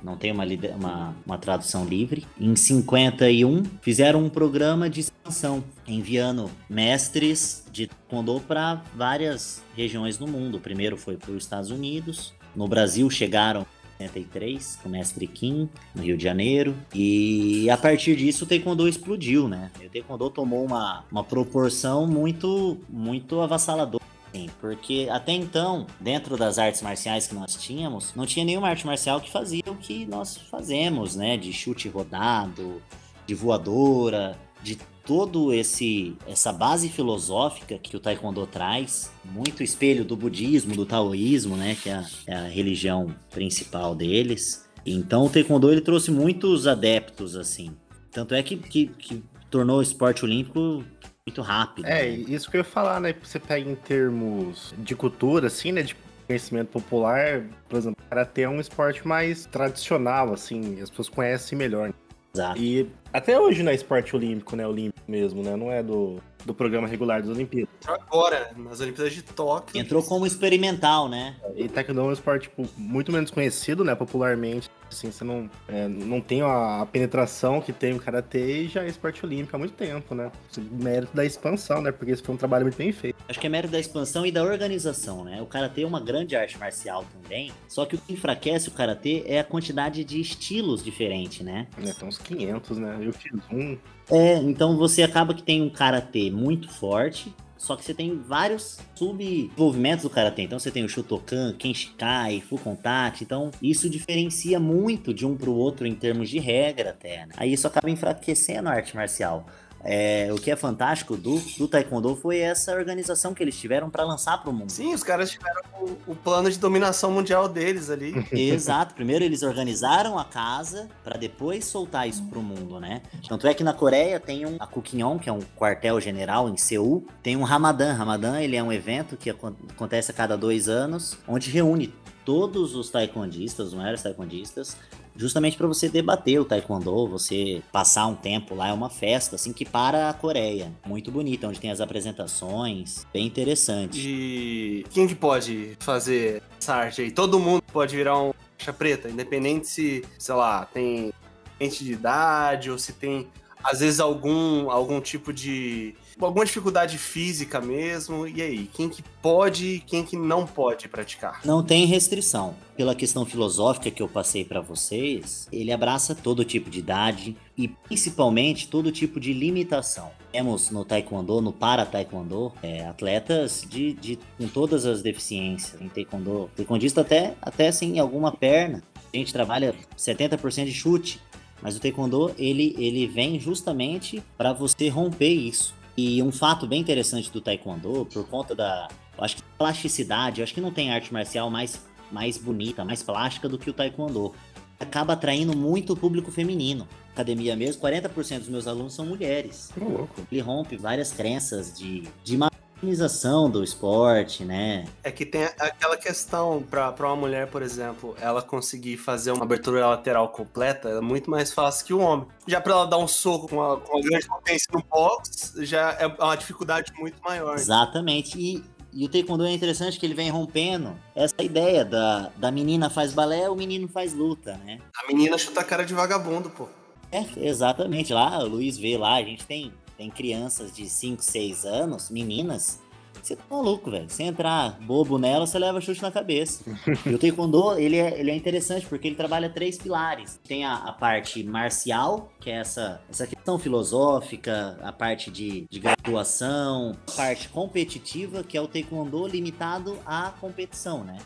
não 0.03 0.15
tem 0.15 0.31
uma, 0.31 0.45
uma, 0.75 1.15
uma, 1.25 1.37
tradução 1.37 1.85
livre. 1.85 2.25
Em 2.39 2.55
51, 2.55 3.63
fizeram 3.81 4.23
um 4.23 4.29
programa 4.29 4.89
de 4.89 5.01
expansão, 5.01 5.63
enviando 5.87 6.49
mestres 6.69 7.65
de 7.71 7.87
Taekwondo 7.87 8.41
para 8.41 8.81
várias 8.95 9.63
regiões 9.75 10.17
no 10.17 10.27
mundo. 10.27 10.57
O 10.57 10.61
primeiro 10.61 10.97
foi 10.97 11.17
para 11.17 11.31
os 11.31 11.43
Estados 11.43 11.71
Unidos, 11.71 12.33
no 12.55 12.67
Brasil 12.67 13.09
chegaram 13.09 13.65
63, 13.99 14.79
com 14.81 14.89
o 14.89 14.91
mestre 14.91 15.27
Kim, 15.27 15.69
no 15.93 16.03
Rio 16.03 16.17
de 16.17 16.23
Janeiro. 16.23 16.75
E 16.95 17.69
a 17.69 17.77
partir 17.77 18.15
disso 18.15 18.45
o 18.45 18.47
Taekwondo 18.47 18.87
explodiu, 18.87 19.47
né? 19.47 19.69
O 19.85 19.89
Taekwondo 19.89 20.29
tomou 20.29 20.65
uma, 20.65 21.03
uma 21.11 21.23
proporção 21.23 22.07
muito, 22.07 22.77
muito 22.89 23.41
avassaladora. 23.41 24.08
Sim, 24.31 24.47
porque 24.61 25.07
até 25.09 25.31
então, 25.31 25.87
dentro 25.99 26.37
das 26.37 26.59
artes 26.59 26.81
marciais 26.81 27.27
que 27.27 27.33
nós 27.33 27.55
tínhamos, 27.55 28.13
não 28.15 28.25
tinha 28.25 28.45
nenhuma 28.45 28.69
arte 28.69 28.85
marcial 28.85 29.19
que 29.19 29.31
fazia 29.31 29.63
o 29.67 29.75
que 29.75 30.05
nós 30.05 30.37
fazemos, 30.37 31.15
né? 31.15 31.35
De 31.35 31.51
chute 31.51 31.89
rodado, 31.89 32.81
de 33.25 33.33
voadora, 33.33 34.37
de 34.61 34.77
todo 35.09 35.51
esse 35.51 36.15
essa 36.27 36.53
base 36.53 36.87
filosófica 36.87 37.79
que 37.79 37.95
o 37.97 37.99
taekwondo 37.99 38.45
traz, 38.45 39.11
muito 39.25 39.63
espelho 39.63 40.05
do 40.05 40.15
budismo, 40.15 40.75
do 40.75 40.85
taoísmo, 40.85 41.57
né, 41.57 41.75
que 41.81 41.89
é 41.89 41.93
a, 41.93 42.05
é 42.27 42.35
a 42.35 42.47
religião 42.47 43.15
principal 43.31 43.95
deles. 43.95 44.69
Então 44.85 45.25
o 45.25 45.29
taekwondo 45.29 45.71
ele 45.71 45.81
trouxe 45.81 46.11
muitos 46.11 46.67
adeptos 46.67 47.35
assim. 47.35 47.71
Tanto 48.11 48.35
é 48.35 48.43
que, 48.43 48.57
que, 48.57 48.87
que 48.87 49.23
tornou 49.49 49.79
o 49.79 49.81
esporte 49.81 50.23
olímpico 50.23 50.83
muito 51.29 51.41
rápido. 51.41 51.85
É, 51.85 52.03
né? 52.03 52.09
isso 52.27 52.49
que 52.49 52.57
eu 52.57 52.59
ia 52.59 52.65
falar, 52.65 52.99
né? 52.99 53.13
Você 53.23 53.39
pega 53.39 53.69
em 53.69 53.75
termos 53.75 54.73
de 54.77 54.95
cultura, 54.95 55.47
assim, 55.47 55.71
né? 55.71 55.83
De 55.83 55.95
conhecimento 56.27 56.67
popular, 56.67 57.43
por 57.67 57.77
exemplo, 57.77 57.97
o 58.05 58.09
karatê 58.09 58.41
é 58.41 58.49
um 58.49 58.59
esporte 58.59 59.07
mais 59.07 59.47
tradicional, 59.47 60.31
assim, 60.31 60.79
as 60.79 60.89
pessoas 60.89 61.09
conhecem 61.09 61.57
melhor. 61.57 61.91
Exato. 62.35 62.61
E 62.61 62.87
até 63.11 63.39
hoje 63.39 63.63
não 63.63 63.71
é 63.71 63.75
esporte 63.75 64.15
olímpico, 64.15 64.55
né? 64.55 64.67
Olímpico 64.67 65.09
mesmo, 65.09 65.43
né? 65.43 65.55
Não 65.55 65.71
é 65.71 65.81
do, 65.81 66.21
do 66.45 66.53
programa 66.53 66.87
regular 66.87 67.21
das 67.21 67.29
Olimpíadas. 67.29 67.69
Agora, 67.85 68.51
nas 68.55 68.79
Olimpíadas 68.79 69.13
de 69.13 69.23
Tóquio. 69.23 69.79
Entrou 69.79 70.03
como 70.03 70.25
experimental, 70.25 71.09
né? 71.09 71.35
E 71.55 71.67
taekwondo 71.67 72.01
é 72.01 72.03
um 72.03 72.13
esporte 72.13 72.43
tipo, 72.43 72.67
muito 72.77 73.11
menos 73.11 73.31
conhecido, 73.31 73.83
né? 73.83 73.95
Popularmente. 73.95 74.69
Assim, 74.91 75.11
você 75.11 75.23
não, 75.23 75.49
é, 75.67 75.87
não 75.87 76.19
tem 76.19 76.41
a, 76.41 76.87
penetração 76.91 77.61
que 77.61 77.71
tem 77.71 77.93
o 77.93 77.99
karatê 77.99 78.63
e 78.63 78.67
já 78.67 78.83
é 78.83 78.87
esporte 78.87 79.23
olímpico 79.23 79.55
há 79.55 79.59
muito 79.59 79.73
tempo, 79.73 80.15
né? 80.15 80.31
Mérito 80.71 81.15
da 81.15 81.23
expansão, 81.23 81.81
né? 81.81 81.91
Porque 81.91 82.11
esse 82.11 82.23
foi 82.23 82.33
um 82.33 82.37
trabalho 82.37 82.65
muito 82.65 82.77
bem 82.77 82.91
feito. 82.91 83.15
Acho 83.27 83.39
que 83.39 83.45
é 83.45 83.49
mérito 83.49 83.71
da 83.71 83.79
expansão 83.79 84.25
e 84.25 84.31
da 84.31 84.43
organização, 84.43 85.23
né? 85.23 85.41
O 85.41 85.45
karatê 85.45 85.83
é 85.83 85.85
uma 85.85 85.99
grande 85.99 86.35
arte 86.35 86.57
marcial 86.57 87.05
também, 87.21 87.51
só 87.67 87.85
que 87.85 87.95
o 87.95 87.99
que 87.99 88.13
enfraquece 88.13 88.69
o 88.69 88.71
karatê 88.71 89.23
é 89.27 89.39
a 89.39 89.43
quantidade 89.43 90.03
de 90.03 90.19
estilos 90.19 90.83
diferentes, 90.83 91.41
né? 91.41 91.67
É, 91.77 91.93
tem 91.93 92.07
uns 92.07 92.17
500, 92.17 92.77
né? 92.79 92.98
Eu 93.01 93.13
fiz 93.13 93.31
um. 93.51 93.77
É, 94.09 94.37
então 94.37 94.77
você 94.77 95.03
acaba 95.03 95.33
que 95.33 95.43
tem 95.43 95.61
um 95.61 95.69
karatê 95.69 96.31
muito 96.31 96.69
forte, 96.71 97.33
só 97.57 97.75
que 97.75 97.83
você 97.83 97.93
tem 97.93 98.17
vários 98.17 98.79
submovimentos 98.95 100.03
do 100.03 100.09
karatê. 100.09 100.43
Então 100.43 100.57
você 100.57 100.71
tem 100.71 100.83
o 100.83 100.89
Shotokan, 100.89 101.53
Kenshikai, 101.53 102.41
Full 102.41 102.59
Contact. 102.59 103.23
Então 103.23 103.51
isso 103.61 103.89
diferencia 103.89 104.59
muito 104.59 105.13
de 105.13 105.25
um 105.25 105.35
para 105.35 105.49
o 105.49 105.55
outro 105.55 105.85
em 105.85 105.93
termos 105.93 106.29
de 106.29 106.39
regra 106.39 106.91
até. 106.91 107.25
Né? 107.25 107.33
Aí 107.35 107.51
isso 107.51 107.67
acaba 107.67 107.89
enfraquecendo 107.89 108.69
a 108.69 108.71
arte 108.71 108.95
marcial. 108.95 109.45
É, 109.83 110.29
o 110.31 110.35
que 110.35 110.51
é 110.51 110.55
fantástico 110.55 111.15
do, 111.15 111.39
do 111.57 111.67
Taekwondo 111.67 112.15
foi 112.15 112.39
essa 112.39 112.73
organização 112.73 113.33
que 113.33 113.41
eles 113.41 113.57
tiveram 113.57 113.89
para 113.89 114.03
lançar 114.03 114.37
para 114.41 114.49
o 114.49 114.53
mundo. 114.53 114.71
Sim, 114.71 114.93
os 114.93 115.03
caras 115.03 115.31
tiveram 115.31 115.61
o, 115.79 116.11
o, 116.11 116.15
plano 116.15 116.51
de 116.51 116.57
dominação 116.57 117.11
mundial 117.11 117.47
deles 117.47 117.89
ali. 117.89 118.13
Exato. 118.31 118.93
Primeiro 118.93 119.23
eles 119.23 119.41
organizaram 119.41 120.19
a 120.19 120.25
casa 120.25 120.89
para 121.03 121.17
depois 121.17 121.65
soltar 121.65 122.07
isso 122.07 122.23
para 122.23 122.39
o 122.39 122.43
mundo, 122.43 122.79
né? 122.79 123.01
Tanto 123.27 123.47
é 123.47 123.53
que 123.53 123.63
na 123.63 123.73
Coreia 123.73 124.19
tem 124.19 124.45
um 124.45 124.57
a 124.59 124.67
Kukkion, 124.67 125.17
que 125.17 125.29
é 125.29 125.33
um 125.33 125.41
quartel-general 125.57 126.49
em 126.49 126.57
Seul, 126.57 127.05
tem 127.23 127.37
um 127.37 127.43
Ramadan. 127.43 127.93
Ramadan 127.93 128.39
ele 128.39 128.55
é 128.55 128.63
um 128.63 128.71
evento 128.71 129.15
que 129.15 129.29
acontece 129.29 130.11
a 130.11 130.13
cada 130.13 130.37
dois 130.37 130.67
anos, 130.67 131.17
onde 131.27 131.49
reúne 131.49 131.93
todos 132.25 132.75
os 132.75 132.89
taekwondistas, 132.89 133.67
os 133.67 133.73
maiores 133.73 134.03
taekwondistas, 134.03 134.77
justamente 135.19 135.57
para 135.57 135.67
você 135.67 135.89
debater 135.89 136.39
o 136.39 136.45
taekwondo, 136.45 137.05
você 137.05 137.61
passar 137.73 138.07
um 138.07 138.15
tempo 138.15 138.55
lá, 138.55 138.69
é 138.69 138.73
uma 138.73 138.89
festa 138.89 139.35
assim 139.35 139.51
que 139.51 139.65
para 139.65 140.09
a 140.09 140.13
Coreia, 140.13 140.71
muito 140.87 141.11
bonita, 141.11 141.45
onde 141.45 141.59
tem 141.59 141.69
as 141.69 141.81
apresentações, 141.81 143.05
bem 143.13 143.27
interessante. 143.27 143.99
E 143.99 144.85
quem 144.91 145.05
que 145.07 145.15
pode 145.15 145.75
fazer 145.79 146.41
essa 146.57 146.73
arte 146.73 147.01
aí? 147.01 147.11
Todo 147.11 147.37
mundo 147.37 147.61
pode 147.73 147.93
virar 147.93 148.17
um 148.17 148.31
faixa 148.57 148.71
preta, 148.71 149.09
independente 149.09 149.67
se, 149.67 150.05
sei 150.17 150.35
lá, 150.35 150.65
tem 150.65 151.11
gente 151.59 151.83
de 151.83 151.91
idade 151.91 152.71
ou 152.71 152.77
se 152.77 152.93
tem 152.93 153.27
às 153.61 153.81
vezes 153.81 153.99
algum 153.99 154.71
algum 154.71 155.01
tipo 155.01 155.33
de 155.33 155.95
alguma 156.25 156.45
dificuldade 156.45 156.97
física 156.97 157.61
mesmo. 157.61 158.27
E 158.27 158.41
aí, 158.41 158.69
quem 158.73 158.89
que 158.89 159.03
pode 159.21 159.65
e 159.65 159.79
quem 159.79 160.03
que 160.03 160.17
não 160.17 160.45
pode 160.45 160.87
praticar? 160.87 161.41
Não 161.45 161.63
tem 161.63 161.85
restrição. 161.85 162.55
Pela 162.75 162.95
questão 162.95 163.25
filosófica 163.25 163.91
que 163.91 164.01
eu 164.01 164.07
passei 164.07 164.45
para 164.45 164.61
vocês, 164.61 165.47
ele 165.51 165.71
abraça 165.71 166.15
todo 166.15 166.45
tipo 166.45 166.69
de 166.69 166.79
idade 166.79 167.35
e 167.57 167.67
principalmente 167.67 168.67
todo 168.67 168.91
tipo 168.91 169.19
de 169.19 169.33
limitação. 169.33 170.11
Temos 170.31 170.69
no 170.69 170.85
taekwondo, 170.85 171.41
no 171.41 171.51
para 171.51 171.85
taekwondo, 171.85 172.53
é, 172.61 172.85
atletas 172.85 173.65
de, 173.67 173.93
de, 173.93 174.19
com 174.37 174.47
todas 174.47 174.85
as 174.85 175.01
deficiências. 175.01 175.81
Em 175.81 175.89
taekwondo, 175.89 176.49
taekwondista 176.55 177.01
até, 177.01 177.35
até 177.41 177.71
sem 177.71 177.99
alguma 177.99 178.31
perna. 178.31 178.83
A 179.13 179.17
gente 179.17 179.33
trabalha 179.33 179.73
70% 179.97 180.65
de 180.65 180.73
chute, 180.73 181.19
mas 181.61 181.75
o 181.75 181.79
taekwondo 181.79 182.33
ele, 182.37 182.75
ele 182.77 183.07
vem 183.07 183.39
justamente 183.39 184.23
para 184.37 184.53
você 184.53 184.87
romper 184.87 185.33
isso. 185.33 185.78
E 186.01 186.23
um 186.23 186.31
fato 186.31 186.65
bem 186.65 186.79
interessante 186.79 187.29
do 187.29 187.41
Taekwondo, 187.41 188.05
por 188.05 188.25
conta 188.25 188.55
da. 188.55 188.87
Acho 189.17 189.35
que 189.35 189.43
plasticidade, 189.57 190.41
acho 190.41 190.53
que 190.53 190.61
não 190.61 190.71
tem 190.71 190.91
arte 190.91 191.11
marcial 191.11 191.49
mais, 191.49 191.85
mais 192.09 192.37
bonita, 192.37 192.85
mais 192.85 193.03
plástica 193.03 193.49
do 193.49 193.57
que 193.57 193.69
o 193.69 193.73
Taekwondo. 193.73 194.33
Acaba 194.79 195.11
atraindo 195.11 195.53
muito 195.53 195.91
o 195.91 195.97
público 195.97 196.31
feminino. 196.31 196.87
Academia 197.11 197.53
mesmo, 197.53 197.81
40% 197.81 198.39
dos 198.39 198.47
meus 198.47 198.65
alunos 198.65 198.93
são 198.93 199.05
mulheres. 199.05 199.71
louco. 199.77 200.25
Ele 200.31 200.39
rompe 200.39 200.77
várias 200.77 201.11
crenças 201.11 201.77
de, 201.77 202.07
de 202.23 202.37
organização 202.79 203.49
do 203.49 203.63
esporte, 203.63 204.43
né? 204.43 204.85
É 205.03 205.11
que 205.11 205.25
tem 205.25 205.43
aquela 205.43 205.97
questão 205.97 206.63
para 206.63 206.93
uma 206.99 207.15
mulher, 207.15 207.47
por 207.47 207.61
exemplo, 207.61 208.15
ela 208.19 208.41
conseguir 208.41 208.97
fazer 208.97 209.31
uma 209.31 209.43
abertura 209.43 209.85
lateral 209.87 210.29
completa 210.29 210.89
é 210.89 211.01
muito 211.01 211.29
mais 211.29 211.53
fácil 211.53 211.85
que 211.85 211.93
o 211.93 211.99
homem. 211.99 212.25
Já 212.47 212.61
para 212.61 212.73
ela 212.73 212.85
dar 212.85 212.97
um 212.97 213.07
soco 213.07 213.47
com 213.47 213.57
uma, 213.57 213.77
com 213.77 213.97
uma 213.97 214.01
grande 214.01 214.27
potência 214.27 214.67
no 214.73 214.83
box, 214.83 215.53
já 215.59 215.91
é 215.99 216.07
uma 216.07 216.35
dificuldade 216.35 216.91
muito 216.97 217.21
maior. 217.21 217.55
Exatamente. 217.55 218.39
E, 218.39 218.63
e 218.93 219.05
o 219.05 219.09
taekwondo 219.09 219.45
é 219.45 219.51
interessante 219.51 219.99
que 219.99 220.05
ele 220.05 220.15
vem 220.15 220.29
rompendo 220.29 220.95
essa 221.15 221.41
ideia 221.43 221.83
da, 221.83 222.31
da 222.37 222.51
menina 222.51 222.89
faz 222.89 223.13
balé, 223.13 223.49
o 223.49 223.55
menino 223.55 223.87
faz 223.87 224.13
luta, 224.13 224.57
né? 224.65 224.79
A 225.03 225.07
menina 225.07 225.37
chuta 225.37 225.61
a 225.61 225.63
cara 225.63 225.85
de 225.85 225.93
vagabundo, 225.93 226.49
pô. 226.49 226.67
É, 227.11 227.25
exatamente. 227.37 228.13
Lá, 228.13 228.39
o 228.39 228.47
Luiz 228.47 228.77
vê 228.77 228.97
lá, 228.97 229.15
a 229.15 229.23
gente 229.23 229.45
tem 229.45 229.73
tem 229.99 230.09
crianças 230.09 230.73
de 230.73 230.87
5, 230.87 231.21
6 231.21 231.65
anos, 231.65 232.09
meninas, 232.09 232.79
você 233.21 233.35
tá 233.35 233.43
maluco, 233.51 233.91
velho. 233.91 234.09
Se 234.09 234.23
entrar 234.23 234.79
bobo 234.79 235.17
nela, 235.17 235.45
você 235.45 235.59
leva 235.59 235.81
chute 235.81 236.01
na 236.01 236.09
cabeça. 236.09 236.63
e 237.05 237.13
o 237.13 237.19
Taekwondo, 237.19 237.77
ele 237.77 237.97
é, 237.97 238.17
ele 238.17 238.31
é 238.31 238.35
interessante 238.35 238.85
porque 238.85 239.09
ele 239.09 239.17
trabalha 239.17 239.49
três 239.49 239.77
pilares. 239.77 240.39
Tem 240.47 240.63
a, 240.63 240.73
a 240.75 240.93
parte 240.93 241.43
marcial, 241.43 242.31
que 242.39 242.49
é 242.49 242.53
essa, 242.53 243.01
essa 243.09 243.27
questão 243.27 243.59
filosófica, 243.59 244.79
a 244.81 244.93
parte 244.93 245.29
de, 245.29 245.67
de 245.69 245.79
graduação, 245.81 246.95
a 247.05 247.11
parte 247.11 247.49
competitiva, 247.49 248.41
que 248.41 248.57
é 248.57 248.61
o 248.61 248.69
Taekwondo 248.69 249.27
limitado 249.27 249.99
à 250.05 250.31
competição, 250.39 251.03
né? 251.03 251.17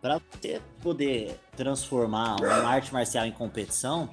para 0.00 0.20
você 0.30 0.60
poder 0.82 1.36
transformar 1.56 2.36
uma 2.36 2.68
arte 2.68 2.92
marcial 2.92 3.26
em 3.26 3.32
competição, 3.32 4.08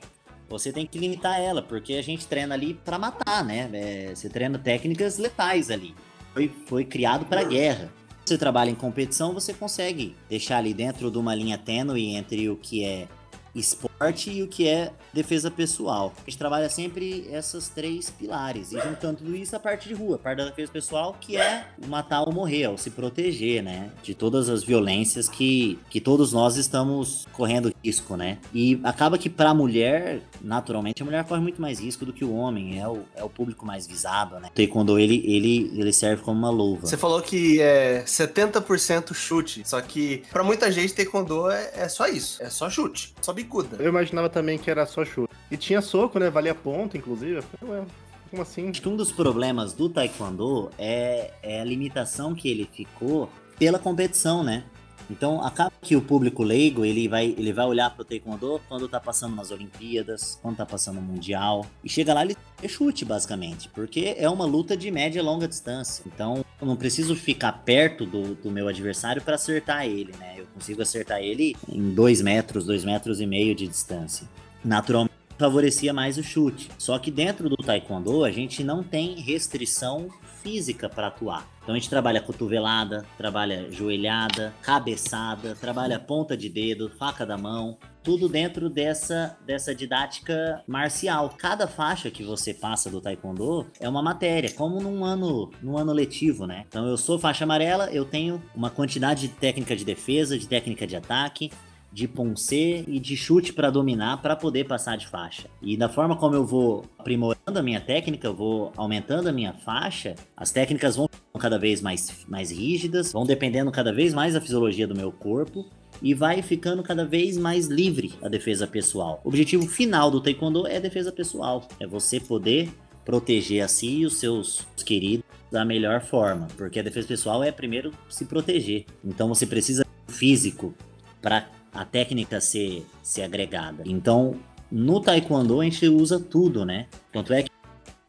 você 0.53 0.71
tem 0.71 0.85
que 0.85 0.99
limitar 0.99 1.39
ela, 1.39 1.61
porque 1.63 1.93
a 1.93 2.01
gente 2.03 2.27
treina 2.27 2.53
ali 2.53 2.75
para 2.75 2.99
matar, 2.99 3.43
né? 3.43 3.69
É, 3.73 4.15
você 4.15 4.29
treina 4.29 4.59
técnicas 4.59 5.17
letais 5.17 5.71
ali. 5.71 5.95
Foi, 6.31 6.51
foi 6.67 6.85
criado 6.85 7.25
para 7.25 7.43
guerra. 7.43 7.91
Você 8.23 8.37
trabalha 8.37 8.69
em 8.69 8.75
competição, 8.75 9.33
você 9.33 9.53
consegue 9.53 10.15
deixar 10.29 10.57
ali 10.57 10.73
dentro 10.73 11.09
de 11.09 11.17
uma 11.17 11.33
linha 11.35 11.57
tênue 11.57 12.15
entre 12.15 12.49
o 12.49 12.55
que 12.55 12.85
é 12.85 13.07
esporte 13.55 14.31
e 14.31 14.43
o 14.43 14.47
que 14.47 14.67
é 14.67 14.91
defesa 15.13 15.49
pessoal. 15.51 16.13
A 16.17 16.29
gente 16.29 16.37
trabalha 16.37 16.69
sempre 16.69 17.27
essas 17.31 17.69
três 17.69 18.09
pilares 18.09 18.71
e 18.71 18.79
juntando 18.79 19.19
tudo 19.19 19.35
isso 19.35 19.55
a 19.55 19.59
parte 19.59 19.87
de 19.87 19.93
rua, 19.93 20.15
a 20.15 20.19
parte 20.19 20.37
da 20.39 20.45
defesa 20.45 20.71
pessoal, 20.71 21.15
que 21.19 21.37
é 21.37 21.67
o 21.83 21.87
matar 21.87 22.21
ou 22.21 22.33
morrer, 22.33 22.67
ou 22.67 22.77
se 22.77 22.89
proteger, 22.89 23.63
né, 23.63 23.91
de 24.01 24.13
todas 24.13 24.49
as 24.49 24.63
violências 24.63 25.29
que, 25.29 25.79
que 25.89 26.01
todos 26.01 26.33
nós 26.33 26.55
estamos 26.55 27.27
correndo 27.31 27.73
risco, 27.83 28.15
né? 28.15 28.37
E 28.53 28.79
acaba 28.83 29.17
que 29.17 29.29
para 29.29 29.49
a 29.49 29.53
mulher, 29.53 30.21
naturalmente, 30.41 31.01
a 31.01 31.05
mulher 31.05 31.23
corre 31.25 31.41
muito 31.41 31.61
mais 31.61 31.79
risco 31.79 32.05
do 32.05 32.13
que 32.13 32.23
o 32.23 32.33
homem, 32.33 32.79
é 32.79 32.87
o, 32.87 33.03
é 33.15 33.23
o 33.23 33.29
público 33.29 33.65
mais 33.65 33.85
visado, 33.85 34.39
né? 34.39 34.49
O 34.51 34.55
taekwondo, 34.55 34.97
ele, 34.97 35.23
ele, 35.25 35.71
ele 35.75 35.93
serve 35.93 36.23
como 36.23 36.37
uma 36.37 36.49
luva. 36.49 36.87
Você 36.87 36.97
falou 36.97 37.21
que 37.21 37.61
é 37.61 38.03
70% 38.05 39.13
chute, 39.13 39.63
só 39.65 39.81
que 39.81 40.23
para 40.31 40.43
muita 40.43 40.71
gente 40.71 40.93
taekwondo 40.93 41.49
é, 41.49 41.71
é 41.75 41.89
só 41.89 42.07
isso, 42.07 42.41
é 42.41 42.49
só 42.49 42.69
chute, 42.69 43.13
só 43.21 43.33
bicuda. 43.43 43.77
Eu 43.79 43.89
imaginava 43.89 44.29
também 44.29 44.57
que 44.57 44.69
era 44.69 44.85
só 44.85 45.05
chute. 45.05 45.33
E 45.51 45.57
tinha 45.57 45.81
soco, 45.81 46.19
né? 46.19 46.29
Valia 46.29 46.55
ponto, 46.55 46.97
inclusive. 46.97 47.41
Ué, 47.61 47.83
como 48.29 48.41
assim? 48.41 48.69
Acho 48.69 48.81
que 48.81 48.89
um 48.89 48.95
dos 48.95 49.11
problemas 49.11 49.73
do 49.73 49.89
Taekwondo 49.89 50.71
é, 50.77 51.31
é 51.43 51.61
a 51.61 51.63
limitação 51.63 52.33
que 52.33 52.49
ele 52.49 52.67
ficou 52.71 53.29
pela 53.59 53.77
competição, 53.77 54.43
né? 54.43 54.63
Então 55.09 55.43
acaba 55.43 55.71
que 55.81 55.95
o 55.95 56.01
público 56.01 56.43
leigo 56.43 56.85
ele 56.85 57.07
vai, 57.07 57.35
ele 57.37 57.53
vai 57.53 57.65
olhar 57.65 57.89
pro 57.89 58.05
Taekwondo 58.05 58.61
quando 58.67 58.87
tá 58.87 58.99
passando 58.99 59.35
nas 59.35 59.51
Olimpíadas, 59.51 60.39
quando 60.41 60.57
tá 60.57 60.65
passando 60.65 60.95
no 60.95 61.01
Mundial. 61.01 61.65
E 61.83 61.89
chega 61.89 62.13
lá 62.13 62.23
ele 62.23 62.35
é 62.61 62.67
chute, 62.67 63.05
basicamente. 63.05 63.69
Porque 63.69 64.15
é 64.17 64.29
uma 64.29 64.45
luta 64.45 64.75
de 64.75 64.89
média 64.89 65.19
e 65.19 65.21
longa 65.21 65.47
distância. 65.47 66.03
Então 66.07 66.43
eu 66.59 66.67
não 66.67 66.75
preciso 66.75 67.15
ficar 67.15 67.51
perto 67.51 68.05
do, 68.05 68.35
do 68.35 68.51
meu 68.51 68.67
adversário 68.67 69.21
para 69.21 69.35
acertar 69.35 69.85
ele, 69.85 70.13
né? 70.19 70.35
Eu 70.37 70.45
consigo 70.53 70.81
acertar 70.81 71.19
ele 71.19 71.55
em 71.67 71.93
dois 71.93 72.21
metros, 72.21 72.65
dois 72.65 72.83
metros 72.83 73.19
e 73.19 73.25
meio 73.25 73.53
de 73.55 73.67
distância. 73.67 74.27
Naturalmente 74.63 75.13
favorecia 75.37 75.93
mais 75.93 76.17
o 76.17 76.23
chute. 76.23 76.69
Só 76.77 76.97
que 76.97 77.11
dentro 77.11 77.49
do 77.49 77.57
taekwondo 77.57 78.23
a 78.23 78.31
gente 78.31 78.63
não 78.63 78.83
tem 78.83 79.19
restrição 79.19 80.07
física 80.43 80.89
para 80.89 81.07
atuar. 81.07 81.47
Então 81.63 81.73
a 81.73 81.77
gente 81.77 81.89
trabalha 81.89 82.21
cotovelada, 82.21 83.05
trabalha 83.17 83.71
joelhada, 83.71 84.53
cabeçada, 84.61 85.55
trabalha 85.55 85.97
ponta 85.97 86.35
de 86.35 86.49
dedo, 86.49 86.91
faca 86.99 87.25
da 87.25 87.37
mão, 87.37 87.77
tudo 88.03 88.27
dentro 88.27 88.69
dessa, 88.69 89.37
dessa 89.45 89.73
didática 89.73 90.61
marcial. 90.67 91.33
Cada 91.37 91.65
faixa 91.65 92.11
que 92.11 92.21
você 92.21 92.53
passa 92.53 92.89
do 92.89 92.99
taekwondo 92.99 93.65
é 93.79 93.87
uma 93.87 94.03
matéria, 94.03 94.51
como 94.51 94.81
num 94.81 95.05
ano, 95.05 95.49
num 95.61 95.77
ano 95.77 95.93
letivo, 95.93 96.45
né? 96.45 96.65
Então 96.67 96.85
eu 96.85 96.97
sou 96.97 97.17
faixa 97.17 97.45
amarela, 97.45 97.89
eu 97.91 98.03
tenho 98.03 98.43
uma 98.53 98.69
quantidade 98.69 99.29
de 99.29 99.33
técnica 99.33 99.73
de 99.73 99.85
defesa, 99.85 100.37
de 100.37 100.47
técnica 100.47 100.85
de 100.85 100.97
ataque, 100.97 101.49
de 101.93 102.07
poncer 102.07 102.83
e 102.87 102.99
de 102.99 103.15
chute 103.15 103.53
para 103.53 103.69
dominar 103.69 104.19
para 104.21 104.35
poder 104.35 104.65
passar 104.65 104.97
de 104.97 105.07
faixa. 105.07 105.47
E 105.61 105.77
da 105.77 105.87
forma 105.87 106.17
como 106.17 106.33
eu 106.33 106.43
vou 106.43 106.85
aprimorando 106.97 107.59
a 107.59 107.61
minha 107.61 107.79
técnica, 107.79 108.27
eu 108.27 108.35
vou 108.35 108.73
aumentando 108.75 109.29
a 109.29 109.31
minha 109.31 109.53
faixa, 109.53 110.15
as 110.35 110.51
técnicas 110.51 110.95
vão 110.95 111.07
cada 111.39 111.59
vez 111.59 111.81
mais, 111.81 112.25
mais 112.27 112.51
rígidas, 112.51 113.11
vão 113.11 113.25
dependendo 113.25 113.71
cada 113.71 113.93
vez 113.93 114.13
mais 114.13 114.33
da 114.33 114.41
fisiologia 114.41 114.87
do 114.87 114.95
meu 114.95 115.11
corpo 115.11 115.65
e 116.01 116.15
vai 116.15 116.41
ficando 116.41 116.81
cada 116.81 117.05
vez 117.05 117.37
mais 117.37 117.67
livre 117.67 118.13
a 118.23 118.27
defesa 118.27 118.65
pessoal. 118.65 119.21
O 119.23 119.27
objetivo 119.27 119.67
final 119.67 120.09
do 120.09 120.19
taekwondo 120.19 120.65
é 120.65 120.77
a 120.77 120.81
defesa 120.81 121.11
pessoal, 121.11 121.67
é 121.79 121.85
você 121.85 122.19
poder 122.19 122.69
proteger 123.05 123.63
a 123.63 123.67
si 123.67 123.99
e 123.99 124.05
os 124.05 124.17
seus 124.17 124.65
queridos 124.83 125.25
da 125.51 125.63
melhor 125.63 126.01
forma, 126.01 126.47
porque 126.57 126.79
a 126.79 126.83
defesa 126.83 127.07
pessoal 127.07 127.43
é 127.43 127.51
primeiro 127.51 127.91
se 128.09 128.25
proteger. 128.25 128.85
Então 129.03 129.27
você 129.27 129.45
precisa 129.45 129.85
físico 130.07 130.73
para 131.21 131.47
a 131.73 131.85
técnica 131.85 132.39
ser, 132.39 132.85
ser 133.01 133.23
agregada. 133.23 133.83
Então, 133.85 134.35
no 134.71 134.99
Taekwondo 134.99 135.61
a 135.61 135.63
gente 135.63 135.87
usa 135.87 136.19
tudo, 136.19 136.65
né? 136.65 136.87
Tanto 137.11 137.33
é 137.33 137.43
que 137.43 137.53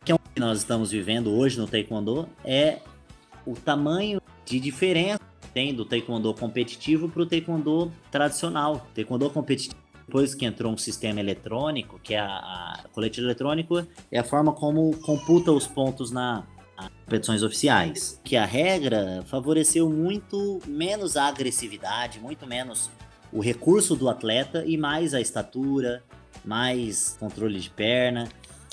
que 0.04 0.12
é 0.12 0.14
o 0.14 0.18
que 0.18 0.38
nós 0.38 0.58
estamos 0.58 0.90
vivendo 0.90 1.32
hoje 1.32 1.58
no 1.58 1.66
Taekwondo 1.66 2.28
é 2.44 2.80
o 3.46 3.54
tamanho 3.54 4.20
de 4.44 4.60
diferença 4.60 5.20
que 5.40 5.48
tem 5.48 5.74
do 5.74 5.84
Taekwondo 5.84 6.32
competitivo 6.34 7.08
para 7.08 7.22
o 7.22 7.26
Taekwondo 7.26 7.90
tradicional. 8.10 8.86
Taekwondo 8.94 9.30
competitivo, 9.30 9.80
depois 10.06 10.34
que 10.34 10.44
entrou 10.44 10.70
um 10.70 10.76
sistema 10.76 11.20
eletrônico, 11.20 11.98
que 12.02 12.14
é 12.14 12.18
a, 12.18 12.26
a 12.26 12.84
colete 12.92 13.20
eletrônico, 13.20 13.86
é 14.12 14.18
a 14.18 14.24
forma 14.24 14.52
como 14.52 14.94
computa 14.98 15.50
os 15.50 15.66
pontos 15.66 16.10
na, 16.10 16.44
competições 17.04 17.42
oficiais. 17.42 18.20
Que 18.22 18.36
a 18.36 18.44
regra 18.44 19.22
favoreceu 19.26 19.88
muito 19.88 20.60
menos 20.66 21.16
a 21.16 21.28
agressividade, 21.28 22.20
muito 22.20 22.46
menos 22.46 22.90
o 23.34 23.40
recurso 23.40 23.96
do 23.96 24.08
atleta 24.08 24.64
e 24.64 24.78
mais 24.78 25.12
a 25.12 25.20
estatura, 25.20 26.04
mais 26.44 27.16
controle 27.18 27.58
de 27.58 27.68
perna. 27.68 28.28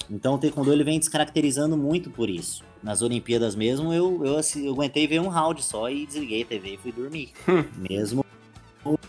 Então 0.09 0.36
o 0.36 0.38
taekwondo 0.38 0.72
ele 0.72 0.84
vem 0.84 0.99
descaracterizando 0.99 1.76
muito 1.76 2.12
por 2.12 2.30
isso. 2.30 2.64
Nas 2.84 3.01
Olimpíadas 3.01 3.55
mesmo, 3.55 3.91
eu, 3.91 4.24
eu, 4.24 4.39
eu 4.64 4.74
aguentei 4.74 5.07
ver 5.07 5.20
um 5.20 5.28
round 5.28 5.64
só 5.64 5.89
e 5.89 6.05
desliguei 6.05 6.43
a 6.43 6.45
TV 6.45 6.76
e 6.76 6.78
fui 6.78 6.91
dormir. 6.91 7.32
mesmo 7.76 8.24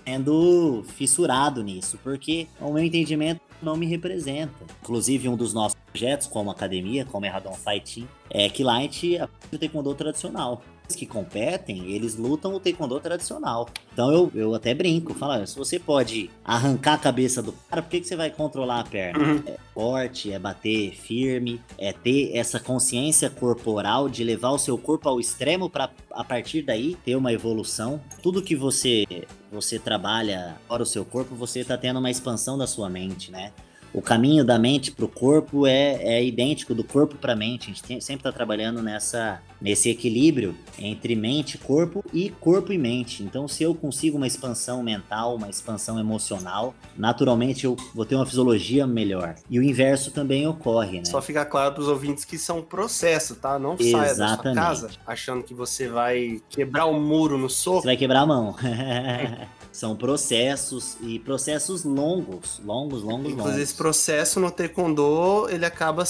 sendo 0.05 0.85
fissurado 0.97 1.63
nisso, 1.63 1.99
porque 2.03 2.47
o 2.61 2.73
meu 2.73 2.85
entendimento 2.85 3.41
não 3.63 3.77
me 3.77 3.87
representa. 3.87 4.53
Inclusive, 4.83 5.29
um 5.29 5.37
dos 5.37 5.55
nossos 5.55 5.79
projetos, 5.87 6.27
como 6.27 6.51
academia, 6.51 7.05
como 7.05 7.25
Erradon 7.25 7.55
Fighting, 7.55 8.09
é 8.29 8.49
que 8.49 8.65
lá 8.65 8.79
a 8.79 8.81
gente 8.81 9.17
aprende 9.17 9.57
o 9.57 9.59
taekwondo 9.59 9.95
tradicional 9.95 10.63
que 10.89 11.07
competem, 11.07 11.93
eles 11.93 12.17
lutam 12.17 12.55
o 12.55 12.61
taekwondo 12.61 12.99
tradicional. 13.01 13.69
Então 13.93 14.13
eu, 14.13 14.33
eu 14.35 14.55
até 14.55 14.75
brinco, 14.75 15.15
falo, 15.15 15.47
se 15.47 15.57
você 15.57 15.79
pode 15.79 16.31
arrancar 16.45 16.95
a 16.95 16.99
cabeça 16.99 17.43
do 17.43 17.53
cara, 17.53 17.83
por 17.83 17.91
que, 17.91 18.01
que 18.01 18.07
você 18.07 18.17
vai 18.17 18.31
controlar 18.31 18.81
a 18.81 18.85
perna? 18.85 19.25
Uhum. 19.25 19.43
É 19.47 19.57
forte, 19.75 20.33
é 20.33 20.39
bater 20.39 20.93
firme, 20.95 21.61
é 21.79 21.93
ter 21.93 22.37
essa 22.37 22.61
consciência 22.61 23.31
corporal 23.31 24.09
de 24.09 24.23
levar 24.23 24.51
o 24.51 24.59
seu 24.59 24.77
corpo 24.77 25.09
ao 25.09 25.19
extremo 25.19 25.71
para 25.71 25.91
a 26.11 26.25
partir 26.25 26.63
daí 26.63 26.97
ter 27.05 27.17
uma 27.17 27.33
evolução. 27.33 28.01
Tudo 28.23 28.43
que 28.43 28.55
você 28.55 29.05
você 29.51 29.79
trabalha 29.79 30.57
para 30.67 30.83
o 30.83 30.87
seu 30.87 31.05
corpo, 31.05 31.35
você 31.35 31.61
está 31.61 31.77
tendo 31.77 31.99
uma 31.99 32.11
expansão 32.11 32.57
da 32.57 32.67
sua 32.67 32.89
mente, 32.89 33.31
né? 33.31 33.53
O 33.95 34.01
caminho 34.01 34.45
da 34.45 34.59
mente 34.59 34.91
para 34.91 35.05
o 35.05 35.09
corpo 35.09 35.67
é, 35.67 36.03
é 36.03 36.25
idêntico 36.25 36.75
do 36.75 36.83
corpo 36.83 37.17
para 37.17 37.35
a 37.35 37.37
mente. 37.37 37.65
A 37.65 37.67
gente 37.67 37.83
tem, 37.83 38.01
sempre 38.01 38.21
está 38.21 38.33
trabalhando 38.33 38.83
nessa, 38.83 39.41
nesse 39.61 39.91
equilíbrio 39.91 40.55
entre 40.79 41.15
mente, 41.15 41.59
corpo 41.59 42.05
e 42.13 42.31
corpo 42.31 42.73
e 42.73 42.79
mente. 42.79 43.23
Então, 43.23 43.47
se 43.47 43.63
eu 43.63 43.75
consigo 43.75 44.17
uma 44.17 44.27
expansão 44.27 44.83
mental, 44.83 45.37
uma 45.37 45.49
expansão 45.49 45.99
emocional, 45.99 46.75
naturalmente 46.97 47.65
eu 47.65 47.77
vou 47.95 48.07
ter 48.07 48.15
uma 48.15 48.25
fisiologia 48.25 48.87
melhor. 48.87 49.35
E 49.51 49.59
o 49.59 49.63
inverso 49.63 50.11
também 50.11 50.47
ocorre, 50.47 50.99
né? 50.99 51.05
Só 51.05 51.21
ficar 51.21 51.45
claro 51.45 51.75
para 51.75 51.83
os 51.83 51.89
ouvintes 51.89 52.25
que 52.25 52.37
isso 52.37 52.51
é 52.51 52.55
um 52.55 52.63
processo, 52.63 53.37
tá? 53.37 53.59
Não 53.59 53.77
Exatamente. 53.79 53.91
saia 53.91 54.15
da 54.17 54.43
sua 54.43 54.55
casa 54.55 54.91
achando 55.07 55.43
que 55.43 55.53
você 55.53 55.89
vai 55.89 56.41
quebrar 56.49 56.87
o 56.87 56.99
muro 56.99 57.37
no 57.37 57.51
soco. 57.51 57.83
Você 57.83 57.89
vai 57.89 57.97
quebrar 57.97 58.21
a 58.21 58.27
mão. 58.27 58.57
São 59.73 59.97
processos 59.97 60.97
e 61.01 61.19
processos 61.19 61.83
longos, 61.83 62.61
longos, 62.63 63.03
longos, 63.03 63.33
Inclusive, 63.33 63.43
longos. 63.43 63.57
esse 63.57 63.75
processo 63.75 64.39
no 64.39 64.51
Taekwondo, 64.51 65.49
ele 65.49 65.65
acaba. 65.65 66.05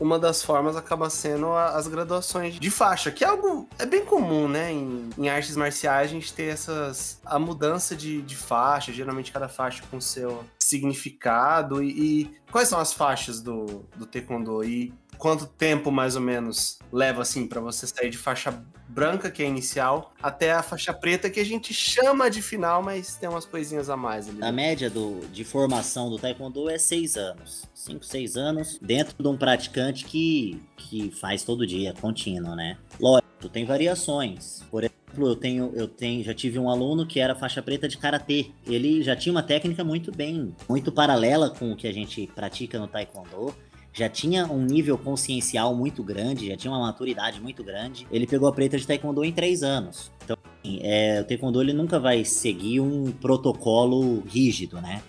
Uma 0.00 0.18
das 0.18 0.42
formas 0.42 0.76
acaba 0.76 1.10
sendo 1.10 1.52
as 1.52 1.88
graduações 1.88 2.54
de 2.54 2.70
faixa, 2.70 3.10
que 3.10 3.24
é 3.24 3.26
algo. 3.26 3.68
É 3.78 3.84
bem 3.84 4.04
comum, 4.04 4.46
né? 4.46 4.72
Em, 4.72 5.10
em 5.18 5.28
artes 5.28 5.56
marciais, 5.56 6.10
a 6.10 6.12
gente 6.12 6.32
ter 6.32 6.44
essas. 6.44 7.20
A 7.24 7.38
mudança 7.38 7.96
de, 7.96 8.22
de 8.22 8.36
faixa, 8.36 8.92
geralmente 8.92 9.32
cada 9.32 9.48
faixa 9.48 9.82
com 9.90 10.00
seu 10.00 10.44
significado. 10.58 11.82
E, 11.82 11.88
e 12.22 12.30
quais 12.50 12.68
são 12.68 12.78
as 12.78 12.92
faixas 12.92 13.40
do, 13.40 13.84
do 13.96 14.06
Taekwondo? 14.06 14.62
E 14.62 14.94
quanto 15.22 15.46
tempo 15.46 15.92
mais 15.92 16.16
ou 16.16 16.20
menos 16.20 16.80
leva 16.92 17.22
assim 17.22 17.46
para 17.46 17.60
você 17.60 17.86
sair 17.86 18.10
de 18.10 18.18
faixa 18.18 18.60
branca, 18.88 19.30
que 19.30 19.40
é 19.40 19.46
inicial, 19.46 20.12
até 20.20 20.50
a 20.50 20.64
faixa 20.64 20.92
preta, 20.92 21.30
que 21.30 21.38
a 21.38 21.44
gente 21.44 21.72
chama 21.72 22.28
de 22.28 22.42
final, 22.42 22.82
mas 22.82 23.14
tem 23.14 23.28
umas 23.28 23.44
coisinhas 23.44 23.88
a 23.88 23.96
mais 23.96 24.28
ali. 24.28 24.42
A 24.42 24.50
média 24.50 24.90
do, 24.90 25.20
de 25.28 25.44
formação 25.44 26.10
do 26.10 26.18
Taekwondo 26.18 26.68
é 26.68 26.76
seis 26.76 27.16
anos. 27.16 27.62
Cinco, 27.72 28.04
seis 28.04 28.36
anos, 28.36 28.80
dentro 28.82 29.14
de 29.16 29.28
um 29.28 29.36
praticante 29.36 30.04
que, 30.04 30.60
que 30.76 31.12
faz 31.12 31.44
todo 31.44 31.64
dia, 31.64 31.94
contínuo, 32.00 32.56
né? 32.56 32.76
Lógico, 32.98 33.48
tem 33.48 33.64
variações. 33.64 34.64
Por 34.72 34.82
exemplo, 34.82 35.28
eu 35.28 35.36
tenho, 35.36 35.72
eu 35.76 35.86
tenho, 35.86 36.24
já 36.24 36.34
tive 36.34 36.58
um 36.58 36.68
aluno 36.68 37.06
que 37.06 37.20
era 37.20 37.36
faixa 37.36 37.62
preta 37.62 37.86
de 37.86 37.96
karatê. 37.96 38.50
Ele 38.66 39.04
já 39.04 39.14
tinha 39.14 39.32
uma 39.32 39.42
técnica 39.44 39.84
muito 39.84 40.10
bem, 40.10 40.52
muito 40.68 40.90
paralela 40.90 41.48
com 41.48 41.70
o 41.70 41.76
que 41.76 41.86
a 41.86 41.92
gente 41.92 42.26
pratica 42.34 42.76
no 42.76 42.88
taekwondo 42.88 43.54
já 43.92 44.08
tinha 44.08 44.46
um 44.46 44.64
nível 44.64 44.96
consciencial 44.96 45.74
muito 45.74 46.02
grande, 46.02 46.48
já 46.48 46.56
tinha 46.56 46.72
uma 46.72 46.80
maturidade 46.80 47.40
muito 47.40 47.62
grande. 47.62 48.06
Ele 48.10 48.26
pegou 48.26 48.48
a 48.48 48.52
preta 48.52 48.78
de 48.78 48.86
taekwondo 48.86 49.24
em 49.24 49.32
três 49.32 49.62
anos. 49.62 50.10
Então, 50.24 50.36
é, 50.64 51.20
o 51.20 51.24
taekwondo 51.24 51.60
ele 51.60 51.72
nunca 51.72 52.00
vai 52.00 52.24
seguir 52.24 52.80
um 52.80 53.12
protocolo 53.12 54.20
rígido, 54.26 54.80
né? 54.80 55.02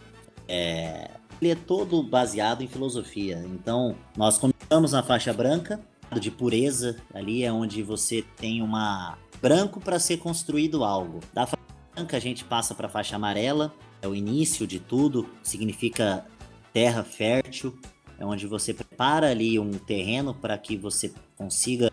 É, 0.47 1.09
ele 1.41 1.51
é 1.51 1.55
todo 1.55 2.03
baseado 2.03 2.61
em 2.61 2.67
filosofia. 2.67 3.43
Então, 3.47 3.95
nós 4.17 4.37
começamos 4.37 4.91
na 4.91 5.01
faixa 5.01 5.33
branca, 5.33 5.79
de 6.19 6.29
pureza, 6.29 6.97
ali 7.13 7.43
é 7.43 7.51
onde 7.51 7.81
você 7.81 8.23
tem 8.37 8.61
uma 8.61 9.17
branco 9.41 9.79
para 9.79 9.99
ser 9.99 10.17
construído 10.17 10.83
algo. 10.83 11.19
Da 11.33 11.45
faixa 11.45 11.63
branca 11.95 12.17
a 12.17 12.19
gente 12.19 12.43
passa 12.43 12.75
para 12.75 12.87
a 12.87 12.89
faixa 12.89 13.15
amarela, 13.15 13.73
é 14.01 14.07
o 14.07 14.15
início 14.15 14.67
de 14.67 14.79
tudo, 14.79 15.27
significa 15.41 16.25
terra 16.71 17.03
fértil, 17.03 17.77
é 18.23 18.25
onde 18.25 18.47
você 18.47 18.73
prepara 18.73 19.29
ali 19.29 19.59
um 19.59 19.71
terreno 19.71 20.33
para 20.33 20.57
que 20.57 20.77
você 20.77 21.11
consiga 21.35 21.91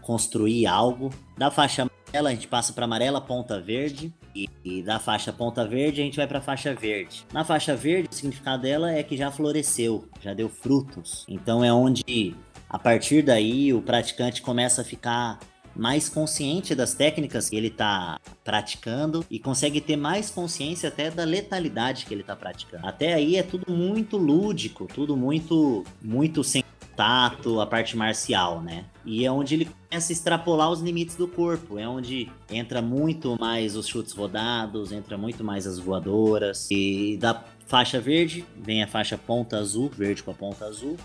construir 0.00 0.66
algo. 0.66 1.10
Da 1.36 1.50
faixa 1.50 1.82
amarela 1.82 2.30
a 2.30 2.34
gente 2.34 2.46
passa 2.46 2.72
para 2.72 2.84
amarela 2.84 3.20
ponta 3.20 3.60
verde 3.60 4.12
e, 4.34 4.48
e, 4.64 4.82
da 4.82 5.00
faixa 5.00 5.32
ponta 5.32 5.66
verde 5.66 6.00
a 6.00 6.04
gente 6.04 6.16
vai 6.16 6.26
para 6.26 6.40
faixa 6.40 6.72
verde. 6.72 7.26
Na 7.32 7.44
faixa 7.44 7.74
verde 7.74 8.10
o 8.12 8.14
significado 8.14 8.62
dela 8.62 8.92
é 8.92 9.02
que 9.02 9.16
já 9.16 9.30
floresceu, 9.30 10.08
já 10.20 10.32
deu 10.32 10.48
frutos. 10.48 11.24
Então 11.28 11.64
é 11.64 11.72
onde 11.72 12.34
a 12.68 12.78
partir 12.78 13.22
daí 13.22 13.72
o 13.72 13.82
praticante 13.82 14.40
começa 14.40 14.82
a 14.82 14.84
ficar 14.84 15.40
mais 15.74 16.08
consciente 16.08 16.74
das 16.74 16.94
técnicas 16.94 17.48
que 17.48 17.56
ele 17.56 17.68
está 17.68 18.20
praticando 18.44 19.24
e 19.30 19.38
consegue 19.38 19.80
ter 19.80 19.96
mais 19.96 20.30
consciência 20.30 20.88
até 20.88 21.10
da 21.10 21.24
letalidade 21.24 22.06
que 22.06 22.14
ele 22.14 22.22
está 22.22 22.36
praticando. 22.36 22.86
Até 22.86 23.14
aí 23.14 23.36
é 23.36 23.42
tudo 23.42 23.70
muito 23.72 24.16
lúdico, 24.16 24.86
tudo 24.86 25.16
muito 25.16 25.84
muito 26.02 26.44
sem 26.44 26.62
tato, 26.94 27.60
a 27.60 27.66
parte 27.66 27.96
marcial, 27.96 28.60
né? 28.60 28.84
E 29.04 29.24
é 29.24 29.32
onde 29.32 29.54
ele 29.54 29.64
começa 29.64 30.12
a 30.12 30.14
extrapolar 30.14 30.70
os 30.70 30.80
limites 30.80 31.16
do 31.16 31.26
corpo, 31.26 31.78
é 31.78 31.88
onde 31.88 32.30
entra 32.50 32.80
muito 32.82 33.36
mais 33.40 33.76
os 33.76 33.86
chutes 33.86 34.12
rodados, 34.12 34.92
entra 34.92 35.16
muito 35.16 35.42
mais 35.42 35.66
as 35.66 35.78
voadoras 35.78 36.68
e 36.70 37.16
da 37.18 37.42
faixa 37.66 38.00
verde 38.00 38.44
vem 38.56 38.82
a 38.82 38.86
faixa 38.86 39.16
ponta 39.16 39.58
azul, 39.58 39.90
verde 39.90 40.22
com 40.22 40.30
a 40.30 40.34
ponta 40.34 40.66
azul. 40.66 40.96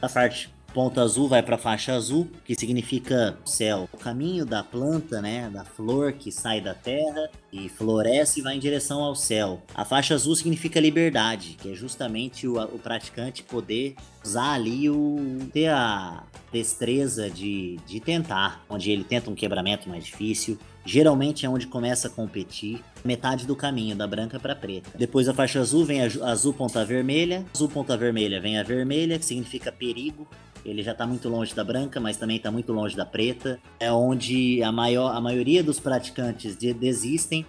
Da 0.00 0.08
parte 0.08 0.50
Ponto 0.72 1.00
azul 1.00 1.28
vai 1.28 1.42
para 1.42 1.56
a 1.56 1.58
faixa 1.58 1.94
azul, 1.94 2.28
que 2.44 2.54
significa 2.54 3.36
céu. 3.44 3.88
O 3.92 3.96
caminho 3.96 4.46
da 4.46 4.62
planta, 4.62 5.20
né, 5.20 5.50
da 5.50 5.64
flor 5.64 6.12
que 6.12 6.30
sai 6.30 6.60
da 6.60 6.74
terra 6.74 7.28
e 7.52 7.68
floresce 7.68 8.38
e 8.38 8.42
vai 8.42 8.54
em 8.54 8.60
direção 8.60 9.02
ao 9.02 9.16
céu. 9.16 9.60
A 9.74 9.84
faixa 9.84 10.14
azul 10.14 10.36
significa 10.36 10.78
liberdade, 10.78 11.56
que 11.60 11.72
é 11.72 11.74
justamente 11.74 12.46
o, 12.46 12.62
o 12.62 12.78
praticante 12.78 13.42
poder 13.42 13.96
usar 14.24 14.52
ali 14.52 14.88
o 14.88 15.38
ter 15.52 15.68
a 15.68 16.22
destreza 16.52 17.28
de, 17.28 17.78
de 17.86 17.98
tentar, 17.98 18.64
onde 18.68 18.90
ele 18.90 19.02
tenta 19.02 19.30
um 19.30 19.34
quebramento 19.34 19.88
mais 19.88 20.04
difícil, 20.04 20.58
geralmente 20.84 21.46
é 21.46 21.48
onde 21.48 21.66
começa 21.66 22.08
a 22.08 22.10
competir, 22.10 22.82
metade 23.04 23.46
do 23.46 23.56
caminho, 23.56 23.96
da 23.96 24.06
branca 24.06 24.38
para 24.38 24.54
preta. 24.54 24.90
Depois 24.96 25.28
a 25.28 25.34
faixa 25.34 25.60
azul 25.60 25.84
vem 25.84 26.02
a 26.02 26.06
azul 26.30 26.52
ponta 26.52 26.84
vermelha, 26.84 27.44
azul 27.54 27.68
ponta 27.68 27.96
vermelha 27.96 28.40
vem 28.40 28.58
a 28.58 28.62
vermelha, 28.62 29.18
que 29.18 29.24
significa 29.24 29.72
perigo, 29.72 30.26
ele 30.64 30.82
já 30.82 30.92
está 30.92 31.06
muito 31.06 31.28
longe 31.28 31.54
da 31.54 31.64
branca, 31.64 32.00
mas 32.00 32.16
também 32.16 32.36
está 32.36 32.50
muito 32.50 32.72
longe 32.72 32.96
da 32.96 33.06
preta. 33.06 33.58
É 33.78 33.92
onde 33.92 34.62
a, 34.62 34.70
maior, 34.70 35.14
a 35.14 35.20
maioria 35.20 35.62
dos 35.62 35.80
praticantes 35.80 36.56
de, 36.56 36.72
desistem, 36.72 37.46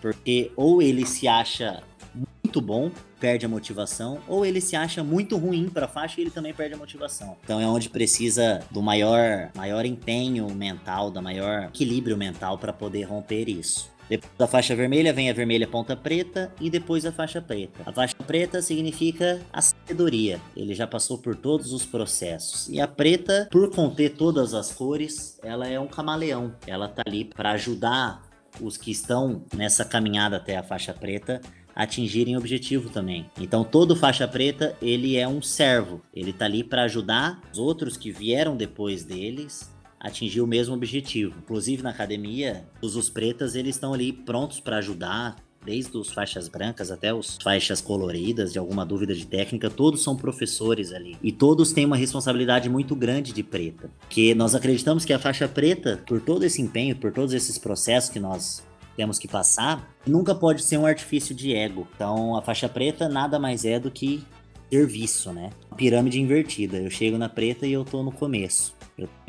porque 0.00 0.50
ou 0.56 0.80
ele 0.80 1.06
se 1.06 1.28
acha 1.28 1.82
muito 2.14 2.60
bom, 2.60 2.90
perde 3.20 3.46
a 3.46 3.48
motivação, 3.48 4.18
ou 4.26 4.44
ele 4.44 4.60
se 4.60 4.74
acha 4.74 5.04
muito 5.04 5.36
ruim 5.36 5.68
para 5.68 5.84
a 5.84 5.88
faixa 5.88 6.20
e 6.20 6.24
ele 6.24 6.30
também 6.30 6.52
perde 6.52 6.74
a 6.74 6.78
motivação. 6.78 7.36
Então 7.44 7.60
é 7.60 7.66
onde 7.66 7.88
precisa 7.88 8.60
do 8.70 8.82
maior, 8.82 9.50
maior 9.54 9.84
empenho 9.84 10.48
mental, 10.54 11.10
da 11.10 11.20
maior 11.20 11.64
equilíbrio 11.64 12.16
mental 12.16 12.58
para 12.58 12.72
poder 12.72 13.04
romper 13.04 13.48
isso. 13.48 13.89
Depois 14.10 14.32
da 14.36 14.48
faixa 14.48 14.74
vermelha 14.74 15.12
vem 15.12 15.30
a 15.30 15.32
vermelha 15.32 15.68
ponta 15.68 15.96
preta 15.96 16.52
e 16.60 16.68
depois 16.68 17.06
a 17.06 17.12
faixa 17.12 17.40
preta. 17.40 17.84
A 17.86 17.92
faixa 17.92 18.16
preta 18.26 18.60
significa 18.60 19.40
a 19.52 19.62
sabedoria. 19.62 20.40
Ele 20.56 20.74
já 20.74 20.84
passou 20.84 21.16
por 21.16 21.36
todos 21.36 21.72
os 21.72 21.86
processos. 21.86 22.68
E 22.68 22.80
a 22.80 22.88
preta, 22.88 23.48
por 23.52 23.70
conter 23.70 24.10
todas 24.10 24.52
as 24.52 24.72
cores, 24.72 25.38
ela 25.44 25.68
é 25.68 25.78
um 25.78 25.86
camaleão. 25.86 26.52
Ela 26.66 26.88
tá 26.88 27.04
ali 27.06 27.24
para 27.24 27.52
ajudar 27.52 28.28
os 28.60 28.76
que 28.76 28.90
estão 28.90 29.44
nessa 29.54 29.84
caminhada 29.84 30.38
até 30.38 30.56
a 30.56 30.62
faixa 30.64 30.92
preta 30.92 31.40
atingirem 31.72 32.36
objetivo 32.36 32.90
também. 32.90 33.30
Então 33.40 33.62
todo 33.62 33.94
faixa 33.94 34.26
preta, 34.26 34.76
ele 34.82 35.16
é 35.16 35.28
um 35.28 35.40
servo. 35.40 36.02
Ele 36.12 36.32
tá 36.32 36.46
ali 36.46 36.64
para 36.64 36.82
ajudar 36.82 37.40
os 37.52 37.60
outros 37.60 37.96
que 37.96 38.10
vieram 38.10 38.56
depois 38.56 39.04
deles 39.04 39.70
atingir 40.00 40.40
o 40.40 40.46
mesmo 40.46 40.74
objetivo. 40.74 41.34
Inclusive 41.38 41.82
na 41.82 41.90
academia, 41.90 42.64
os 42.80 42.96
usos 42.96 43.10
pretas 43.10 43.54
eles 43.54 43.76
estão 43.76 43.92
ali 43.92 44.12
prontos 44.12 44.58
para 44.58 44.78
ajudar, 44.78 45.36
desde 45.64 45.96
os 45.96 46.10
faixas 46.10 46.48
brancas 46.48 46.90
até 46.90 47.12
os 47.12 47.36
faixas 47.42 47.80
coloridas, 47.80 48.52
de 48.52 48.58
alguma 48.58 48.84
dúvida 48.84 49.14
de 49.14 49.26
técnica, 49.26 49.68
todos 49.68 50.02
são 50.02 50.16
professores 50.16 50.92
ali. 50.92 51.16
E 51.22 51.30
todos 51.30 51.72
têm 51.72 51.84
uma 51.84 51.96
responsabilidade 51.96 52.68
muito 52.68 52.96
grande 52.96 53.32
de 53.32 53.42
preta. 53.42 53.90
Que 54.08 54.34
nós 54.34 54.54
acreditamos 54.54 55.04
que 55.04 55.12
a 55.12 55.18
faixa 55.18 55.46
preta, 55.46 56.02
por 56.06 56.20
todo 56.20 56.44
esse 56.44 56.62
empenho, 56.62 56.96
por 56.96 57.12
todos 57.12 57.34
esses 57.34 57.58
processos 57.58 58.10
que 58.10 58.18
nós 58.18 58.64
temos 58.96 59.18
que 59.18 59.28
passar, 59.28 59.94
nunca 60.06 60.34
pode 60.34 60.62
ser 60.62 60.78
um 60.78 60.86
artifício 60.86 61.34
de 61.34 61.54
ego. 61.54 61.86
Então 61.94 62.36
a 62.36 62.42
faixa 62.42 62.68
preta 62.68 63.08
nada 63.08 63.38
mais 63.38 63.64
é 63.64 63.78
do 63.78 63.90
que 63.90 64.22
serviço, 64.70 65.32
né? 65.32 65.50
Pirâmide 65.76 66.20
invertida. 66.20 66.78
Eu 66.78 66.90
chego 66.90 67.18
na 67.18 67.28
preta 67.28 67.66
e 67.66 67.72
eu 67.72 67.84
tô 67.84 68.02
no 68.02 68.12
começo 68.12 68.79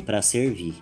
para 0.05 0.21
servir. 0.21 0.75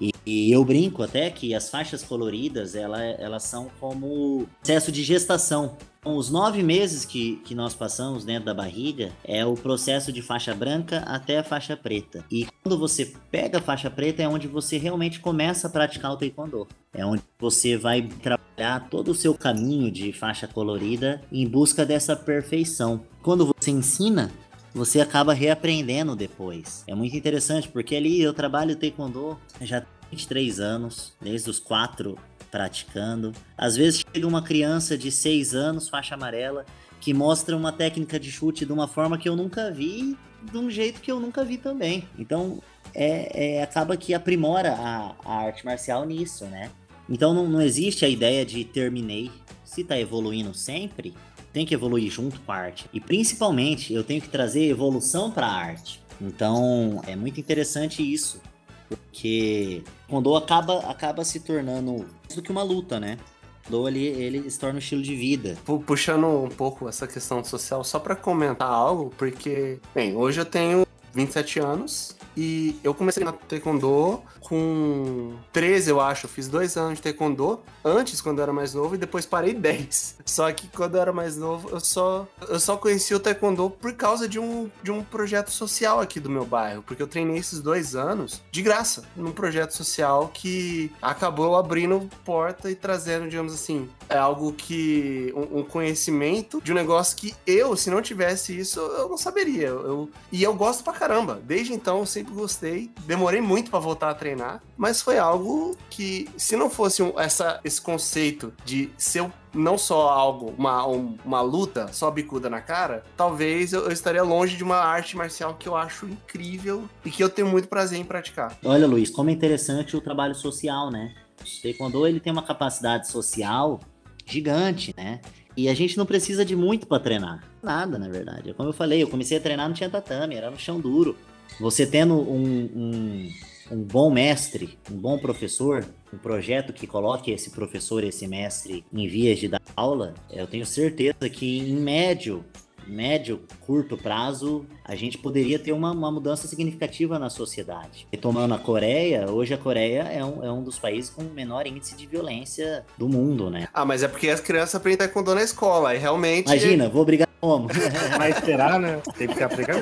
E, 0.00 0.12
e, 0.26 0.52
eu 0.52 0.64
brinco 0.64 1.02
até 1.02 1.30
que 1.30 1.54
as 1.54 1.70
faixas 1.70 2.02
coloridas 2.02 2.74
ela, 2.74 3.00
elas 3.02 3.44
são 3.44 3.70
como 3.78 4.46
processo 4.60 4.90
de 4.90 5.04
gestação. 5.04 5.76
Então, 6.00 6.18
os 6.18 6.30
nove 6.30 6.62
meses 6.62 7.04
que, 7.04 7.36
que 7.44 7.54
nós 7.54 7.74
passamos 7.74 8.26
dentro 8.26 8.44
da 8.44 8.52
barriga 8.52 9.10
é 9.24 9.46
o 9.46 9.54
processo 9.54 10.12
de 10.12 10.20
faixa 10.20 10.54
branca 10.54 10.98
até 11.06 11.38
a 11.38 11.44
faixa 11.44 11.74
preta. 11.76 12.22
E 12.30 12.46
quando 12.62 12.78
você 12.78 13.14
pega 13.30 13.56
a 13.56 13.62
faixa 13.62 13.88
preta 13.88 14.22
é 14.22 14.28
onde 14.28 14.46
você 14.46 14.76
realmente 14.76 15.18
começa 15.20 15.66
a 15.66 15.70
praticar 15.70 16.12
o 16.12 16.16
taekwondo. 16.18 16.68
É 16.92 17.06
onde 17.06 17.22
você 17.38 17.78
vai 17.78 18.02
trabalhar 18.02 18.88
todo 18.90 19.12
o 19.12 19.14
seu 19.14 19.32
caminho 19.32 19.90
de 19.90 20.12
faixa 20.12 20.46
colorida 20.46 21.22
em 21.32 21.48
busca 21.48 21.86
dessa 21.86 22.14
perfeição. 22.14 23.00
Quando 23.22 23.46
você 23.46 23.70
ensina, 23.70 24.30
você 24.74 25.00
acaba 25.00 25.32
reaprendendo 25.32 26.16
depois. 26.16 26.82
É 26.88 26.94
muito 26.94 27.16
interessante, 27.16 27.68
porque 27.68 27.94
ali 27.94 28.20
eu 28.20 28.34
trabalho 28.34 28.74
taekwondo 28.74 29.38
já 29.60 29.78
há 29.78 29.82
23 30.10 30.58
anos, 30.58 31.12
desde 31.20 31.48
os 31.48 31.60
4 31.60 32.18
praticando. 32.50 33.32
Às 33.56 33.76
vezes 33.76 34.04
chega 34.12 34.26
uma 34.26 34.42
criança 34.42 34.98
de 34.98 35.12
6 35.12 35.54
anos, 35.54 35.88
faixa 35.88 36.14
amarela, 36.16 36.66
que 37.00 37.14
mostra 37.14 37.56
uma 37.56 37.70
técnica 37.70 38.18
de 38.18 38.32
chute 38.32 38.66
de 38.66 38.72
uma 38.72 38.88
forma 38.88 39.16
que 39.16 39.28
eu 39.28 39.36
nunca 39.36 39.70
vi, 39.70 40.16
de 40.42 40.58
um 40.58 40.70
jeito 40.70 41.00
que 41.00 41.10
eu 41.10 41.20
nunca 41.20 41.44
vi 41.44 41.56
também. 41.56 42.08
Então, 42.18 42.60
é, 42.94 43.56
é 43.56 43.62
acaba 43.62 43.96
que 43.96 44.12
aprimora 44.12 44.72
a, 44.72 45.14
a, 45.24 45.36
arte 45.46 45.64
marcial 45.64 46.04
nisso, 46.04 46.44
né? 46.46 46.70
Então 47.08 47.34
não, 47.34 47.48
não 47.48 47.60
existe 47.60 48.04
a 48.04 48.08
ideia 48.08 48.44
de 48.44 48.64
terminei. 48.64 49.30
Se 49.64 49.84
tá 49.84 49.98
evoluindo 49.98 50.54
sempre, 50.54 51.14
tem 51.54 51.64
que 51.64 51.72
evoluir 51.72 52.10
junto 52.10 52.40
com 52.40 52.50
a 52.50 52.56
arte. 52.56 52.86
E 52.92 53.00
principalmente, 53.00 53.94
eu 53.94 54.02
tenho 54.02 54.20
que 54.20 54.28
trazer 54.28 54.68
evolução 54.68 55.30
para 55.30 55.46
a 55.46 55.54
arte. 55.54 56.02
Então, 56.20 57.00
é 57.06 57.14
muito 57.14 57.38
interessante 57.38 58.02
isso, 58.02 58.42
porque 58.88 59.84
quando 60.08 60.34
acaba 60.34 60.80
acaba 60.90 61.24
se 61.24 61.38
tornando 61.40 61.92
mais 61.92 62.34
do 62.34 62.42
que 62.42 62.50
uma 62.50 62.62
luta, 62.64 62.98
né? 62.98 63.18
Quando 63.62 63.88
ele, 63.88 64.04
ele 64.04 64.50
se 64.50 64.58
torna 64.58 64.76
um 64.76 64.78
estilo 64.78 65.00
de 65.00 65.14
vida. 65.14 65.56
Puxando 65.86 66.26
um 66.26 66.48
pouco 66.48 66.88
essa 66.88 67.06
questão 67.06 67.42
social, 67.42 67.84
só 67.84 67.98
para 67.98 68.16
comentar 68.16 68.68
algo, 68.68 69.10
porque, 69.16 69.78
bem, 69.94 70.14
hoje 70.14 70.40
eu 70.40 70.44
tenho 70.44 70.84
27 71.14 71.60
anos 71.60 72.16
e 72.36 72.78
eu 72.82 72.92
comecei 72.94 73.22
na 73.22 73.32
Taekwondo 73.32 74.22
com 74.44 75.34
13, 75.52 75.90
eu 75.90 76.00
acho. 76.00 76.26
Eu 76.26 76.30
fiz 76.30 76.48
dois 76.48 76.76
anos 76.76 76.96
de 76.96 77.02
taekwondo 77.02 77.60
antes, 77.84 78.20
quando 78.20 78.38
eu 78.38 78.42
era 78.42 78.52
mais 78.52 78.74
novo, 78.74 78.94
e 78.94 78.98
depois 78.98 79.24
parei 79.26 79.54
10. 79.54 80.16
Só 80.24 80.50
que 80.52 80.68
quando 80.68 80.96
eu 80.96 81.00
era 81.00 81.12
mais 81.12 81.36
novo, 81.36 81.70
eu 81.70 81.80
só, 81.80 82.28
eu 82.48 82.60
só 82.60 82.76
conheci 82.76 83.14
o 83.14 83.20
taekwondo 83.20 83.70
por 83.70 83.92
causa 83.94 84.28
de 84.28 84.38
um, 84.38 84.70
de 84.82 84.90
um 84.90 85.02
projeto 85.02 85.50
social 85.50 86.00
aqui 86.00 86.20
do 86.20 86.28
meu 86.28 86.44
bairro. 86.44 86.82
Porque 86.82 87.02
eu 87.02 87.06
treinei 87.06 87.38
esses 87.38 87.60
dois 87.60 87.96
anos 87.96 88.42
de 88.50 88.62
graça, 88.62 89.04
num 89.16 89.32
projeto 89.32 89.72
social 89.72 90.30
que 90.32 90.92
acabou 91.00 91.56
abrindo 91.56 92.08
porta 92.24 92.70
e 92.70 92.74
trazendo, 92.74 93.28
digamos 93.28 93.54
assim, 93.54 93.88
é 94.08 94.18
algo 94.18 94.52
que. 94.52 95.32
um, 95.34 95.60
um 95.60 95.62
conhecimento 95.62 96.60
de 96.62 96.72
um 96.72 96.74
negócio 96.74 97.16
que 97.16 97.34
eu, 97.46 97.76
se 97.76 97.90
não 97.90 98.02
tivesse 98.02 98.58
isso, 98.58 98.80
eu 98.80 99.08
não 99.08 99.16
saberia. 99.16 99.68
Eu, 99.68 100.10
e 100.30 100.42
eu 100.42 100.54
gosto 100.54 100.84
pra 100.84 100.92
caramba. 100.92 101.03
Desde 101.44 101.72
então, 101.72 102.00
eu 102.00 102.06
sempre 102.06 102.34
gostei. 102.34 102.90
Demorei 103.06 103.40
muito 103.40 103.70
para 103.70 103.78
voltar 103.78 104.10
a 104.10 104.14
treinar 104.14 104.34
treinar, 104.34 104.62
mas 104.76 105.00
foi 105.00 105.18
algo 105.18 105.76
que, 105.88 106.28
se 106.36 106.56
não 106.56 106.68
fosse 106.68 107.02
um, 107.02 107.18
essa, 107.18 107.60
esse 107.64 107.80
conceito 107.80 108.52
de 108.64 108.90
ser 108.96 109.30
não 109.52 109.78
só 109.78 110.08
algo, 110.08 110.52
uma, 110.58 110.86
um, 110.86 111.16
uma 111.24 111.40
luta 111.40 111.88
só 111.92 112.10
bicuda 112.10 112.50
na 112.50 112.60
cara, 112.60 113.04
talvez 113.16 113.72
eu, 113.72 113.82
eu, 113.82 113.92
estaria 113.92 114.22
longe 114.22 114.56
de 114.56 114.64
uma 114.64 114.78
arte 114.78 115.16
marcial 115.16 115.54
que 115.54 115.68
eu 115.68 115.76
acho 115.76 116.06
incrível 116.06 116.88
e 117.04 117.10
que 117.10 117.22
eu 117.22 117.30
tenho 117.30 117.46
muito 117.46 117.68
prazer 117.68 117.98
em 117.98 118.04
praticar. 118.04 118.58
Olha, 118.64 118.86
Luiz, 118.86 119.10
como 119.10 119.30
é 119.30 119.32
interessante 119.32 119.96
o 119.96 120.00
trabalho 120.00 120.34
social, 120.34 120.90
né? 120.90 121.14
O 121.40 121.62
taekwondo 121.62 122.06
ele 122.06 122.18
tem 122.18 122.32
uma 122.32 122.42
capacidade 122.42 123.08
social 123.08 123.80
gigante, 124.26 124.92
né? 124.96 125.20
E 125.56 125.68
a 125.68 125.74
gente 125.74 125.96
não 125.96 126.04
precisa 126.04 126.44
de 126.44 126.56
muito 126.56 126.86
para 126.86 127.02
treinar. 127.02 127.44
Nada, 127.62 127.98
na 127.98 128.08
verdade. 128.08 128.52
Como 128.54 128.68
eu 128.68 128.72
falei, 128.72 129.02
eu 129.02 129.08
comecei 129.08 129.38
a 129.38 129.40
treinar 129.40 129.68
não 129.68 129.74
tinha 129.74 129.88
tatame, 129.88 130.34
era 130.34 130.50
no 130.50 130.58
chão 130.58 130.80
duro. 130.80 131.16
Você 131.60 131.86
tendo 131.86 132.14
um, 132.14 132.70
um, 132.74 133.28
um 133.70 133.82
bom 133.82 134.10
mestre, 134.10 134.76
um 134.90 134.96
bom 134.96 135.18
professor, 135.18 135.84
um 136.12 136.18
projeto 136.18 136.72
que 136.72 136.86
coloque 136.86 137.30
esse 137.30 137.50
professor, 137.50 138.02
esse 138.02 138.26
mestre 138.26 138.84
em 138.92 139.06
vias 139.06 139.38
de 139.38 139.48
dar 139.48 139.60
aula, 139.76 140.14
eu 140.30 140.46
tenho 140.46 140.66
certeza 140.66 141.28
que 141.30 141.58
em 141.58 141.76
médio 141.76 142.44
médio, 142.86 143.42
curto 143.60 143.96
prazo, 143.96 144.66
a 144.84 144.94
gente 144.94 145.18
poderia 145.18 145.58
ter 145.58 145.72
uma, 145.72 145.92
uma 145.92 146.10
mudança 146.10 146.46
significativa 146.46 147.18
na 147.18 147.30
sociedade. 147.30 148.06
Retomando 148.12 148.54
a 148.54 148.58
Coreia, 148.58 149.30
hoje 149.30 149.54
a 149.54 149.58
Coreia 149.58 150.02
é 150.02 150.24
um, 150.24 150.44
é 150.44 150.52
um 150.52 150.62
dos 150.62 150.78
países 150.78 151.10
com 151.10 151.22
o 151.22 151.30
menor 151.30 151.66
índice 151.66 151.96
de 151.96 152.06
violência 152.06 152.84
do 152.96 153.08
mundo, 153.08 153.50
né? 153.50 153.68
Ah, 153.72 153.84
mas 153.84 154.02
é 154.02 154.08
porque 154.08 154.28
as 154.28 154.40
crianças 154.40 154.74
aprendem 154.74 154.98
taekwondo 154.98 155.34
na 155.34 155.42
escola, 155.42 155.94
e 155.94 155.98
realmente... 155.98 156.46
Imagina, 156.46 156.88
vou 156.88 157.04
brigar 157.04 157.28
como? 157.40 157.68
Vai 158.16 158.30
esperar, 158.30 158.78
né? 158.78 159.00
Tem 159.16 159.28
que 159.28 159.42
aplicar. 159.42 159.76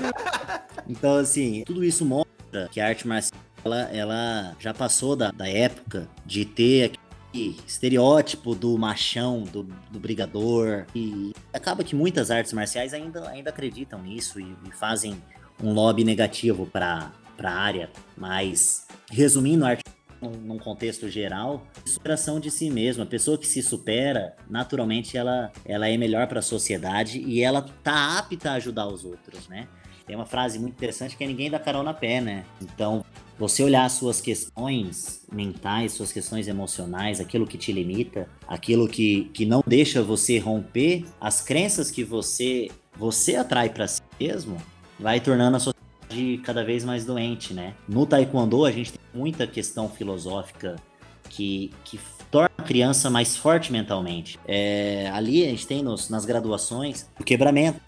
Então, 0.88 1.16
assim, 1.16 1.62
tudo 1.64 1.84
isso 1.84 2.04
mostra 2.04 2.68
que 2.70 2.80
a 2.80 2.88
arte 2.88 3.06
marcial 3.06 3.40
ela, 3.64 3.82
ela 3.92 4.56
já 4.58 4.74
passou 4.74 5.14
da, 5.14 5.30
da 5.30 5.48
época 5.48 6.08
de 6.26 6.44
ter 6.44 6.92
estereótipo 7.32 8.54
do 8.54 8.76
machão, 8.76 9.42
do, 9.42 9.62
do, 9.90 9.98
brigador. 9.98 10.84
E 10.94 11.32
acaba 11.52 11.82
que 11.82 11.94
muitas 11.94 12.30
artes 12.30 12.52
marciais 12.52 12.92
ainda, 12.92 13.28
ainda 13.28 13.50
acreditam 13.50 14.02
nisso 14.02 14.40
e, 14.40 14.56
e 14.68 14.72
fazem 14.72 15.20
um 15.62 15.72
lobby 15.72 16.04
negativo 16.04 16.66
para 16.66 17.12
a 17.42 17.50
área. 17.50 17.90
Mas, 18.16 18.86
resumindo, 19.10 19.64
a 19.64 19.70
arte 19.70 19.82
num 20.28 20.58
contexto 20.58 21.08
geral, 21.08 21.66
superação 21.84 22.38
de 22.38 22.50
si 22.50 22.70
mesma. 22.70 23.04
A 23.04 23.06
pessoa 23.06 23.36
que 23.36 23.46
se 23.46 23.62
supera, 23.62 24.36
naturalmente, 24.48 25.16
ela, 25.16 25.50
ela 25.64 25.88
é 25.88 25.96
melhor 25.96 26.26
para 26.28 26.38
a 26.38 26.42
sociedade 26.42 27.20
e 27.20 27.42
ela 27.42 27.62
tá 27.82 28.18
apta 28.18 28.52
a 28.52 28.54
ajudar 28.54 28.86
os 28.86 29.04
outros, 29.04 29.48
né? 29.48 29.66
Tem 30.06 30.16
uma 30.16 30.26
frase 30.26 30.58
muito 30.58 30.74
interessante 30.74 31.16
que 31.16 31.24
é 31.24 31.26
ninguém 31.26 31.50
dá 31.50 31.58
carona 31.58 31.84
na 31.84 31.94
pé, 31.94 32.20
né? 32.20 32.44
Então, 32.60 33.04
você 33.38 33.62
olhar 33.62 33.88
suas 33.88 34.20
questões 34.20 35.24
mentais, 35.32 35.92
suas 35.92 36.12
questões 36.12 36.48
emocionais, 36.48 37.20
aquilo 37.20 37.46
que 37.46 37.58
te 37.58 37.72
limita, 37.72 38.28
aquilo 38.46 38.88
que, 38.88 39.30
que 39.32 39.44
não 39.44 39.62
deixa 39.66 40.02
você 40.02 40.38
romper, 40.38 41.04
as 41.20 41.40
crenças 41.40 41.90
que 41.90 42.04
você 42.04 42.68
você 42.96 43.36
atrai 43.36 43.70
para 43.70 43.88
si 43.88 44.02
mesmo, 44.20 44.58
vai 45.00 45.18
tornando 45.18 45.56
a 45.56 45.60
sociedade 45.60 46.38
cada 46.44 46.62
vez 46.62 46.84
mais 46.84 47.04
doente, 47.04 47.54
né? 47.54 47.74
No 47.88 48.06
taekwondo 48.06 48.64
a 48.64 48.70
gente 48.70 48.92
tem 48.92 49.00
muita 49.14 49.46
questão 49.46 49.88
filosófica 49.88 50.76
que, 51.28 51.72
que 51.84 51.98
torna 52.30 52.50
a 52.58 52.62
criança 52.62 53.08
mais 53.08 53.36
forte 53.36 53.72
mentalmente. 53.72 54.38
É, 54.46 55.10
ali 55.12 55.44
a 55.44 55.48
gente 55.48 55.66
tem 55.66 55.82
nos, 55.82 56.10
nas 56.10 56.24
graduações 56.24 57.06
o 57.18 57.24
quebramento. 57.24 57.80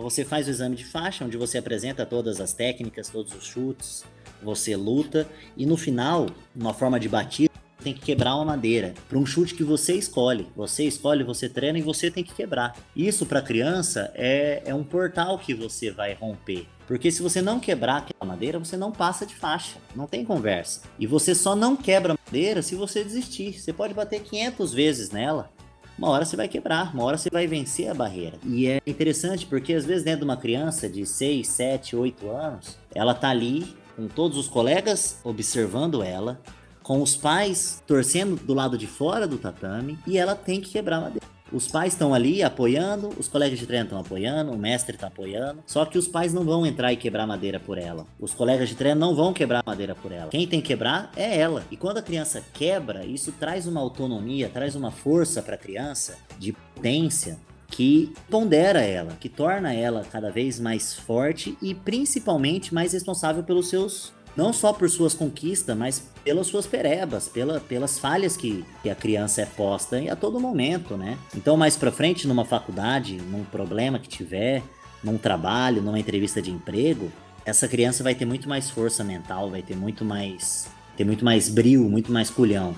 Você 0.00 0.24
faz 0.24 0.46
o 0.46 0.50
exame 0.50 0.76
de 0.76 0.84
faixa, 0.84 1.24
onde 1.24 1.36
você 1.36 1.58
apresenta 1.58 2.06
todas 2.06 2.40
as 2.40 2.52
técnicas, 2.52 3.08
todos 3.08 3.34
os 3.34 3.44
chutes, 3.44 4.04
você 4.42 4.76
luta 4.76 5.26
e 5.56 5.66
no 5.66 5.76
final, 5.76 6.26
uma 6.54 6.72
forma 6.72 6.98
de 6.98 7.08
batida, 7.08 7.48
tem 7.82 7.94
que 7.94 8.00
quebrar 8.00 8.34
uma 8.34 8.44
madeira 8.44 8.94
para 9.08 9.18
um 9.18 9.24
chute 9.24 9.54
que 9.54 9.62
você 9.62 9.94
escolhe. 9.94 10.48
Você 10.56 10.84
escolhe, 10.84 11.22
você 11.22 11.48
treina 11.48 11.78
e 11.78 11.82
você 11.82 12.10
tem 12.10 12.24
que 12.24 12.34
quebrar. 12.34 12.76
Isso 12.94 13.24
para 13.24 13.40
criança 13.40 14.10
é, 14.14 14.62
é 14.66 14.74
um 14.74 14.82
portal 14.82 15.38
que 15.38 15.54
você 15.54 15.90
vai 15.90 16.14
romper. 16.14 16.66
Porque 16.86 17.10
se 17.10 17.22
você 17.22 17.40
não 17.40 17.60
quebrar 17.60 17.98
aquela 17.98 18.24
madeira, 18.32 18.58
você 18.58 18.76
não 18.76 18.90
passa 18.90 19.24
de 19.24 19.34
faixa. 19.34 19.76
Não 19.94 20.06
tem 20.06 20.24
conversa. 20.24 20.82
E 20.98 21.06
você 21.06 21.34
só 21.34 21.54
não 21.54 21.76
quebra 21.76 22.14
a 22.14 22.18
madeira 22.26 22.62
se 22.62 22.74
você 22.74 23.04
desistir. 23.04 23.52
Você 23.52 23.72
pode 23.72 23.94
bater 23.94 24.22
500 24.22 24.72
vezes 24.72 25.10
nela. 25.10 25.50
Uma 25.98 26.10
hora 26.10 26.24
você 26.24 26.36
vai 26.36 26.46
quebrar, 26.46 26.94
uma 26.94 27.02
hora 27.02 27.18
você 27.18 27.28
vai 27.28 27.48
vencer 27.48 27.90
a 27.90 27.94
barreira. 27.94 28.38
E 28.44 28.68
é 28.68 28.80
interessante 28.86 29.44
porque 29.44 29.74
às 29.74 29.84
vezes 29.84 30.04
dentro 30.04 30.20
de 30.20 30.24
uma 30.26 30.36
criança 30.36 30.88
de 30.88 31.04
6, 31.04 31.46
7, 31.48 31.96
8 31.96 32.30
anos, 32.30 32.78
ela 32.94 33.12
tá 33.12 33.30
ali 33.30 33.76
com 33.96 34.06
todos 34.06 34.38
os 34.38 34.46
colegas 34.46 35.18
observando 35.24 36.00
ela, 36.00 36.40
com 36.84 37.02
os 37.02 37.16
pais 37.16 37.82
torcendo 37.84 38.36
do 38.36 38.54
lado 38.54 38.78
de 38.78 38.86
fora 38.86 39.26
do 39.26 39.38
tatame 39.38 39.98
e 40.06 40.16
ela 40.16 40.36
tem 40.36 40.60
que 40.60 40.70
quebrar 40.70 40.98
a 40.98 41.00
madeira. 41.00 41.37
Os 41.52 41.66
pais 41.66 41.94
estão 41.94 42.12
ali 42.12 42.42
apoiando, 42.42 43.10
os 43.18 43.28
colegas 43.28 43.58
de 43.58 43.66
treino 43.66 43.84
estão 43.84 43.98
apoiando, 43.98 44.52
o 44.52 44.58
mestre 44.58 44.94
está 44.96 45.06
apoiando. 45.06 45.62
Só 45.66 45.84
que 45.84 45.98
os 45.98 46.06
pais 46.06 46.32
não 46.32 46.44
vão 46.44 46.66
entrar 46.66 46.92
e 46.92 46.96
quebrar 46.96 47.26
madeira 47.26 47.58
por 47.58 47.78
ela. 47.78 48.06
Os 48.20 48.34
colegas 48.34 48.68
de 48.68 48.74
treino 48.74 49.00
não 49.00 49.14
vão 49.14 49.32
quebrar 49.32 49.62
madeira 49.66 49.94
por 49.94 50.12
ela. 50.12 50.30
Quem 50.30 50.46
tem 50.46 50.60
que 50.60 50.68
quebrar 50.68 51.10
é 51.16 51.38
ela. 51.38 51.64
E 51.70 51.76
quando 51.76 51.98
a 51.98 52.02
criança 52.02 52.42
quebra, 52.52 53.04
isso 53.06 53.32
traz 53.32 53.66
uma 53.66 53.80
autonomia, 53.80 54.48
traz 54.48 54.74
uma 54.74 54.90
força 54.90 55.42
para 55.42 55.54
a 55.54 55.58
criança 55.58 56.18
de 56.38 56.52
potência 56.52 57.38
que 57.70 58.12
pondera 58.30 58.80
ela, 58.80 59.12
que 59.20 59.28
torna 59.28 59.72
ela 59.74 60.04
cada 60.10 60.30
vez 60.30 60.58
mais 60.58 60.94
forte 60.94 61.56
e 61.60 61.74
principalmente 61.74 62.74
mais 62.74 62.92
responsável 62.92 63.42
pelos 63.42 63.68
seus 63.68 64.12
não 64.38 64.52
só 64.52 64.72
por 64.72 64.88
suas 64.88 65.14
conquistas, 65.14 65.76
mas 65.76 66.00
pelas 66.22 66.46
suas 66.46 66.64
perebas, 66.64 67.26
pela, 67.26 67.58
pelas 67.58 67.98
falhas 67.98 68.36
que, 68.36 68.64
que 68.84 68.88
a 68.88 68.94
criança 68.94 69.42
é 69.42 69.46
posta 69.46 70.00
a 70.08 70.14
todo 70.14 70.38
momento, 70.38 70.96
né? 70.96 71.18
Então, 71.34 71.56
mais 71.56 71.76
para 71.76 71.90
frente, 71.90 72.28
numa 72.28 72.44
faculdade, 72.44 73.16
num 73.16 73.42
problema 73.42 73.98
que 73.98 74.08
tiver, 74.08 74.62
num 75.02 75.18
trabalho, 75.18 75.82
numa 75.82 75.98
entrevista 75.98 76.40
de 76.40 76.52
emprego, 76.52 77.10
essa 77.44 77.66
criança 77.66 78.04
vai 78.04 78.14
ter 78.14 78.26
muito 78.26 78.48
mais 78.48 78.70
força 78.70 79.02
mental, 79.02 79.50
vai 79.50 79.60
ter 79.60 79.74
muito 79.74 80.04
mais, 80.04 80.68
ter 80.96 81.04
muito 81.04 81.24
mais 81.24 81.48
brilho, 81.48 81.90
muito 81.90 82.12
mais 82.12 82.30
culhão. 82.30 82.76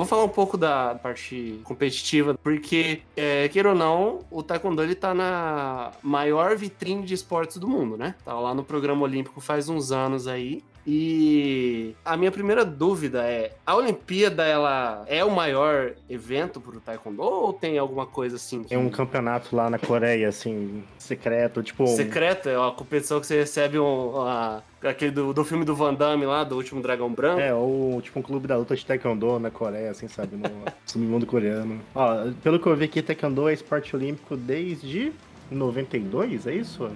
Vou 0.00 0.06
falar 0.06 0.24
um 0.24 0.30
pouco 0.30 0.56
da 0.56 0.94
parte 0.94 1.60
competitiva, 1.62 2.34
porque, 2.42 3.02
é, 3.14 3.46
queira 3.50 3.68
ou 3.68 3.74
não, 3.74 4.20
o 4.30 4.42
Taekwondo 4.42 4.82
ele 4.82 4.94
tá 4.94 5.12
na 5.12 5.92
maior 6.02 6.56
vitrine 6.56 7.02
de 7.04 7.12
esportes 7.12 7.58
do 7.58 7.68
mundo, 7.68 7.98
né? 7.98 8.14
Tá 8.24 8.32
lá 8.32 8.54
no 8.54 8.64
programa 8.64 9.02
olímpico 9.02 9.42
faz 9.42 9.68
uns 9.68 9.92
anos 9.92 10.26
aí. 10.26 10.64
E 10.86 11.69
a 12.04 12.16
minha 12.16 12.30
primeira 12.30 12.64
dúvida 12.64 13.24
é: 13.24 13.52
a 13.66 13.74
Olimpíada 13.76 14.44
ela 14.44 15.04
é 15.06 15.24
o 15.24 15.30
maior 15.30 15.92
evento 16.08 16.60
pro 16.60 16.80
Taekwondo 16.80 17.22
ou 17.22 17.52
tem 17.52 17.78
alguma 17.78 18.06
coisa 18.06 18.36
assim? 18.36 18.62
Que... 18.62 18.70
Tem 18.70 18.78
um 18.78 18.90
campeonato 18.90 19.54
lá 19.54 19.68
na 19.68 19.78
Coreia, 19.78 20.28
assim, 20.28 20.82
secreto, 20.98 21.62
tipo. 21.62 21.86
Secreto? 21.86 22.48
É 22.48 22.58
uma 22.58 22.72
competição 22.72 23.20
que 23.20 23.26
você 23.26 23.38
recebe 23.38 23.78
um, 23.78 24.10
uma, 24.10 24.62
aquele 24.82 25.10
do, 25.10 25.32
do 25.32 25.44
filme 25.44 25.64
do 25.64 25.74
Van 25.74 25.94
Damme 25.94 26.26
lá, 26.26 26.44
do 26.44 26.56
último 26.56 26.82
Dragão 26.82 27.12
Branco. 27.12 27.40
É, 27.40 27.54
ou 27.54 28.00
tipo 28.00 28.18
um 28.18 28.22
clube 28.22 28.46
da 28.46 28.56
luta 28.56 28.74
de 28.74 28.84
Taekwondo 28.84 29.38
na 29.38 29.50
Coreia, 29.50 29.90
assim, 29.90 30.08
sabe? 30.08 30.36
No 30.36 30.48
submundo 30.86 31.26
coreano. 31.26 31.80
Ó, 31.94 32.30
pelo 32.42 32.58
que 32.58 32.66
eu 32.66 32.76
vi 32.76 32.84
aqui, 32.86 33.02
Taekwondo 33.02 33.48
é 33.48 33.52
esporte 33.52 33.94
olímpico 33.94 34.36
desde 34.36 35.12
92, 35.50 36.46
é 36.46 36.54
isso? 36.54 36.90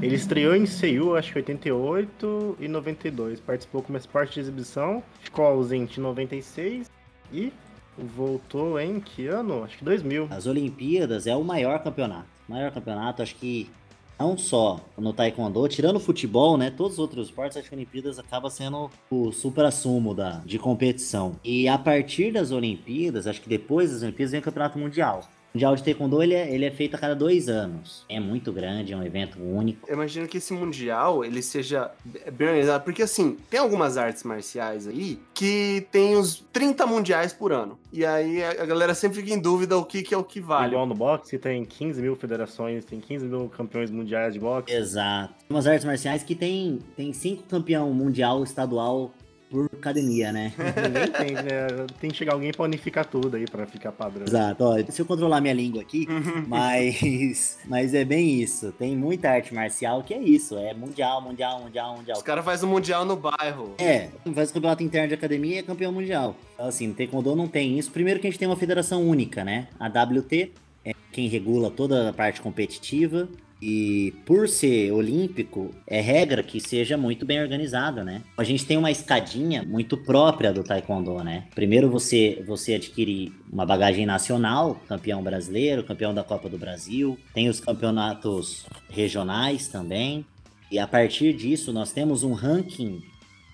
Ele 0.00 0.14
estreou 0.14 0.54
em 0.54 0.64
Seul, 0.64 1.16
acho 1.16 1.32
que 1.32 1.38
88 1.38 2.58
e 2.60 2.68
92. 2.68 3.40
Participou 3.40 3.82
como 3.82 3.98
esporte 3.98 4.34
de 4.34 4.40
exibição, 4.40 5.02
ficou 5.20 5.44
ausente 5.44 5.98
em 5.98 6.02
96 6.04 6.88
e 7.32 7.52
voltou 7.96 8.78
em 8.78 9.00
que 9.00 9.26
ano? 9.26 9.64
Acho 9.64 9.76
que 9.78 9.84
2000. 9.84 10.28
As 10.30 10.46
Olimpíadas 10.46 11.26
é 11.26 11.34
o 11.34 11.42
maior 11.42 11.82
campeonato. 11.82 12.28
Maior 12.48 12.70
campeonato, 12.70 13.22
acho 13.22 13.34
que 13.34 13.68
não 14.16 14.38
só 14.38 14.80
no 14.96 15.12
taekwondo, 15.12 15.66
tirando 15.66 15.96
o 15.96 16.00
futebol, 16.00 16.56
né, 16.56 16.70
todos 16.70 16.92
os 16.94 16.98
outros 17.00 17.26
esportes, 17.26 17.56
acho 17.56 17.68
que 17.68 17.74
as 17.74 17.78
Olimpíadas 17.78 18.18
acaba 18.20 18.48
sendo 18.50 18.88
o 19.10 19.32
supra-sumo 19.32 20.14
da, 20.14 20.42
de 20.46 20.60
competição. 20.60 21.34
E 21.42 21.66
a 21.66 21.76
partir 21.76 22.32
das 22.32 22.52
Olimpíadas, 22.52 23.26
acho 23.26 23.40
que 23.40 23.48
depois 23.48 23.90
das 23.90 24.02
Olimpíadas 24.02 24.30
vem 24.30 24.40
o 24.40 24.44
Campeonato 24.44 24.78
Mundial. 24.78 25.28
Mundial 25.54 25.74
de 25.74 25.82
Taekwondo 25.82 26.22
ele 26.22 26.34
é, 26.34 26.52
ele 26.52 26.64
é 26.64 26.70
feito 26.70 26.94
a 26.94 26.98
cada 26.98 27.14
dois 27.14 27.48
anos. 27.48 28.04
É 28.08 28.20
muito 28.20 28.52
grande, 28.52 28.92
é 28.92 28.96
um 28.96 29.02
evento 29.02 29.42
único. 29.42 29.88
Eu 29.88 29.94
imagino 29.94 30.26
que 30.28 30.38
esse 30.38 30.52
Mundial 30.52 31.24
ele 31.24 31.42
seja 31.42 31.90
bem 32.32 32.48
organizado, 32.48 32.84
porque 32.84 33.02
assim, 33.02 33.36
tem 33.48 33.58
algumas 33.58 33.96
artes 33.96 34.22
marciais 34.22 34.86
aí 34.86 35.18
que 35.34 35.86
tem 35.90 36.16
uns 36.16 36.44
30 36.52 36.86
mundiais 36.86 37.32
por 37.32 37.52
ano. 37.52 37.78
E 37.92 38.04
aí 38.04 38.42
a 38.42 38.66
galera 38.66 38.94
sempre 38.94 39.20
fica 39.20 39.32
em 39.32 39.40
dúvida 39.40 39.76
o 39.76 39.84
que, 39.84 40.02
que 40.02 40.14
é 40.14 40.18
o 40.18 40.24
que 40.24 40.40
vale. 40.40 40.72
Igual 40.72 40.86
no 40.86 40.94
boxe, 40.94 41.38
tem 41.38 41.64
15 41.64 42.02
mil 42.02 42.16
federações, 42.16 42.84
tem 42.84 43.00
15 43.00 43.26
mil 43.26 43.48
campeões 43.48 43.90
mundiais 43.90 44.34
de 44.34 44.40
boxe. 44.40 44.72
Exato. 44.72 45.34
Tem 45.34 45.56
umas 45.56 45.66
artes 45.66 45.84
marciais 45.84 46.22
que 46.22 46.34
tem, 46.34 46.80
tem 46.96 47.12
cinco 47.12 47.44
campeão 47.44 47.92
mundial 47.92 48.42
estadual 48.42 49.12
por 49.50 49.68
academia, 49.72 50.32
né? 50.32 50.52
Ninguém 50.58 51.04
entende, 51.04 51.42
né? 51.42 51.86
Tem 52.00 52.10
que 52.10 52.16
chegar 52.16 52.34
alguém 52.34 52.52
pra 52.52 52.64
unificar 52.64 53.06
tudo 53.06 53.36
aí, 53.36 53.44
pra 53.46 53.66
ficar 53.66 53.92
padrão. 53.92 54.26
Exato, 54.26 54.64
ó, 54.64 54.76
se 54.88 55.00
eu 55.00 55.06
controlar 55.06 55.40
minha 55.40 55.54
língua 55.54 55.80
aqui, 55.80 56.06
mas, 56.46 57.58
mas 57.66 57.94
é 57.94 58.04
bem 58.04 58.40
isso. 58.40 58.72
Tem 58.72 58.96
muita 58.96 59.30
arte 59.30 59.54
marcial 59.54 60.02
que 60.02 60.14
é 60.14 60.22
isso, 60.22 60.56
é 60.56 60.74
mundial, 60.74 61.20
mundial, 61.20 61.60
mundial, 61.60 61.96
mundial. 61.96 62.16
Os 62.18 62.22
caras 62.22 62.44
fazem 62.44 62.68
o 62.68 62.72
mundial 62.72 63.04
no 63.04 63.16
bairro. 63.16 63.74
É, 63.78 64.08
faz 64.34 64.50
o 64.50 64.54
campeonato 64.54 64.82
interno 64.82 65.08
de 65.08 65.14
academia 65.14 65.56
e 65.56 65.58
é 65.58 65.62
campeão 65.62 65.92
mundial. 65.92 66.36
Então, 66.54 66.66
assim, 66.66 66.88
no 66.88 66.94
Taekwondo 66.94 67.34
não 67.36 67.48
tem 67.48 67.78
isso. 67.78 67.90
Primeiro 67.90 68.20
que 68.20 68.26
a 68.26 68.30
gente 68.30 68.38
tem 68.38 68.48
uma 68.48 68.56
federação 68.56 69.02
única, 69.06 69.44
né? 69.44 69.68
A 69.78 69.86
WT 69.86 70.52
é 70.84 70.92
quem 71.12 71.28
regula 71.28 71.70
toda 71.70 72.10
a 72.10 72.12
parte 72.12 72.40
competitiva. 72.40 73.28
E 73.60 74.14
por 74.24 74.48
ser 74.48 74.92
olímpico, 74.92 75.74
é 75.86 76.00
regra 76.00 76.42
que 76.42 76.60
seja 76.60 76.96
muito 76.96 77.26
bem 77.26 77.40
organizada, 77.40 78.04
né? 78.04 78.22
A 78.36 78.44
gente 78.44 78.64
tem 78.64 78.76
uma 78.76 78.90
escadinha 78.90 79.62
muito 79.64 79.96
própria 79.96 80.52
do 80.52 80.62
Taekwondo, 80.62 81.22
né? 81.24 81.44
Primeiro 81.54 81.90
você, 81.90 82.42
você 82.46 82.74
adquire 82.74 83.32
uma 83.52 83.66
bagagem 83.66 84.06
nacional, 84.06 84.80
campeão 84.88 85.22
brasileiro, 85.22 85.82
campeão 85.82 86.14
da 86.14 86.22
Copa 86.22 86.48
do 86.48 86.58
Brasil, 86.58 87.18
tem 87.34 87.48
os 87.48 87.58
campeonatos 87.58 88.64
regionais 88.88 89.68
também. 89.68 90.24
E 90.70 90.78
a 90.78 90.86
partir 90.86 91.32
disso, 91.32 91.72
nós 91.72 91.92
temos 91.92 92.22
um 92.22 92.34
ranking 92.34 93.02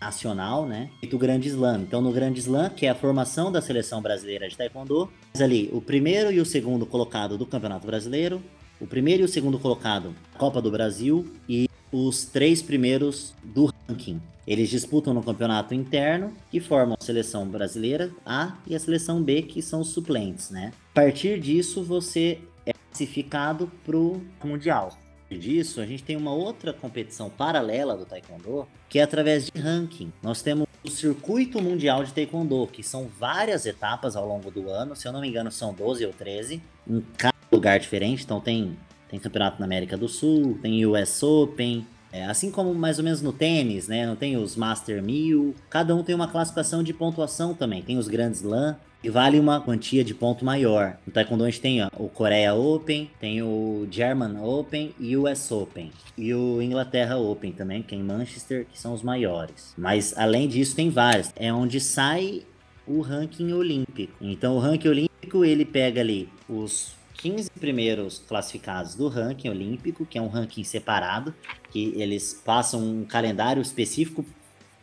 nacional, 0.01 0.67
né? 0.67 0.91
Do 1.09 1.19
Grande 1.19 1.49
Slam. 1.49 1.81
Então, 1.83 2.03
no 2.03 2.13
Grande 2.13 2.41
Slam, 2.41 2.69
que 2.69 2.85
é 2.85 2.91
a 2.91 2.95
formação 2.95 3.51
da 3.51 3.63
seleção 3.63 4.03
brasileira 4.03 4.49
de 4.49 4.57
Taekwondo, 4.57 5.11
ali 5.41 5.71
o 5.73 5.81
primeiro 5.81 6.31
e 6.31 6.41
o 6.41 6.45
segundo 6.45 6.85
colocado 6.85 7.39
do 7.39 7.47
Campeonato 7.47 7.87
Brasileiro, 7.87 8.43
o 8.81 8.87
primeiro 8.87 9.23
e 9.23 9.25
o 9.25 9.29
segundo 9.29 9.59
colocado 9.59 10.15
Copa 10.37 10.61
do 10.61 10.71
Brasil 10.71 11.27
e 11.49 11.69
os 11.93 12.25
três 12.25 12.61
primeiros 12.63 13.35
do 13.43 13.73
ranking. 13.89 14.21
Eles 14.47 14.69
disputam 14.69 15.15
no 15.15 15.23
campeonato 15.23 15.75
interno, 15.75 16.33
que 16.51 16.61
formam 16.61 16.97
a 17.01 17.05
seleção 17.05 17.47
brasileira 17.49 18.11
A 18.27 18.59
e 18.67 18.75
a 18.75 18.79
seleção 18.79 19.23
B, 19.23 19.43
que 19.43 19.63
são 19.63 19.81
os 19.81 19.89
suplentes, 19.89 20.51
né? 20.51 20.73
A 20.93 20.95
partir 20.95 21.41
disso, 21.41 21.83
você 21.83 22.39
é 22.67 22.73
classificado 22.73 23.71
para 23.85 23.97
o 23.97 24.21
Mundial. 24.45 24.99
Disso, 25.31 25.81
a 25.81 25.87
gente 25.87 26.05
tem 26.05 26.17
uma 26.17 26.33
outra 26.33 26.73
competição 26.73 27.31
paralela 27.31 27.97
do 27.97 28.05
Taekwondo, 28.05 28.69
que 28.89 28.99
é 28.99 29.03
através 29.03 29.47
de 29.47 29.61
ranking. 29.61 30.13
Nós 30.23 30.43
temos 30.43 30.69
o 30.85 30.91
Circuito 30.91 31.61
Mundial 31.61 32.05
de 32.05 32.13
Taekwondo, 32.13 32.67
que 32.67 32.83
são 32.83 33.09
várias 33.19 33.67
etapas 33.67 34.15
ao 34.15 34.29
longo 34.29 34.51
do 34.51 34.69
ano, 34.69 34.95
se 34.95 35.09
eu 35.09 35.13
não 35.13 35.23
me 35.23 35.29
engano, 35.29 35.51
são 35.51 35.73
12 35.73 36.05
ou 36.07 36.13
13, 36.13 36.63
em 36.89 37.01
cada 37.17 37.34
lugar 37.55 37.79
diferente. 37.79 38.25
Então 38.25 38.41
tem, 38.41 38.77
tem 39.09 39.19
campeonato 39.19 39.59
na 39.59 39.67
América 39.67 39.97
do 39.97 40.09
Sul, 40.09 40.59
tem 40.61 40.85
US 40.87 41.23
Open, 41.23 41.87
é, 42.15 42.25
assim 42.27 42.49
como 42.49 42.73
mais 42.73 42.99
ou 42.99 43.05
menos 43.05 43.21
no 43.21 43.33
tênis, 43.33 43.89
né? 43.89 44.07
Não 44.07 44.15
tem 44.15 44.37
os 44.37 44.55
Master 44.55 45.03
1000, 45.03 45.53
cada 45.69 45.97
um 45.97 46.03
tem 46.05 46.15
uma 46.15 46.29
classificação 46.29 46.81
de 46.81 46.95
pontuação 46.95 47.55
também. 47.55 47.83
Tem 47.83 47.99
os 47.99 48.07
Grand 48.07 48.31
Slam 48.31 48.77
e 49.03 49.11
vale 49.11 49.41
uma 49.41 49.61
quantia 49.61 50.05
de 50.05 50.15
ponto 50.15 50.45
maior. 50.45 50.97
No 51.05 51.13
Taekwondo 51.13 51.43
a 51.43 51.51
gente 51.51 51.61
tem 51.61 51.83
ó, 51.83 51.89
o 51.97 52.09
Coreia 52.09 52.55
Open, 52.55 53.11
tem 53.19 53.43
o 53.43 53.87
German 53.91 54.41
Open 54.41 54.95
e 54.99 55.17
o 55.17 55.29
US 55.29 55.51
Open. 55.51 55.91
E 56.17 56.33
o 56.33 56.63
Inglaterra 56.63 57.17
Open 57.17 57.51
também, 57.51 57.83
que 57.83 57.97
é 57.97 57.99
em 57.99 58.03
Manchester, 58.05 58.65
que 58.73 58.79
são 58.79 58.95
os 58.95 59.03
maiores. 59.03 59.75
Mas 59.77 60.17
além 60.17 60.47
disso 60.47 60.77
tem 60.77 60.91
vários. 60.91 61.33
É 61.35 61.53
onde 61.53 61.81
sai 61.81 62.45
o 62.87 63.01
ranking 63.01 63.53
olímpico. 63.53 64.13
Então 64.21 64.55
o 64.55 64.61
ranking 64.61 64.89
olímpico 64.89 65.45
ele 65.45 65.65
pega 65.65 66.01
ali 66.01 66.29
os 66.49 66.95
15 67.15 67.51
primeiros 67.51 68.19
classificados 68.19 68.95
do 68.95 69.09
ranking 69.09 69.49
olímpico, 69.49 70.05
que 70.05 70.19
é 70.19 70.23
um 70.23 70.29
ranking 70.29 70.65
separado, 70.65 71.35
que 71.71 71.93
eles 71.97 72.41
passam 72.45 72.81
um 72.81 73.05
calendário 73.05 73.63
específico 73.63 74.25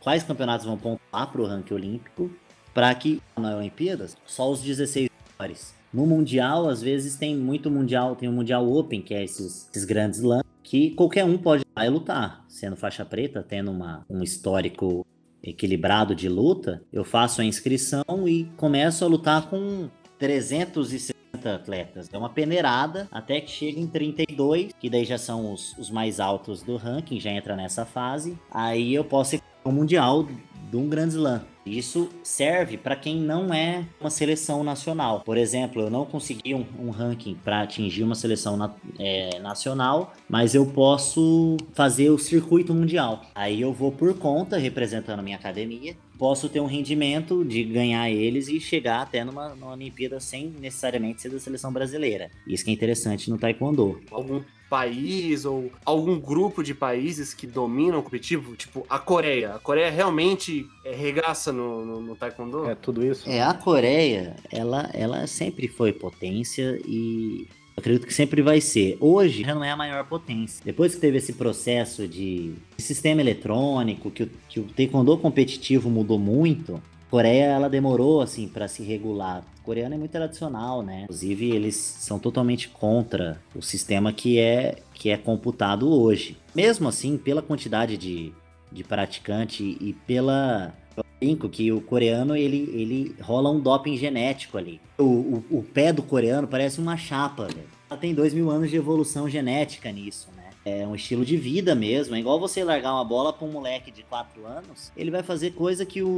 quais 0.01 0.23
campeonatos 0.23 0.65
vão 0.65 0.77
pontuar 0.77 1.31
para 1.31 1.41
o 1.41 1.45
ranking 1.45 1.73
olímpico, 1.73 2.29
para 2.73 2.93
que 2.95 3.21
na 3.37 3.55
Olimpíadas 3.55 4.17
só 4.25 4.51
os 4.51 4.61
16 4.61 5.09
melhores. 5.39 5.73
No 5.93 6.05
Mundial, 6.05 6.67
às 6.67 6.81
vezes 6.81 7.15
tem 7.15 7.35
muito 7.35 7.69
Mundial, 7.69 8.15
tem 8.15 8.27
o 8.27 8.31
Mundial 8.31 8.69
Open, 8.69 9.01
que 9.01 9.13
é 9.13 9.23
esses, 9.23 9.69
esses 9.69 9.85
grandes 9.85 10.21
lãs, 10.21 10.43
que 10.63 10.91
qualquer 10.91 11.25
um 11.25 11.37
pode 11.37 11.63
ir 11.63 11.67
lá 11.75 11.85
e 11.85 11.89
lutar. 11.89 12.45
Sendo 12.47 12.75
faixa 12.75 13.05
preta, 13.05 13.43
tendo 13.47 13.71
uma, 13.71 14.05
um 14.09 14.23
histórico 14.23 15.05
equilibrado 15.43 16.15
de 16.15 16.29
luta, 16.29 16.81
eu 16.93 17.03
faço 17.03 17.41
a 17.41 17.45
inscrição 17.45 18.03
e 18.27 18.45
começo 18.55 19.03
a 19.03 19.07
lutar 19.07 19.49
com 19.49 19.89
360 20.17 21.20
atletas. 21.33 22.09
É 22.11 22.17
uma 22.17 22.29
peneirada 22.29 23.07
até 23.11 23.41
que 23.41 23.51
chega 23.51 23.79
em 23.79 23.87
32, 23.87 24.71
que 24.79 24.89
daí 24.89 25.05
já 25.05 25.17
são 25.17 25.53
os, 25.53 25.77
os 25.77 25.89
mais 25.89 26.19
altos 26.19 26.61
do 26.61 26.77
ranking, 26.77 27.19
já 27.19 27.31
entra 27.31 27.55
nessa 27.55 27.85
fase. 27.85 28.37
Aí 28.51 28.93
eu 28.93 29.03
posso 29.03 29.35
ir 29.35 29.41
o 29.63 29.71
Mundial 29.71 30.27
de 30.69 30.77
um 30.77 30.87
Grand 30.87 31.09
Slam. 31.09 31.41
Isso 31.65 32.09
serve 32.23 32.75
para 32.75 32.95
quem 32.95 33.17
não 33.17 33.53
é 33.53 33.85
uma 33.99 34.09
seleção 34.09 34.63
nacional. 34.63 35.21
Por 35.21 35.37
exemplo, 35.37 35.81
eu 35.81 35.89
não 35.91 36.05
consegui 36.05 36.55
um, 36.55 36.65
um 36.79 36.89
ranking 36.89 37.35
para 37.35 37.61
atingir 37.61 38.03
uma 38.03 38.15
seleção 38.15 38.57
na, 38.57 38.73
é, 38.97 39.37
nacional, 39.39 40.13
mas 40.27 40.55
eu 40.55 40.65
posso 40.65 41.57
fazer 41.73 42.09
o 42.09 42.17
circuito 42.17 42.73
mundial. 42.73 43.21
Aí 43.35 43.61
eu 43.61 43.71
vou 43.71 43.91
por 43.91 44.17
conta, 44.17 44.57
representando 44.57 45.19
a 45.19 45.23
minha 45.23 45.37
academia, 45.37 45.95
posso 46.21 46.47
ter 46.47 46.59
um 46.59 46.67
rendimento 46.67 47.43
de 47.43 47.63
ganhar 47.63 48.07
eles 48.07 48.47
e 48.47 48.59
chegar 48.59 49.01
até 49.01 49.23
numa, 49.23 49.55
numa 49.55 49.71
Olimpíada 49.71 50.19
sem 50.19 50.53
necessariamente 50.59 51.19
ser 51.19 51.29
da 51.29 51.39
seleção 51.39 51.73
brasileira. 51.73 52.29
Isso 52.45 52.63
que 52.63 52.69
é 52.69 52.73
interessante 52.75 53.27
no 53.27 53.39
Taekwondo. 53.39 53.99
Algum 54.11 54.39
país 54.69 55.45
ou 55.45 55.71
algum 55.83 56.19
grupo 56.19 56.63
de 56.63 56.75
países 56.75 57.33
que 57.33 57.47
dominam 57.47 57.97
o 57.97 58.03
competitivo, 58.03 58.55
tipo 58.55 58.85
a 58.87 58.99
Coreia. 58.99 59.55
A 59.55 59.59
Coreia 59.59 59.89
realmente 59.89 60.67
é, 60.85 60.93
regaça 60.93 61.51
no, 61.51 61.83
no, 61.83 62.01
no, 62.01 62.15
taekwondo? 62.15 62.69
É 62.69 62.75
tudo 62.75 63.03
isso? 63.03 63.27
É, 63.27 63.41
a 63.41 63.55
Coreia, 63.55 64.35
ela, 64.51 64.91
ela 64.93 65.25
sempre 65.25 65.67
foi 65.67 65.91
potência 65.91 66.79
e 66.85 67.47
acredito 67.75 68.07
que 68.07 68.13
sempre 68.13 68.41
vai 68.41 68.61
ser. 68.61 68.97
Hoje 68.99 69.43
já 69.43 69.53
não 69.55 69.63
é 69.63 69.71
a 69.71 69.77
maior 69.77 70.05
potência. 70.05 70.61
Depois 70.63 70.95
que 70.95 71.01
teve 71.01 71.17
esse 71.17 71.33
processo 71.33 72.07
de, 72.07 72.53
sistema 72.77 73.21
eletrônico, 73.21 74.09
que 74.11 74.23
o, 74.23 74.31
que 74.49 74.59
o 74.59 74.63
taekwondo 74.63 75.17
competitivo 75.17 75.89
mudou 75.89 76.17
muito, 76.17 76.81
Coreia, 77.11 77.43
ela 77.43 77.69
demorou, 77.69 78.21
assim, 78.21 78.47
para 78.47 78.69
se 78.69 78.81
regular. 78.83 79.43
O 79.59 79.63
coreano 79.63 79.93
é 79.93 79.97
muito 79.97 80.11
tradicional, 80.11 80.81
né? 80.81 81.03
Inclusive, 81.03 81.51
eles 81.51 81.75
são 81.75 82.17
totalmente 82.17 82.69
contra 82.69 83.41
o 83.53 83.61
sistema 83.61 84.13
que 84.13 84.39
é, 84.39 84.77
que 84.93 85.09
é 85.09 85.17
computado 85.17 85.91
hoje. 85.91 86.37
Mesmo 86.55 86.87
assim, 86.87 87.17
pela 87.17 87.41
quantidade 87.41 87.97
de, 87.97 88.31
de 88.71 88.83
praticante 88.85 89.77
e 89.81 89.91
pela... 90.07 90.73
Eu 91.21 91.27
brinco 91.27 91.47
que 91.47 91.71
o 91.71 91.79
coreano, 91.79 92.35
ele, 92.35 92.67
ele 92.73 93.15
rola 93.21 93.51
um 93.51 93.59
doping 93.59 93.95
genético 93.95 94.57
ali. 94.57 94.81
O, 94.97 95.03
o, 95.03 95.45
o 95.51 95.63
pé 95.63 95.93
do 95.93 96.01
coreano 96.01 96.47
parece 96.47 96.81
uma 96.81 96.97
chapa, 96.97 97.45
velho. 97.45 97.69
Tem 97.99 98.11
dois 98.11 98.33
mil 98.33 98.49
anos 98.49 98.71
de 98.71 98.75
evolução 98.75 99.29
genética 99.29 99.91
nisso, 99.91 100.29
né? 100.35 100.49
É 100.65 100.87
um 100.87 100.95
estilo 100.95 101.23
de 101.23 101.37
vida 101.37 101.75
mesmo. 101.75 102.15
É 102.15 102.19
igual 102.19 102.39
você 102.39 102.63
largar 102.63 102.93
uma 102.93 103.05
bola 103.05 103.31
para 103.31 103.45
um 103.45 103.51
moleque 103.51 103.91
de 103.91 104.01
4 104.01 104.43
anos, 104.47 104.91
ele 104.97 105.11
vai 105.11 105.21
fazer 105.21 105.51
coisa 105.51 105.85
que 105.85 106.01
o, 106.01 106.09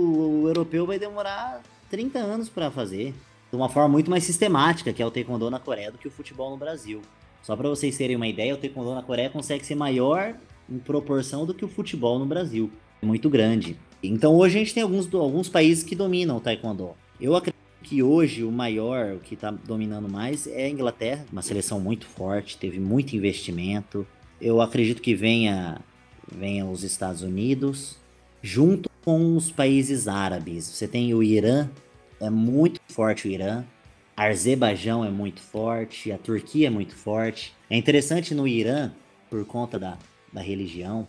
o 0.43 0.47
europeu 0.47 0.85
vai 0.85 0.97
demorar 0.97 1.61
30 1.89 2.19
anos 2.19 2.47
para 2.47 2.71
fazer. 2.71 3.13
De 3.51 3.57
uma 3.57 3.67
forma 3.67 3.89
muito 3.89 4.09
mais 4.09 4.23
sistemática, 4.23 4.93
que 4.93 5.03
é 5.03 5.05
o 5.05 5.11
taekwondo 5.11 5.51
na 5.51 5.59
Coreia, 5.59 5.91
do 5.91 5.97
que 5.97 6.07
o 6.07 6.11
futebol 6.11 6.49
no 6.49 6.57
Brasil. 6.57 7.01
Só 7.41 7.57
para 7.57 7.67
vocês 7.67 7.97
terem 7.97 8.15
uma 8.15 8.27
ideia, 8.27 8.53
o 8.53 8.57
taekwondo 8.57 8.95
na 8.95 9.03
Coreia 9.03 9.29
consegue 9.29 9.65
ser 9.65 9.75
maior 9.75 10.33
em 10.69 10.79
proporção 10.79 11.45
do 11.45 11.53
que 11.53 11.65
o 11.65 11.67
futebol 11.67 12.17
no 12.17 12.25
Brasil. 12.25 12.71
É 13.01 13.05
muito 13.05 13.29
grande. 13.29 13.77
Então 14.03 14.35
hoje 14.35 14.57
a 14.57 14.59
gente 14.59 14.73
tem 14.73 14.83
alguns, 14.83 15.11
alguns 15.13 15.47
países 15.47 15.81
que 15.81 15.95
dominam 15.95 16.35
o 16.35 16.41
taekwondo. 16.41 16.91
Eu 17.21 17.35
acredito 17.37 17.63
que 17.81 18.03
hoje 18.03 18.43
o 18.43 18.51
maior, 18.51 19.13
o 19.13 19.19
que 19.19 19.33
está 19.33 19.49
dominando 19.49 20.09
mais 20.09 20.45
é 20.45 20.65
a 20.65 20.69
Inglaterra, 20.69 21.25
uma 21.31 21.41
seleção 21.41 21.79
muito 21.79 22.05
forte, 22.05 22.57
teve 22.57 22.79
muito 22.79 23.15
investimento, 23.15 24.05
eu 24.41 24.59
acredito 24.59 25.01
que 25.01 25.15
venha, 25.15 25.79
venha 26.29 26.65
os 26.65 26.83
Estados 26.83 27.21
Unidos, 27.21 27.97
junto 28.41 28.89
com 29.05 29.37
os 29.37 29.49
países 29.49 30.07
árabes. 30.07 30.65
Você 30.65 30.85
tem 30.85 31.13
o 31.13 31.23
Irã, 31.23 31.69
é 32.19 32.29
muito 32.29 32.81
forte 32.89 33.27
o 33.27 33.31
Irã. 33.31 33.63
Azerbaijão 34.17 35.03
é 35.03 35.09
muito 35.09 35.41
forte, 35.41 36.11
a 36.11 36.17
Turquia 36.17 36.67
é 36.67 36.69
muito 36.69 36.93
forte. 36.93 37.53
É 37.69 37.77
interessante 37.77 38.35
no 38.35 38.45
Irã, 38.45 38.91
por 39.29 39.45
conta 39.45 39.79
da, 39.79 39.97
da 40.31 40.41
religião, 40.41 41.07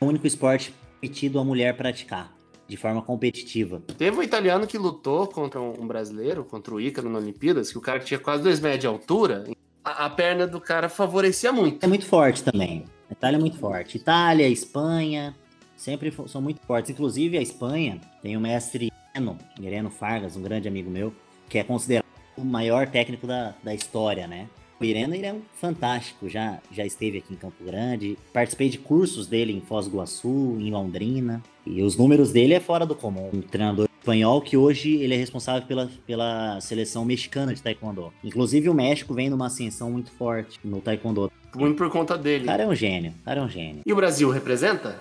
é 0.00 0.04
o 0.04 0.08
único 0.08 0.26
esporte 0.26 0.72
permitido 1.00 1.38
a 1.38 1.44
mulher 1.44 1.76
praticar 1.76 2.35
de 2.68 2.76
forma 2.76 3.02
competitiva. 3.02 3.82
Teve 3.96 4.18
um 4.18 4.22
italiano 4.22 4.66
que 4.66 4.78
lutou 4.78 5.26
contra 5.26 5.60
um 5.60 5.86
brasileiro, 5.86 6.44
contra 6.44 6.74
o 6.74 6.80
Ícaro 6.80 7.08
na 7.08 7.18
Olimpíadas, 7.18 7.70
que 7.70 7.78
o 7.78 7.80
cara 7.80 8.00
tinha 8.00 8.18
quase 8.18 8.42
dois 8.42 8.60
metros 8.60 8.80
de 8.80 8.86
altura, 8.86 9.44
a, 9.84 10.06
a, 10.06 10.10
perna 10.10 10.46
do 10.46 10.60
cara 10.60 10.88
favorecia 10.88 11.52
muito. 11.52 11.84
É 11.84 11.86
muito 11.86 12.06
forte 12.06 12.42
também. 12.42 12.84
A 13.08 13.12
Itália 13.12 13.36
é 13.36 13.40
muito 13.40 13.58
forte. 13.58 13.96
Itália, 13.96 14.48
Espanha, 14.48 15.34
sempre 15.76 16.12
são 16.26 16.40
muito 16.40 16.60
fortes. 16.66 16.90
Inclusive, 16.90 17.38
a 17.38 17.42
Espanha 17.42 18.00
tem 18.20 18.36
o 18.36 18.40
mestre 18.40 18.92
Ireno, 19.14 19.38
Ireno 19.60 19.90
Fargas, 19.90 20.36
um 20.36 20.42
grande 20.42 20.66
amigo 20.66 20.90
meu, 20.90 21.14
que 21.48 21.58
é 21.58 21.64
considerado 21.64 22.04
o 22.36 22.44
maior 22.44 22.88
técnico 22.88 23.26
da, 23.26 23.54
da 23.62 23.72
história, 23.72 24.26
né? 24.26 24.48
O 24.78 24.84
Irena, 24.84 25.16
ele 25.16 25.24
é 25.26 25.32
um 25.32 25.40
fantástico, 25.54 26.28
já, 26.28 26.58
já 26.70 26.84
esteve 26.84 27.18
aqui 27.18 27.32
em 27.32 27.36
Campo 27.36 27.64
Grande, 27.64 28.18
participei 28.32 28.68
de 28.68 28.76
cursos 28.78 29.26
dele 29.26 29.52
em 29.52 29.60
Foz 29.60 29.86
do 29.86 29.92
Iguaçu, 29.94 30.56
em 30.60 30.70
Londrina, 30.70 31.42
e 31.66 31.82
os 31.82 31.96
números 31.96 32.30
dele 32.30 32.52
é 32.52 32.60
fora 32.60 32.84
do 32.84 32.94
comum. 32.94 33.30
Um 33.32 33.40
treinador 33.40 33.88
espanhol 33.98 34.40
que 34.42 34.54
hoje 34.56 34.96
ele 34.96 35.14
é 35.14 35.16
responsável 35.16 35.66
pela, 35.66 35.90
pela 36.06 36.60
seleção 36.60 37.04
mexicana 37.06 37.54
de 37.54 37.62
taekwondo. 37.62 38.12
Inclusive 38.22 38.68
o 38.68 38.74
México 38.74 39.14
vem 39.14 39.30
numa 39.30 39.46
ascensão 39.46 39.90
muito 39.90 40.10
forte 40.12 40.60
no 40.62 40.80
taekwondo. 40.82 41.32
Muito 41.54 41.76
por 41.78 41.90
conta 41.90 42.14
O 42.14 42.18
dele. 42.18 42.44
cara 42.44 42.64
é 42.64 42.66
um 42.66 42.74
gênio, 42.74 43.14
o 43.22 43.24
cara 43.24 43.40
é 43.40 43.42
um 43.42 43.48
gênio. 43.48 43.80
E 43.84 43.92
o 43.92 43.96
Brasil 43.96 44.28
representa? 44.30 45.00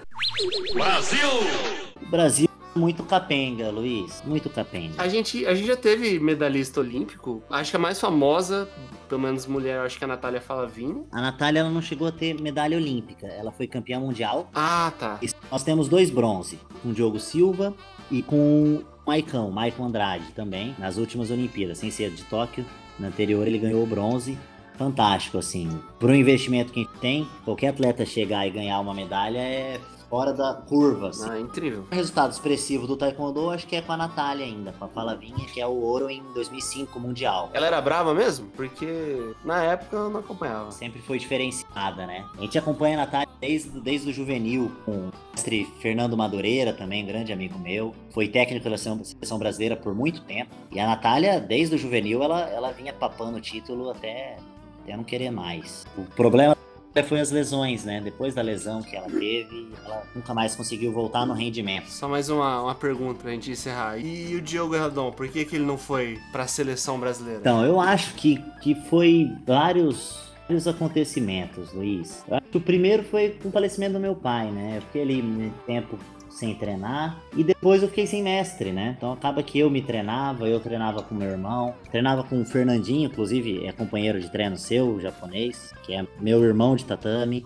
O 2.01 2.09
Brasil 2.09 2.47
muito 2.75 3.03
capenga, 3.03 3.69
Luiz, 3.69 4.21
muito 4.25 4.49
capenga. 4.49 5.01
A 5.01 5.07
gente, 5.07 5.45
a 5.45 5.55
gente 5.55 5.67
já 5.67 5.77
teve 5.77 6.19
medalhista 6.19 6.81
olímpico. 6.81 7.41
Acho 7.49 7.71
que 7.71 7.77
a 7.77 7.79
mais 7.79 7.99
famosa, 7.99 8.67
pelo 9.07 9.21
menos 9.21 9.45
mulher, 9.47 9.79
acho 9.79 9.97
que 9.97 10.03
é 10.03 10.05
a 10.05 10.09
Natália 10.09 10.41
Falavinho. 10.41 11.07
A 11.11 11.21
Natália 11.21 11.61
ela 11.61 11.69
não 11.69 11.81
chegou 11.81 12.07
a 12.07 12.11
ter 12.11 12.39
medalha 12.39 12.77
olímpica, 12.77 13.27
ela 13.27 13.51
foi 13.51 13.65
campeã 13.65 13.99
mundial. 13.99 14.49
Ah, 14.53 14.91
tá. 14.99 15.17
E 15.21 15.29
nós 15.49 15.63
temos 15.63 15.87
dois 15.87 16.09
bronze, 16.09 16.59
com 16.83 16.89
o 16.89 16.93
Diogo 16.93 17.19
Silva 17.19 17.73
e 18.11 18.21
com 18.21 18.35
o 18.35 18.85
Maicão, 19.07 19.51
Maicon 19.51 19.85
Andrade 19.85 20.31
também, 20.33 20.75
nas 20.77 20.97
últimas 20.97 21.31
Olimpíadas, 21.31 21.77
sem 21.77 21.89
ser 21.89 22.11
de 22.11 22.23
Tóquio. 22.23 22.65
Na 22.99 23.07
anterior 23.07 23.47
ele 23.47 23.57
ganhou 23.57 23.83
o 23.83 23.87
bronze. 23.87 24.37
Fantástico, 24.77 25.37
assim. 25.37 25.69
Por 25.99 26.09
um 26.09 26.13
investimento 26.13 26.73
que 26.73 26.81
a 26.81 26.83
gente 26.83 26.99
tem, 26.99 27.27
qualquer 27.45 27.69
atleta 27.69 28.05
chegar 28.05 28.45
e 28.45 28.49
ganhar 28.51 28.79
uma 28.81 28.93
medalha 28.93 29.39
é 29.39 29.79
fora 30.09 30.33
da 30.33 30.53
curva, 30.53 31.09
assim. 31.09 31.29
Ah, 31.29 31.39
incrível. 31.39 31.85
O 31.91 31.95
resultado 31.95 32.31
expressivo 32.31 32.87
do 32.87 32.95
Taekwondo 32.95 33.49
acho 33.49 33.67
que 33.67 33.75
é 33.75 33.81
com 33.81 33.91
a 33.91 33.97
Natália 33.97 34.45
ainda, 34.45 34.73
com 34.73 34.85
a 34.85 34.87
Falavinha, 34.87 35.45
que 35.53 35.59
é 35.61 35.67
o 35.67 35.75
ouro 35.75 36.09
em 36.09 36.23
2005 36.33 36.99
Mundial. 36.99 37.49
Ela 37.53 37.67
era 37.67 37.81
brava 37.81 38.13
mesmo? 38.13 38.47
Porque 38.55 39.33
na 39.43 39.63
época 39.63 39.95
eu 39.95 40.09
não 40.09 40.19
acompanhava. 40.19 40.71
sempre 40.71 41.01
foi 41.01 41.19
diferenciada, 41.19 42.05
né? 42.05 42.25
A 42.37 42.41
gente 42.41 42.57
acompanha 42.57 42.97
a 42.97 43.05
Natália 43.05 43.29
desde, 43.39 43.79
desde 43.81 44.09
o 44.09 44.13
juvenil, 44.13 44.71
com 44.85 44.91
o 44.91 45.11
mestre 45.31 45.65
Fernando 45.79 46.17
Madureira, 46.17 46.73
também 46.73 47.05
grande 47.05 47.31
amigo 47.33 47.57
meu. 47.59 47.93
Foi 48.11 48.27
técnico 48.27 48.69
da 48.69 48.77
seleção 48.77 49.03
seleção 49.03 49.37
brasileira 49.37 49.75
por 49.75 49.93
muito 49.93 50.21
tempo. 50.21 50.51
E 50.71 50.79
a 50.79 50.85
Natália, 50.85 51.39
desde 51.39 51.75
o 51.75 51.77
juvenil, 51.77 52.23
ela, 52.23 52.41
ela 52.49 52.71
vinha 52.71 52.93
papando 52.93 53.37
o 53.37 53.41
título 53.41 53.89
até, 53.89 54.37
até 54.83 54.95
não 54.95 55.03
querer 55.03 55.31
mais. 55.31 55.85
O 55.97 56.03
problema 56.03 56.55
foi 57.03 57.19
as 57.19 57.31
lesões, 57.31 57.83
né? 57.83 58.01
Depois 58.01 58.33
da 58.33 58.41
lesão 58.41 58.81
que 58.81 58.95
ela 58.95 59.07
teve, 59.07 59.69
ela 59.85 60.03
nunca 60.15 60.33
mais 60.33 60.55
conseguiu 60.55 60.91
voltar 60.91 61.25
no 61.25 61.33
rendimento. 61.33 61.87
Só 61.87 62.07
mais 62.07 62.29
uma, 62.29 62.61
uma 62.63 62.75
pergunta 62.75 63.21
pra 63.21 63.31
gente 63.31 63.51
encerrar. 63.51 63.97
E 63.97 64.35
o 64.35 64.41
Diogo 64.41 64.75
Erradon, 64.75 65.11
por 65.11 65.27
que, 65.27 65.45
que 65.45 65.55
ele 65.55 65.65
não 65.65 65.77
foi 65.77 66.19
pra 66.31 66.47
seleção 66.47 66.99
brasileira? 66.99 67.39
Então, 67.39 67.65
eu 67.65 67.79
acho 67.79 68.13
que, 68.15 68.43
que 68.61 68.75
foi 68.75 69.31
vários, 69.45 70.31
vários 70.47 70.67
acontecimentos, 70.67 71.73
Luiz. 71.73 72.23
Eu 72.27 72.37
acho 72.37 72.47
que 72.47 72.57
o 72.57 72.61
primeiro 72.61 73.03
foi 73.03 73.31
com 73.41 73.49
o 73.49 73.51
falecimento 73.51 73.93
do 73.93 73.99
meu 73.99 74.15
pai, 74.15 74.51
né? 74.51 74.81
Fiquei 74.87 75.01
ali 75.01 75.21
um 75.21 75.51
tempo 75.65 75.99
sem 76.35 76.53
treinar 76.53 77.17
e 77.35 77.43
depois 77.43 77.81
eu 77.81 77.87
fiquei 77.87 78.05
sem 78.05 78.21
mestre, 78.21 78.71
né? 78.71 78.95
Então 78.97 79.13
acaba 79.13 79.41
que 79.41 79.57
eu 79.57 79.69
me 79.69 79.81
treinava, 79.81 80.47
eu 80.47 80.59
treinava 80.59 81.01
com 81.01 81.15
meu 81.15 81.29
irmão, 81.29 81.73
treinava 81.89 82.23
com 82.23 82.41
o 82.41 82.45
Fernandinho, 82.45 83.07
inclusive 83.07 83.65
é 83.65 83.71
companheiro 83.71 84.19
de 84.19 84.29
treino 84.29 84.57
seu, 84.57 84.99
japonês, 84.99 85.73
que 85.83 85.93
é 85.93 86.05
meu 86.19 86.43
irmão 86.43 86.75
de 86.75 86.85
tatame. 86.85 87.45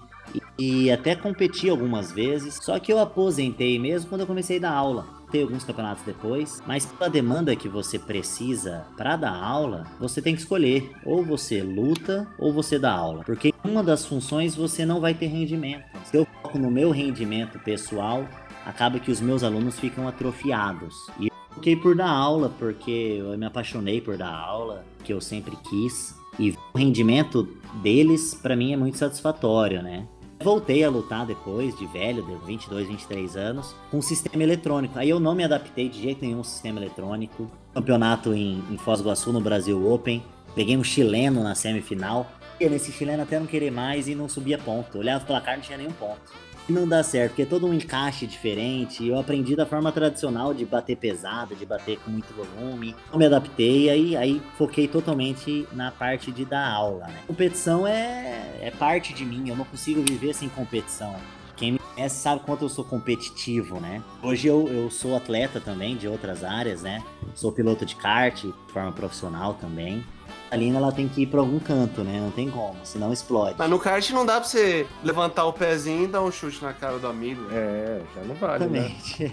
E, 0.60 0.92
até 0.92 1.16
competi 1.16 1.70
algumas 1.70 2.12
vezes, 2.12 2.60
só 2.62 2.78
que 2.78 2.94
eu 2.94 3.00
aposentei 3.00 3.80
mesmo 3.80 4.10
quando 4.10 4.22
eu 4.22 4.28
comecei 4.28 4.58
a 4.58 4.62
dar 4.62 4.74
aula 4.74 5.20
ter 5.32 5.44
alguns 5.44 5.64
campeonatos 5.64 6.04
depois, 6.04 6.62
mas 6.66 6.86
pela 6.86 7.10
demanda 7.10 7.56
que 7.56 7.70
você 7.70 8.00
precisa 8.00 8.86
para 8.98 9.16
dar 9.16 9.36
aula, 9.36 9.86
você 10.00 10.22
tem 10.22 10.36
que 10.36 10.42
escolher 10.42 10.92
ou 11.06 11.24
você 11.24 11.62
luta 11.62 12.28
ou 12.38 12.52
você 12.52 12.80
dá 12.80 12.92
aula, 12.92 13.24
porque 13.24 13.50
em 13.50 13.70
uma 13.70 13.84
das 13.84 14.06
funções 14.06 14.56
você 14.56 14.86
não 14.86 15.00
vai 15.00 15.14
ter 15.14 15.28
rendimento. 15.28 15.86
Se 16.06 16.18
eu 16.18 16.26
foco 16.42 16.58
no 16.58 16.72
meu 16.72 16.92
rendimento 16.92 17.60
pessoal, 17.60 18.28
acaba 18.66 19.00
que 19.00 19.12
os 19.12 19.22
meus 19.22 19.44
alunos 19.44 19.80
ficam 19.80 20.08
atrofiados. 20.08 21.10
E 21.20 21.28
eu 21.28 21.34
fiquei 21.56 21.76
por 21.76 21.96
dar 21.96 22.10
aula 22.10 22.54
porque 22.58 23.18
eu 23.20 23.38
me 23.38 23.46
apaixonei 23.46 24.02
por 24.02 24.18
dar 24.18 24.34
aula, 24.34 24.86
que 25.04 25.14
eu 25.14 25.22
sempre 25.22 25.56
quis. 25.70 26.16
E 26.38 26.52
o 26.52 26.78
rendimento 26.78 27.48
deles, 27.82 28.34
para 28.34 28.56
mim, 28.56 28.74
é 28.74 28.78
muito 28.78 28.98
satisfatório, 28.98 29.82
né? 29.82 30.08
Voltei 30.42 30.86
a 30.86 30.90
lutar 30.90 31.26
depois, 31.26 31.78
de 31.78 31.86
velho, 31.88 32.26
de 32.26 32.34
22, 32.46 32.88
23 32.88 33.36
anos, 33.36 33.76
com 33.92 34.02
sistema 34.02 34.42
eletrônico. 34.42 34.98
Aí 34.98 35.10
eu 35.10 35.20
não 35.20 35.36
me 35.36 35.44
adaptei 35.44 35.90
de 35.90 36.02
jeito 36.02 36.24
nenhum 36.24 36.38
ao 36.38 36.44
sistema 36.46 36.80
eletrônico. 36.80 37.52
Campeonato 37.74 38.34
em, 38.34 38.64
em 38.72 38.78
Foz 38.78 39.00
do 39.00 39.04
Iguaçu, 39.04 39.34
no 39.34 39.42
Brasil 39.42 39.92
Open. 39.92 40.24
Peguei 40.56 40.78
um 40.78 40.84
chileno 40.84 41.44
na 41.44 41.56
semifinal. 41.56 42.26
E 42.58 42.70
nesse 42.70 42.90
chileno 42.92 43.24
até 43.24 43.38
não 43.38 43.46
querer 43.46 43.70
mais 43.70 44.08
e 44.08 44.16
não 44.16 44.30
subia 44.30 44.58
ponto. 44.58 44.98
Olhava 44.98 45.26
o 45.26 45.28
placar 45.28 45.56
não 45.56 45.62
tinha 45.62 45.78
nenhum 45.78 45.92
ponto. 45.92 46.22
Não 46.70 46.88
dá 46.88 47.02
certo, 47.02 47.32
porque 47.32 47.42
é 47.42 47.46
todo 47.46 47.66
um 47.66 47.74
encaixe 47.74 48.28
diferente. 48.28 49.06
Eu 49.08 49.20
aprendi 49.20 49.56
da 49.56 49.66
forma 49.66 49.92
tradicional 49.92 50.54
de 50.54 50.66
bater 50.66 50.96
pesado, 50.96 51.56
de 51.56 51.66
bater 51.66 51.98
com 52.00 52.12
muito 52.12 52.32
volume. 52.34 52.96
Não 53.12 53.18
me 53.18 53.26
adaptei, 53.26 53.90
aí, 53.90 54.16
aí 54.16 54.42
foquei 54.56 54.88
totalmente 54.88 55.68
na 55.74 55.92
parte 55.92 56.32
de 56.32 56.46
dar 56.46 56.70
aula. 56.70 57.08
Né? 57.08 57.20
Competição 57.26 57.88
é, 57.88 58.60
é 58.62 58.72
parte 58.78 59.14
de 59.14 59.26
mim, 59.26 59.50
eu 59.50 59.56
não 59.56 59.66
consigo 59.66 60.04
viver 60.04 60.34
sem 60.34 60.48
competição. 60.48 61.16
Quem 61.56 61.74
me 61.74 61.80
conhece 61.80 62.16
sabe 62.22 62.42
quanto 62.46 62.64
eu 62.64 62.70
sou 62.70 62.86
competitivo, 62.86 63.82
né? 63.82 64.02
Hoje 64.24 64.48
eu, 64.48 64.66
eu 64.70 64.90
sou 64.90 65.18
atleta 65.18 65.60
também 65.60 65.98
de 65.98 66.08
outras 66.08 66.42
áreas, 66.42 66.82
né? 66.82 67.04
Sou 67.36 67.52
piloto 67.52 67.86
de 67.86 67.98
kart, 67.98 68.44
de 68.44 68.54
forma 68.72 68.94
profissional 68.94 69.56
também. 69.56 70.06
A 70.52 70.56
Lina 70.56 70.78
ela 70.78 70.92
tem 70.92 71.08
que 71.08 71.22
ir 71.22 71.28
pra 71.28 71.40
algum 71.42 71.60
canto, 71.60 72.04
né? 72.04 72.20
Não 72.20 72.32
tem 72.32 72.50
como, 72.50 72.76
senão 72.84 73.14
explode. 73.14 73.56
Mas 73.58 73.70
no 73.70 73.78
kart 73.78 74.10
não 74.12 74.26
dá 74.26 74.40
pra 74.40 74.50
você 74.50 74.88
levantar 75.04 75.46
o 75.46 75.54
pezinho 75.54 76.06
e 76.06 76.08
dar 76.08 76.22
um 76.22 76.32
chute 76.32 76.64
na 76.64 76.74
cara 76.74 76.98
do 76.98 77.08
amigo. 77.08 77.42
É, 77.52 78.02
já 78.16 78.22
não 78.24 78.36
vale, 78.36 78.66
né? 78.66 78.92
Exatamente. 79.20 79.32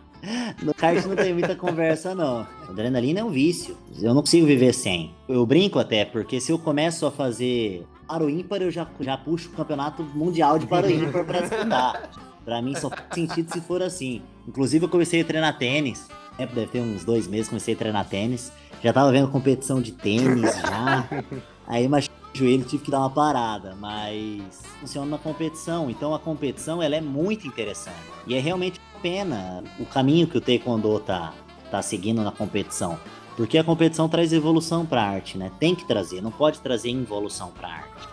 No 0.62 0.74
kart 0.74 1.02
não 1.06 1.16
tem 1.16 1.32
muita 1.32 1.56
conversa, 1.56 2.14
não. 2.14 2.46
Adrenalina 2.68 3.20
é 3.20 3.24
um 3.24 3.30
vício. 3.30 3.76
Eu 4.00 4.12
não 4.12 4.20
consigo 4.20 4.46
viver 4.46 4.74
sem. 4.74 5.14
Eu 5.26 5.46
brinco 5.46 5.78
até, 5.78 6.04
porque 6.04 6.40
se 6.40 6.52
eu 6.52 6.58
começo 6.58 7.06
a 7.06 7.10
fazer 7.10 7.86
paro 8.06 8.28
ímpar, 8.28 8.60
eu 8.60 8.70
já, 8.70 8.86
já 9.00 9.16
puxo 9.16 9.48
o 9.48 9.52
campeonato 9.52 10.02
mundial 10.02 10.58
de 10.58 10.66
paro 10.66 10.90
ímpar 10.90 11.24
pra 11.24 11.40
disputar. 11.40 12.10
Pra 12.44 12.60
mim 12.60 12.74
só 12.74 12.90
faz 12.90 13.02
sentido 13.14 13.50
se 13.50 13.60
for 13.60 13.82
assim. 13.82 14.22
Inclusive 14.46 14.84
eu 14.84 14.88
comecei 14.88 15.20
a 15.20 15.24
treinar 15.24 15.56
tênis. 15.56 16.08
Né, 16.38 16.46
Deve 16.46 16.66
ter 16.66 16.80
uns 16.80 17.04
dois 17.04 17.26
meses 17.26 17.48
comecei 17.48 17.74
a 17.74 17.76
treinar 17.76 18.08
tênis. 18.08 18.52
Já 18.82 18.92
tava 18.92 19.12
vendo 19.12 19.28
competição 19.28 19.80
de 19.80 19.92
tênis 19.92 20.56
já. 20.56 21.08
Aí 21.66 21.88
machuquei 21.88 22.16
o 22.34 22.38
joelho, 22.38 22.64
tive 22.64 22.84
que 22.84 22.90
dar 22.90 23.00
uma 23.00 23.10
parada, 23.10 23.76
mas 23.78 24.62
funciona 24.80 25.10
na 25.10 25.18
competição. 25.18 25.90
Então 25.90 26.14
a 26.14 26.18
competição 26.18 26.82
ela 26.82 26.96
é 26.96 27.00
muito 27.00 27.46
interessante. 27.46 27.96
E 28.26 28.34
é 28.34 28.40
realmente 28.40 28.80
uma 28.92 29.00
pena 29.00 29.62
o 29.78 29.86
caminho 29.86 30.26
que 30.26 30.38
o 30.38 30.40
Taekwondo 30.40 30.98
tá, 31.00 31.32
tá 31.70 31.82
seguindo 31.82 32.22
na 32.22 32.32
competição. 32.32 32.98
Porque 33.36 33.56
a 33.56 33.64
competição 33.64 34.08
traz 34.08 34.32
evolução 34.32 34.84
pra 34.84 35.02
arte, 35.02 35.38
né? 35.38 35.50
Tem 35.58 35.74
que 35.74 35.86
trazer, 35.86 36.20
não 36.20 36.30
pode 36.30 36.60
trazer 36.60 36.90
involução 36.90 37.50
pra 37.50 37.68
arte. 37.68 38.08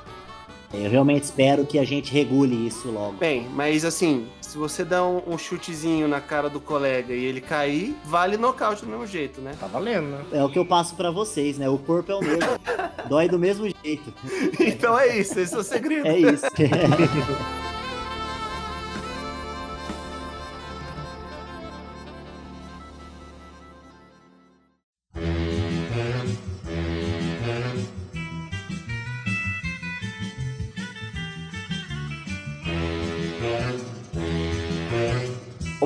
Eu 0.73 0.89
realmente 0.89 1.23
espero 1.23 1.65
que 1.65 1.79
a 1.79 1.85
gente 1.85 2.11
regule 2.11 2.67
isso 2.67 2.89
logo. 2.89 3.13
Bem, 3.13 3.47
mas 3.53 3.85
assim, 3.85 4.27
se 4.41 4.57
você 4.57 4.83
dá 4.83 5.05
um, 5.05 5.21
um 5.25 5.37
chutezinho 5.37 6.07
na 6.07 6.19
cara 6.19 6.49
do 6.49 6.59
colega 6.59 7.13
e 7.13 7.23
ele 7.23 7.39
cair, 7.39 7.95
vale 8.03 8.37
nocaute 8.37 8.83
do 8.83 8.89
mesmo 8.89 9.07
jeito, 9.07 9.39
né? 9.39 9.53
Tá 9.59 9.67
valendo, 9.67 10.07
né? 10.07 10.25
É 10.31 10.43
o 10.43 10.49
que 10.49 10.59
eu 10.59 10.65
passo 10.65 10.95
pra 10.95 11.09
vocês, 11.09 11.57
né? 11.57 11.69
O 11.69 11.77
corpo 11.77 12.11
é 12.11 12.15
o 12.15 12.19
mesmo. 12.19 12.49
Dói 13.07 13.29
do 13.29 13.39
mesmo 13.39 13.65
jeito. 13.83 14.13
Então 14.59 14.97
é 14.99 15.17
isso, 15.17 15.39
esse 15.39 15.55
é 15.55 15.57
o 15.57 15.63
segredo. 15.63 16.07
É 16.07 16.17
isso. 16.17 16.45